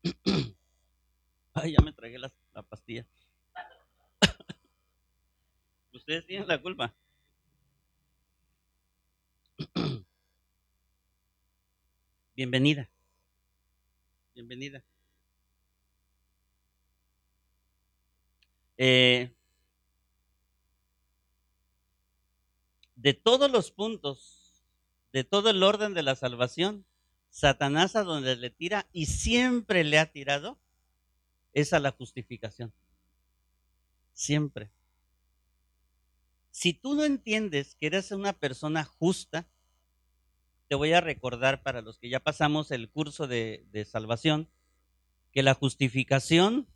Ay, 1.54 1.72
ya 1.72 1.82
me 1.82 1.92
tragué 1.92 2.18
la, 2.18 2.32
la 2.52 2.62
pastilla. 2.62 3.06
Ustedes 5.92 6.26
tienen 6.26 6.46
la 6.48 6.60
culpa. 6.60 6.94
Bienvenida. 12.36 12.90
Bienvenida. 14.34 14.84
Eh, 18.76 19.32
de 22.96 23.14
todos 23.14 23.50
los 23.50 23.70
puntos, 23.70 24.64
de 25.12 25.22
todo 25.22 25.48
el 25.50 25.62
orden 25.62 25.94
de 25.94 26.02
la 26.02 26.16
salvación, 26.16 26.84
Satanás 27.34 27.96
a 27.96 28.04
donde 28.04 28.36
le 28.36 28.48
tira 28.48 28.86
y 28.92 29.06
siempre 29.06 29.82
le 29.82 29.98
ha 29.98 30.06
tirado 30.12 30.56
es 31.52 31.72
a 31.72 31.80
la 31.80 31.90
justificación. 31.90 32.72
Siempre. 34.12 34.70
Si 36.52 36.74
tú 36.74 36.94
no 36.94 37.04
entiendes 37.04 37.74
que 37.74 37.88
eres 37.88 38.12
una 38.12 38.34
persona 38.34 38.84
justa, 38.84 39.48
te 40.68 40.76
voy 40.76 40.92
a 40.92 41.00
recordar 41.00 41.64
para 41.64 41.82
los 41.82 41.98
que 41.98 42.08
ya 42.08 42.20
pasamos 42.20 42.70
el 42.70 42.88
curso 42.88 43.26
de, 43.26 43.84
salvación, 43.90 44.48
que 45.32 45.42
la 45.42 45.54
justificación 45.54 46.68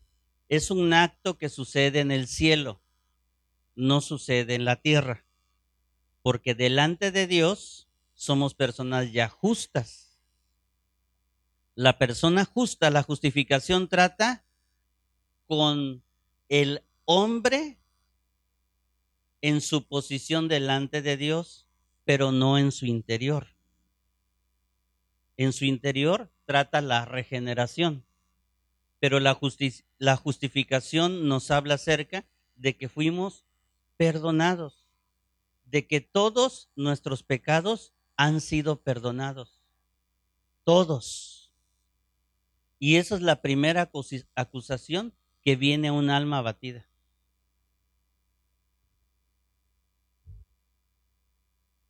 es 0.49 0.73
un 0.73 0.93
acto 0.93 1.39
que 1.39 1.51
sucede 1.51 2.01
en 2.01 2.11
el 2.11 2.27
cielo, 2.27 2.83
no 3.77 4.01
sucede 4.01 4.57
en 4.57 4.65
la 4.65 4.75
tierra, 4.75 5.25
porque 6.21 6.57
delante 6.57 7.13
de 7.13 7.29
Dios 7.29 7.87
somos 8.13 8.55
personas 8.55 9.13
ya 9.13 9.29
justas. 9.29 10.08
La 11.79 11.97
persona 11.97 12.45
justa, 12.45 12.91
la 12.91 13.05
justificación 13.05 13.87
trata 13.87 14.43
con 15.47 16.03
el 16.49 16.83
hombre 17.05 17.79
en 19.43 19.61
su 19.61 19.87
posición 19.87 20.49
delante 20.49 21.03
de 21.03 21.17
Dios, 21.17 21.69
pero 22.05 22.33
no 22.33 22.59
en 22.59 22.73
su 22.73 22.87
interior. 22.87 23.55
En 25.37 25.53
su 25.53 25.67
interior 25.67 26.33
trata 26.47 26.81
la 26.81 27.05
regeneración, 27.05 28.05
pero 28.99 29.21
la, 29.21 29.35
justificación 30.17 31.29
nos 31.29 31.53
habla 31.53 31.75
acerca 31.75 32.27
de 32.57 32.77
que 32.77 32.89
fuimos 32.89 33.45
perdonados, 33.97 34.89
de 35.65 35.87
que 35.87 36.01
todos 36.01 36.71
nuestros 36.75 37.23
pecados 37.23 37.93
han 38.17 38.41
sido 38.41 38.81
perdonados. 38.81 39.61
Todos. 40.65 41.38
Y 42.79 42.97
esa 42.97 43.17
es 43.17 43.23
la 43.23 43.43
primera 43.43 43.91
acusación 44.35 45.13
que 45.43 45.57
viene 45.57 45.89
a 45.89 45.93
un 45.93 46.11
alma 46.11 46.39
abatida. 46.39 46.87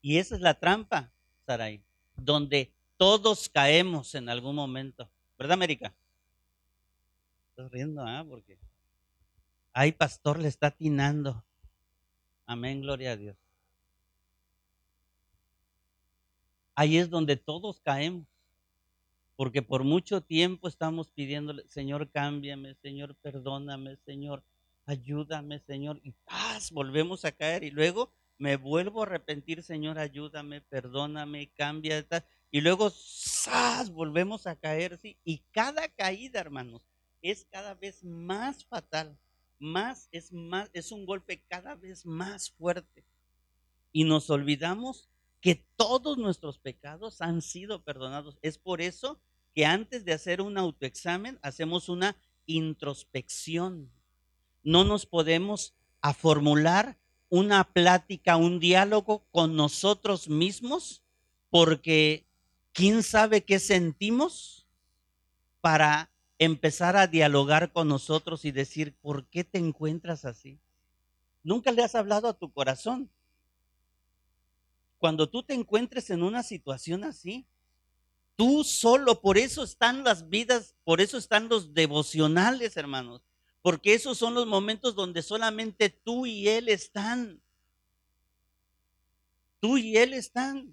Y 0.00 0.18
esa 0.18 0.36
es 0.36 0.40
la 0.40 0.54
trampa, 0.58 1.12
Sarai, 1.44 1.82
donde 2.16 2.72
todos 2.96 3.48
caemos 3.48 4.14
en 4.14 4.28
algún 4.28 4.54
momento. 4.54 5.10
¿Verdad, 5.36 5.54
América? 5.54 5.94
Estás 7.50 7.70
riendo, 7.70 8.02
¿ah? 8.02 8.24
Porque. 8.26 8.58
Ay, 9.72 9.92
pastor, 9.92 10.38
le 10.38 10.48
está 10.48 10.68
atinando. 10.68 11.44
Amén, 12.46 12.80
gloria 12.80 13.12
a 13.12 13.16
Dios. 13.16 13.36
Ahí 16.74 16.96
es 16.96 17.10
donde 17.10 17.36
todos 17.36 17.80
caemos. 17.80 18.26
Porque 19.38 19.62
por 19.62 19.84
mucho 19.84 20.20
tiempo 20.20 20.66
estamos 20.66 21.12
pidiéndole, 21.12 21.62
Señor, 21.68 22.10
cámbiame, 22.10 22.74
Señor, 22.74 23.14
perdóname, 23.22 23.96
Señor, 23.98 24.42
ayúdame, 24.84 25.60
Señor. 25.60 26.00
Y 26.02 26.10
paz, 26.24 26.72
volvemos 26.72 27.24
a 27.24 27.30
caer. 27.30 27.62
Y 27.62 27.70
luego 27.70 28.12
me 28.36 28.56
vuelvo 28.56 28.98
a 28.98 29.06
arrepentir, 29.06 29.62
Señor, 29.62 29.96
ayúdame, 30.00 30.60
perdóname, 30.62 31.52
cambia. 31.52 32.04
Y 32.50 32.62
luego, 32.62 32.90
¡zas! 32.90 33.92
volvemos 33.92 34.48
a 34.48 34.56
caer, 34.56 34.98
¿sí? 34.98 35.16
Y 35.22 35.44
cada 35.52 35.86
caída, 35.86 36.40
hermanos, 36.40 36.84
es 37.22 37.46
cada 37.48 37.74
vez 37.74 38.02
más 38.02 38.64
fatal, 38.64 39.16
más, 39.60 40.08
es 40.10 40.32
más, 40.32 40.68
es 40.72 40.90
un 40.90 41.06
golpe 41.06 41.44
cada 41.48 41.76
vez 41.76 42.04
más 42.04 42.50
fuerte. 42.50 43.04
Y 43.92 44.02
nos 44.02 44.30
olvidamos 44.30 45.08
que 45.40 45.64
todos 45.76 46.18
nuestros 46.18 46.58
pecados 46.58 47.20
han 47.20 47.40
sido 47.40 47.84
perdonados. 47.84 48.36
Es 48.42 48.58
por 48.58 48.80
eso 48.80 49.20
que 49.58 49.66
antes 49.66 50.04
de 50.04 50.12
hacer 50.12 50.40
un 50.40 50.56
autoexamen, 50.56 51.36
hacemos 51.42 51.88
una 51.88 52.14
introspección. 52.46 53.90
No 54.62 54.84
nos 54.84 55.04
podemos 55.04 55.74
a 56.00 56.14
formular 56.14 56.96
una 57.28 57.64
plática, 57.64 58.36
un 58.36 58.60
diálogo 58.60 59.24
con 59.32 59.56
nosotros 59.56 60.28
mismos, 60.28 61.02
porque 61.50 62.24
¿quién 62.72 63.02
sabe 63.02 63.42
qué 63.42 63.58
sentimos? 63.58 64.64
para 65.60 66.08
empezar 66.38 66.96
a 66.96 67.08
dialogar 67.08 67.72
con 67.72 67.88
nosotros 67.88 68.44
y 68.44 68.52
decir, 68.52 68.94
¿por 69.00 69.26
qué 69.26 69.42
te 69.42 69.58
encuentras 69.58 70.24
así? 70.24 70.60
Nunca 71.42 71.72
le 71.72 71.82
has 71.82 71.96
hablado 71.96 72.28
a 72.28 72.38
tu 72.38 72.52
corazón. 72.52 73.10
Cuando 74.98 75.28
tú 75.28 75.42
te 75.42 75.54
encuentres 75.54 76.10
en 76.10 76.22
una 76.22 76.44
situación 76.44 77.02
así, 77.02 77.44
tú 78.38 78.62
solo, 78.62 79.20
por 79.20 79.36
eso 79.36 79.64
están 79.64 80.04
las 80.04 80.28
vidas, 80.28 80.76
por 80.84 81.00
eso 81.00 81.18
están 81.18 81.48
los 81.48 81.74
devocionales, 81.74 82.76
hermanos, 82.76 83.20
porque 83.62 83.94
esos 83.94 84.16
son 84.16 84.32
los 84.32 84.46
momentos 84.46 84.94
donde 84.94 85.22
solamente 85.22 85.90
tú 85.90 86.24
y 86.24 86.48
Él 86.48 86.68
están. 86.68 87.42
Tú 89.58 89.76
y 89.76 89.96
Él 89.96 90.12
están. 90.12 90.72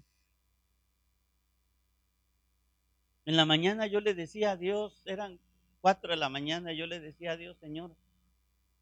En 3.24 3.36
la 3.36 3.44
mañana 3.44 3.88
yo 3.88 4.00
le 4.00 4.14
decía 4.14 4.52
a 4.52 4.56
Dios, 4.56 5.02
eran 5.04 5.40
cuatro 5.80 6.10
de 6.10 6.18
la 6.18 6.28
mañana, 6.28 6.72
yo 6.72 6.86
le 6.86 7.00
decía 7.00 7.32
a 7.32 7.36
Dios, 7.36 7.56
Señor, 7.58 7.96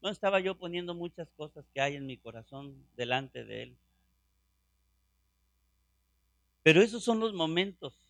no 0.03 0.09
estaba 0.11 0.39
yo 0.39 0.59
poniendo 0.59 0.93
muchas 0.93 1.27
cosas 1.31 1.65
que 1.73 1.81
hay 1.81 1.95
en 1.95 2.05
mi 2.05 2.17
corazón 2.17 2.85
delante 2.95 3.45
de 3.45 3.63
Él. 3.63 3.77
Pero 6.61 6.83
esos 6.83 7.03
son 7.03 7.19
los 7.19 7.33
momentos 7.33 8.04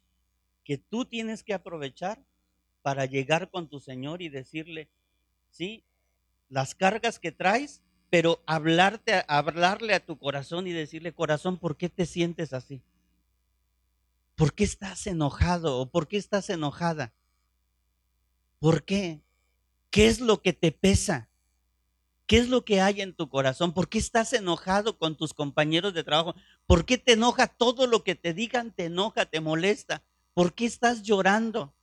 que 0.66 0.78
tú 0.78 1.06
tienes 1.06 1.44
que 1.44 1.54
aprovechar 1.54 2.22
para 2.82 3.06
llegar 3.06 3.50
con 3.50 3.70
tu 3.70 3.80
Señor 3.80 4.22
y 4.22 4.30
decirle, 4.30 4.90
sí, 5.50 5.86
las 6.50 6.76
cargas 6.76 7.20
que 7.20 7.32
traes, 7.32 7.82
pero 8.10 8.44
hablarte, 8.46 9.24
hablarle 9.28 9.94
a 9.94 10.06
tu 10.06 10.18
corazón 10.18 10.68
y 10.68 10.74
decirle, 10.74 11.14
corazón, 11.14 11.58
¿por 11.58 11.78
qué 11.78 11.88
te 11.88 12.06
sientes 12.06 12.52
así? 12.52 12.82
¿Por 14.36 14.54
qué 14.54 14.66
estás 14.66 15.08
enojado 15.08 15.80
o 15.80 15.90
por 15.90 16.08
qué 16.08 16.18
estás 16.18 16.50
enojada? 16.50 17.14
¿Por 18.60 18.84
qué? 18.84 19.22
¿Qué 19.92 20.08
es 20.08 20.20
lo 20.20 20.42
que 20.42 20.52
te 20.54 20.72
pesa? 20.72 21.30
¿Qué 22.28 22.38
es 22.40 22.50
lo 22.50 22.66
que 22.66 22.82
hay 22.82 23.02
en 23.02 23.14
tu 23.14 23.30
corazón? 23.30 23.74
¿Por 23.74 23.88
qué 23.88 24.00
estás 24.00 24.34
enojado 24.34 24.98
con 24.98 25.16
tus 25.16 25.34
compañeros 25.34 25.94
de 25.94 26.04
trabajo? 26.04 26.36
¿Por 26.66 26.86
qué 26.86 26.98
te 26.98 27.14
enoja 27.14 27.48
todo 27.48 27.86
lo 27.86 28.04
que 28.04 28.16
te 28.16 28.34
digan? 28.34 28.72
Te 28.72 28.86
enoja, 28.86 29.26
te 29.26 29.42
molesta. 29.42 30.04
¿Por 30.36 30.54
qué 30.54 30.66
estás 30.66 31.02
llorando? 31.02 31.74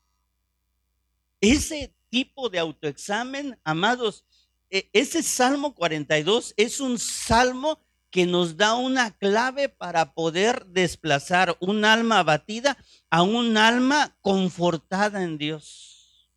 Ese 1.41 1.93
tipo 2.11 2.51
de 2.51 2.59
autoexamen, 2.59 3.59
amados, 3.65 4.27
e, 4.71 4.91
ese 4.93 5.23
Salmo 5.23 5.75
42 5.75 6.53
es 6.59 6.79
un 6.79 6.99
salmo 6.99 7.81
que 8.11 8.27
nos 8.27 8.59
da 8.59 8.75
una 8.75 9.17
clave 9.17 9.71
para 9.71 10.13
poder 10.13 10.67
desplazar 10.67 11.57
un 11.61 11.87
alma 11.87 12.19
abatida 12.19 12.77
a 13.09 13.23
un 13.23 13.57
alma 13.57 14.15
confortada 14.21 15.25
en 15.25 15.39
Dios. 15.39 16.29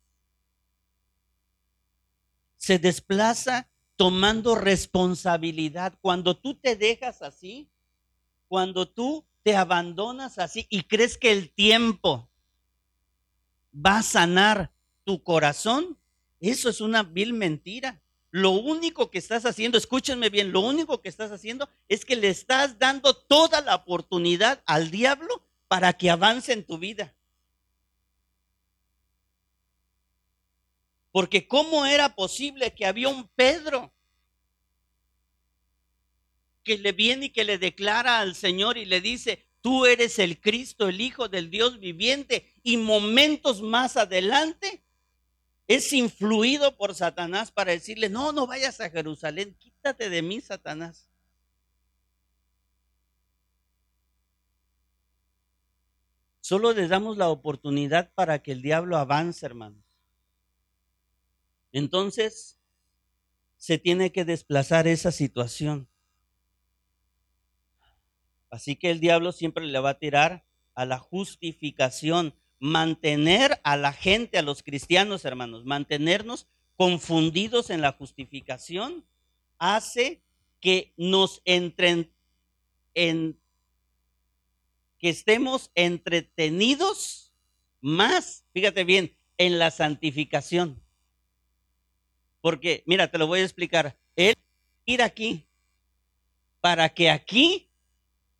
Se 2.56 2.78
desplaza 2.78 3.68
tomando 3.96 4.54
responsabilidad. 4.54 5.92
Cuando 6.00 6.34
tú 6.34 6.54
te 6.54 6.76
dejas 6.76 7.20
así, 7.20 7.68
cuando 8.48 8.88
tú 8.88 9.26
te 9.46 9.54
abandonas 9.54 10.40
así 10.40 10.66
y 10.70 10.82
crees 10.82 11.16
que 11.16 11.30
el 11.30 11.52
tiempo 11.52 12.28
va 13.72 13.98
a 13.98 14.02
sanar 14.02 14.72
tu 15.04 15.22
corazón, 15.22 15.96
eso 16.40 16.68
es 16.68 16.80
una 16.80 17.04
vil 17.04 17.32
mentira. 17.32 18.02
Lo 18.32 18.50
único 18.50 19.08
que 19.08 19.18
estás 19.18 19.46
haciendo, 19.46 19.78
escúchenme 19.78 20.30
bien, 20.30 20.50
lo 20.50 20.62
único 20.62 21.00
que 21.00 21.08
estás 21.08 21.30
haciendo 21.30 21.68
es 21.88 22.04
que 22.04 22.16
le 22.16 22.28
estás 22.28 22.80
dando 22.80 23.14
toda 23.14 23.60
la 23.60 23.76
oportunidad 23.76 24.64
al 24.66 24.90
diablo 24.90 25.46
para 25.68 25.92
que 25.92 26.10
avance 26.10 26.52
en 26.52 26.66
tu 26.66 26.78
vida. 26.78 27.14
Porque 31.12 31.46
¿cómo 31.46 31.86
era 31.86 32.16
posible 32.16 32.74
que 32.74 32.84
había 32.84 33.10
un 33.10 33.28
Pedro 33.28 33.92
que 36.66 36.76
le 36.76 36.90
viene 36.90 37.26
y 37.26 37.30
que 37.30 37.44
le 37.44 37.58
declara 37.58 38.18
al 38.18 38.34
Señor 38.34 38.76
y 38.76 38.84
le 38.84 39.00
dice, 39.00 39.46
tú 39.60 39.86
eres 39.86 40.18
el 40.18 40.40
Cristo, 40.40 40.88
el 40.88 41.00
Hijo 41.00 41.28
del 41.28 41.48
Dios 41.48 41.78
viviente, 41.78 42.52
y 42.64 42.76
momentos 42.76 43.62
más 43.62 43.96
adelante 43.96 44.82
es 45.68 45.92
influido 45.92 46.76
por 46.76 46.96
Satanás 46.96 47.52
para 47.52 47.70
decirle, 47.70 48.08
no, 48.08 48.32
no 48.32 48.48
vayas 48.48 48.80
a 48.80 48.90
Jerusalén, 48.90 49.54
quítate 49.60 50.10
de 50.10 50.22
mí, 50.22 50.40
Satanás. 50.40 51.08
Solo 56.40 56.72
le 56.72 56.88
damos 56.88 57.16
la 57.16 57.28
oportunidad 57.28 58.10
para 58.12 58.40
que 58.42 58.50
el 58.50 58.60
diablo 58.60 58.96
avance, 58.96 59.46
hermanos. 59.46 59.84
Entonces, 61.70 62.58
se 63.56 63.78
tiene 63.78 64.10
que 64.10 64.24
desplazar 64.24 64.88
esa 64.88 65.12
situación. 65.12 65.88
Así 68.50 68.76
que 68.76 68.90
el 68.90 69.00
diablo 69.00 69.32
siempre 69.32 69.64
le 69.64 69.78
va 69.78 69.90
a 69.90 69.98
tirar 69.98 70.44
a 70.74 70.84
la 70.84 70.98
justificación 70.98 72.34
mantener 72.58 73.60
a 73.64 73.76
la 73.76 73.92
gente, 73.92 74.38
a 74.38 74.42
los 74.42 74.62
cristianos, 74.62 75.24
hermanos, 75.24 75.64
mantenernos 75.64 76.46
confundidos 76.76 77.70
en 77.70 77.80
la 77.80 77.92
justificación, 77.92 79.04
hace 79.58 80.22
que 80.60 80.92
nos 80.96 81.42
entren 81.44 82.12
en 82.94 83.38
que 84.98 85.10
estemos 85.10 85.70
entretenidos 85.74 87.34
más, 87.80 88.44
fíjate 88.52 88.84
bien, 88.84 89.16
en 89.38 89.58
la 89.58 89.70
santificación. 89.70 90.82
Porque, 92.40 92.82
mira, 92.86 93.10
te 93.10 93.18
lo 93.18 93.26
voy 93.26 93.40
a 93.40 93.44
explicar. 93.44 93.98
Él 94.14 94.34
ir 94.86 95.02
aquí 95.02 95.46
para 96.60 96.88
que 96.88 97.10
aquí 97.10 97.70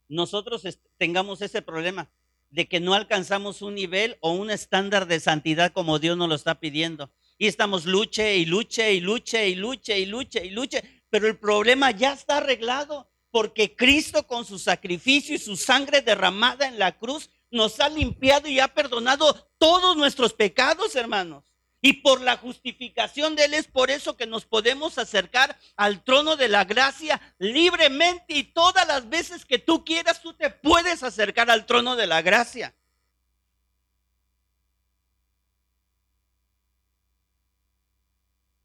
nosotros 0.08 0.62
tengamos 0.98 1.42
ese 1.42 1.62
problema 1.62 2.08
de 2.50 2.68
que 2.68 2.80
no 2.80 2.94
alcanzamos 2.94 3.62
un 3.62 3.74
nivel 3.74 4.16
o 4.20 4.32
un 4.32 4.50
estándar 4.50 5.06
de 5.06 5.20
santidad 5.20 5.72
como 5.72 5.98
Dios 5.98 6.16
nos 6.16 6.28
lo 6.28 6.34
está 6.34 6.60
pidiendo. 6.60 7.10
Y 7.38 7.48
estamos 7.48 7.84
luche 7.84 8.36
y 8.36 8.46
luche 8.46 8.94
y 8.94 9.00
luche 9.00 9.48
y 9.48 9.54
luche 9.56 9.98
y 9.98 10.06
luche 10.06 10.46
y 10.46 10.50
luche. 10.50 11.02
Pero 11.10 11.26
el 11.26 11.38
problema 11.38 11.90
ya 11.90 12.12
está 12.12 12.38
arreglado 12.38 13.10
porque 13.30 13.76
Cristo 13.76 14.26
con 14.26 14.44
su 14.44 14.58
sacrificio 14.58 15.34
y 15.34 15.38
su 15.38 15.56
sangre 15.56 16.00
derramada 16.00 16.66
en 16.66 16.78
la 16.78 16.96
cruz 16.96 17.28
nos 17.50 17.78
ha 17.80 17.88
limpiado 17.88 18.48
y 18.48 18.60
ha 18.60 18.68
perdonado 18.68 19.34
todos 19.58 19.96
nuestros 19.96 20.32
pecados, 20.32 20.96
hermanos. 20.96 21.44
Y 21.86 21.92
por 21.92 22.20
la 22.20 22.36
justificación 22.36 23.36
de 23.36 23.44
Él 23.44 23.54
es 23.54 23.68
por 23.68 23.92
eso 23.92 24.16
que 24.16 24.26
nos 24.26 24.44
podemos 24.44 24.98
acercar 24.98 25.56
al 25.76 26.02
trono 26.02 26.34
de 26.34 26.48
la 26.48 26.64
gracia 26.64 27.20
libremente 27.38 28.34
y 28.34 28.42
todas 28.42 28.84
las 28.88 29.08
veces 29.08 29.44
que 29.44 29.60
tú 29.60 29.84
quieras, 29.84 30.20
tú 30.20 30.32
te 30.32 30.50
puedes 30.50 31.04
acercar 31.04 31.48
al 31.48 31.64
trono 31.64 31.94
de 31.94 32.08
la 32.08 32.22
gracia. 32.22 32.74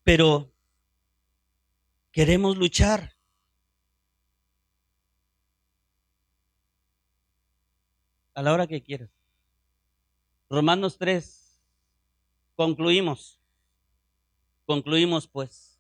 Pero 0.04 0.52
queremos 2.12 2.58
luchar. 2.58 3.16
A 8.34 8.42
la 8.42 8.52
hora 8.52 8.66
que 8.66 8.82
quieras. 8.82 9.12
Romanos 10.50 10.98
3, 10.98 11.41
Concluimos. 12.62 13.40
Concluimos 14.68 15.28
pues. 15.28 15.80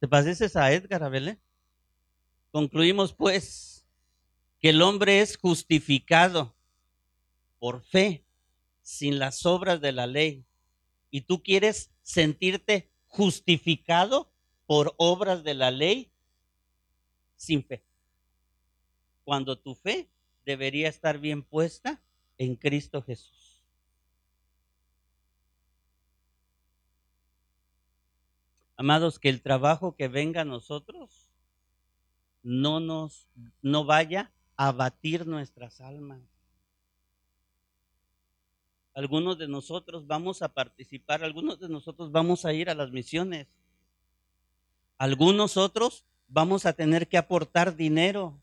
¿Te 0.00 0.08
pareces 0.08 0.56
a 0.56 0.72
Edgar 0.72 1.02
Abelé? 1.04 1.38
Concluimos 2.50 3.12
pues 3.12 3.84
que 4.58 4.70
el 4.70 4.80
hombre 4.80 5.20
es 5.20 5.36
justificado 5.36 6.56
por 7.58 7.82
fe 7.82 8.24
sin 8.80 9.18
las 9.18 9.44
obras 9.44 9.82
de 9.82 9.92
la 9.92 10.06
ley. 10.06 10.46
Y 11.10 11.20
tú 11.20 11.42
quieres 11.42 11.90
sentirte 12.00 12.88
justificado 13.08 14.32
por 14.64 14.94
obras 14.96 15.44
de 15.44 15.52
la 15.52 15.70
ley 15.70 16.10
sin 17.36 17.62
fe. 17.62 17.84
Cuando 19.22 19.58
tu 19.58 19.74
fe 19.74 20.08
debería 20.46 20.88
estar 20.88 21.18
bien 21.18 21.42
puesta 21.42 22.00
en 22.38 22.56
Cristo 22.56 23.02
Jesús. 23.02 23.45
Amados, 28.76 29.18
que 29.18 29.28
el 29.28 29.40
trabajo 29.40 29.96
que 29.96 30.08
venga 30.08 30.42
a 30.42 30.44
nosotros 30.44 31.30
no 32.42 32.78
nos 32.78 33.26
no 33.62 33.84
vaya 33.84 34.30
a 34.56 34.68
abatir 34.68 35.26
nuestras 35.26 35.80
almas. 35.80 36.20
Algunos 38.94 39.36
de 39.38 39.48
nosotros 39.48 40.06
vamos 40.06 40.42
a 40.42 40.48
participar, 40.48 41.22
algunos 41.24 41.58
de 41.58 41.68
nosotros 41.68 42.12
vamos 42.12 42.44
a 42.44 42.52
ir 42.52 42.70
a 42.70 42.74
las 42.74 42.90
misiones. 42.92 43.46
Algunos 44.98 45.56
otros 45.56 46.04
vamos 46.28 46.66
a 46.66 46.72
tener 46.72 47.08
que 47.08 47.18
aportar 47.18 47.76
dinero. 47.76 48.40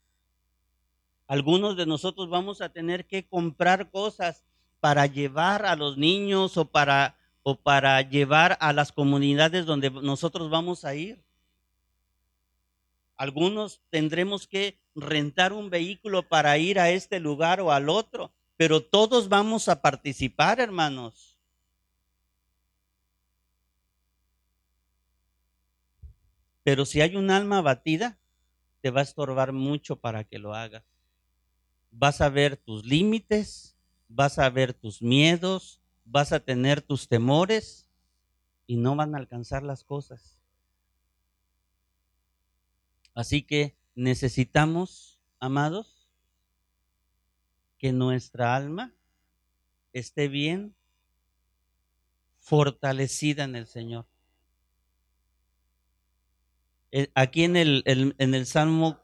Algunos 1.27 1.77
de 1.77 1.85
nosotros 1.85 2.29
vamos 2.29 2.61
a 2.61 2.69
tener 2.69 3.05
que 3.07 3.25
comprar 3.25 3.89
cosas 3.89 4.43
para 4.79 5.05
llevar 5.07 5.65
a 5.65 5.75
los 5.75 5.97
niños 5.97 6.57
o 6.57 6.65
para 6.65 7.15
o 7.43 7.55
para 7.55 8.01
llevar 8.01 8.57
a 8.61 8.73
las 8.73 8.91
comunidades 8.91 9.65
donde 9.65 9.89
nosotros 9.91 10.49
vamos 10.49 10.85
a 10.85 10.95
ir. 10.95 11.21
Algunos 13.17 13.81
tendremos 13.89 14.47
que 14.47 14.79
rentar 14.95 15.53
un 15.53 15.69
vehículo 15.69 16.27
para 16.27 16.57
ir 16.57 16.79
a 16.79 16.89
este 16.89 17.19
lugar 17.19 17.61
o 17.61 17.71
al 17.71 17.89
otro, 17.89 18.31
pero 18.57 18.81
todos 18.81 19.29
vamos 19.29 19.67
a 19.67 19.81
participar, 19.81 20.59
hermanos. 20.59 21.37
Pero 26.63 26.85
si 26.85 27.01
hay 27.01 27.17
un 27.17 27.29
alma 27.29 27.57
abatida, 27.57 28.17
te 28.81 28.89
va 28.89 29.01
a 29.01 29.03
estorbar 29.03 29.51
mucho 29.51 29.97
para 29.97 30.23
que 30.23 30.39
lo 30.39 30.53
hagas. 30.53 30.83
Vas 31.91 32.21
a 32.21 32.29
ver 32.29 32.57
tus 32.57 32.85
límites, 32.85 33.75
vas 34.07 34.39
a 34.39 34.49
ver 34.49 34.73
tus 34.73 35.01
miedos, 35.01 35.82
vas 36.05 36.31
a 36.31 36.39
tener 36.39 36.81
tus 36.81 37.07
temores 37.07 37.89
y 38.67 38.77
no 38.77 38.95
van 38.95 39.15
a 39.15 39.17
alcanzar 39.17 39.63
las 39.63 39.83
cosas. 39.83 40.39
Así 43.13 43.43
que 43.43 43.75
necesitamos, 43.95 45.19
amados, 45.39 46.09
que 47.77 47.91
nuestra 47.91 48.55
alma 48.55 48.93
esté 49.91 50.27
bien 50.27 50.75
fortalecida 52.39 53.43
en 53.43 53.55
el 53.55 53.67
Señor. 53.67 54.05
Eh, 56.91 57.11
aquí 57.13 57.43
en 57.43 57.55
el, 57.55 57.83
en 57.85 58.33
el 58.33 58.45
Salmo 58.45 58.99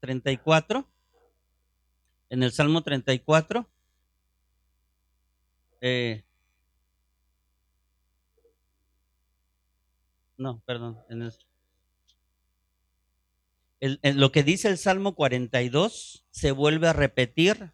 34, 0.00 0.88
en 2.30 2.42
el 2.42 2.52
Salmo 2.52 2.82
34, 2.82 3.68
eh, 5.80 6.24
no, 10.36 10.62
perdón, 10.66 10.98
lo 13.80 14.32
que 14.32 14.42
dice 14.42 14.68
el 14.68 14.78
Salmo 14.78 15.14
42 15.14 16.24
se 16.30 16.52
vuelve 16.52 16.88
a 16.88 16.92
repetir 16.92 17.72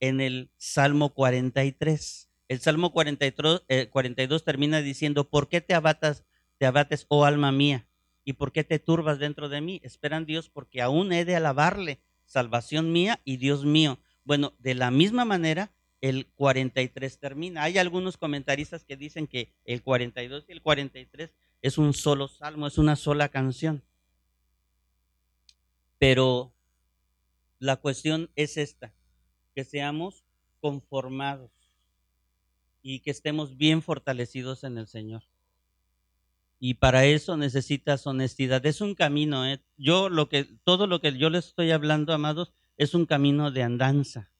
en 0.00 0.20
el 0.20 0.50
Salmo 0.56 1.14
43. 1.14 2.30
El 2.48 2.60
Salmo 2.60 2.92
43, 2.92 3.88
42 3.90 4.40
eh, 4.40 4.44
termina 4.44 4.80
diciendo, 4.80 5.28
¿por 5.28 5.48
qué 5.48 5.60
te 5.60 5.74
abatas, 5.74 6.24
te 6.58 6.66
abates, 6.66 7.06
oh 7.08 7.24
alma 7.24 7.50
mía? 7.50 7.88
¿Y 8.24 8.34
por 8.34 8.52
qué 8.52 8.64
te 8.64 8.78
turbas 8.78 9.18
dentro 9.18 9.48
de 9.48 9.60
mí? 9.60 9.80
Esperan 9.82 10.26
Dios 10.26 10.48
porque 10.48 10.82
aún 10.82 11.12
he 11.12 11.24
de 11.24 11.36
alabarle, 11.36 12.00
salvación 12.24 12.92
mía 12.92 13.20
y 13.24 13.36
Dios 13.36 13.64
mío. 13.64 13.98
Bueno, 14.24 14.54
de 14.58 14.74
la 14.74 14.90
misma 14.90 15.24
manera, 15.24 15.72
el 16.00 16.26
43 16.26 17.18
termina. 17.18 17.62
Hay 17.62 17.78
algunos 17.78 18.16
comentaristas 18.16 18.84
que 18.84 18.96
dicen 18.96 19.26
que 19.26 19.52
el 19.64 19.82
42 19.82 20.44
y 20.48 20.52
el 20.52 20.62
43 20.62 21.32
es 21.62 21.78
un 21.78 21.94
solo 21.94 22.28
salmo, 22.28 22.66
es 22.66 22.78
una 22.78 22.96
sola 22.96 23.28
canción. 23.28 23.82
Pero 25.98 26.52
la 27.58 27.76
cuestión 27.76 28.30
es 28.36 28.56
esta, 28.56 28.92
que 29.54 29.64
seamos 29.64 30.24
conformados 30.60 31.50
y 32.82 33.00
que 33.00 33.10
estemos 33.10 33.56
bien 33.56 33.82
fortalecidos 33.82 34.62
en 34.64 34.78
el 34.78 34.86
Señor. 34.86 35.24
Y 36.58 36.74
para 36.74 37.04
eso 37.04 37.36
necesitas 37.36 38.06
honestidad. 38.06 38.64
Es 38.64 38.80
un 38.80 38.94
camino. 38.94 39.46
¿eh? 39.46 39.60
Yo 39.76 40.08
lo 40.08 40.28
que 40.28 40.44
todo 40.64 40.86
lo 40.86 41.00
que 41.00 41.16
yo 41.16 41.28
les 41.30 41.48
estoy 41.48 41.70
hablando, 41.70 42.12
amados, 42.12 42.52
es 42.76 42.94
un 42.94 43.06
camino 43.06 43.50
de 43.50 43.62
andanza. 43.62 44.30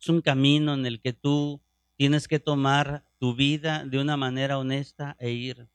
Es 0.00 0.08
un 0.08 0.20
camino 0.20 0.74
en 0.74 0.86
el 0.86 1.00
que 1.00 1.12
tú 1.12 1.60
tienes 1.96 2.28
que 2.28 2.38
tomar 2.38 3.04
tu 3.18 3.34
vida 3.34 3.84
de 3.84 3.98
una 3.98 4.16
manera 4.16 4.58
honesta 4.58 5.16
e 5.18 5.30
ir. 5.30 5.68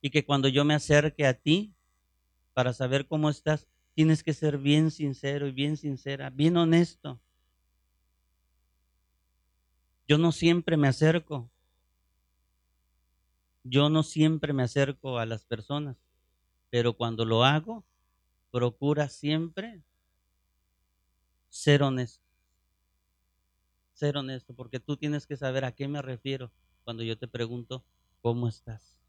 Y 0.00 0.10
que 0.10 0.24
cuando 0.24 0.48
yo 0.48 0.64
me 0.64 0.74
acerque 0.74 1.26
a 1.26 1.34
ti 1.34 1.74
para 2.52 2.72
saber 2.72 3.06
cómo 3.06 3.30
estás, 3.30 3.66
tienes 3.94 4.22
que 4.22 4.34
ser 4.34 4.58
bien 4.58 4.90
sincero 4.90 5.46
y 5.46 5.52
bien 5.52 5.76
sincera, 5.76 6.30
bien 6.30 6.56
honesto. 6.56 7.20
Yo 10.06 10.18
no 10.18 10.32
siempre 10.32 10.76
me 10.76 10.88
acerco. 10.88 11.50
Yo 13.62 13.88
no 13.88 14.02
siempre 14.02 14.52
me 14.52 14.62
acerco 14.62 15.18
a 15.18 15.24
las 15.24 15.46
personas, 15.46 15.96
pero 16.68 16.92
cuando 16.92 17.24
lo 17.24 17.44
hago, 17.44 17.86
procura 18.50 19.08
siempre 19.08 19.82
ser 21.48 21.82
honesto. 21.82 22.23
Ser 23.94 24.16
honesto, 24.18 24.54
porque 24.54 24.78
tú 24.78 24.96
tienes 24.98 25.26
que 25.26 25.36
saber 25.36 25.64
a 25.64 25.72
qué 25.72 25.88
me 25.88 26.02
refiero 26.02 26.52
cuando 26.84 27.02
yo 27.02 27.16
te 27.18 27.28
pregunto, 27.28 27.84
¿cómo 28.20 28.46
estás? 28.48 29.03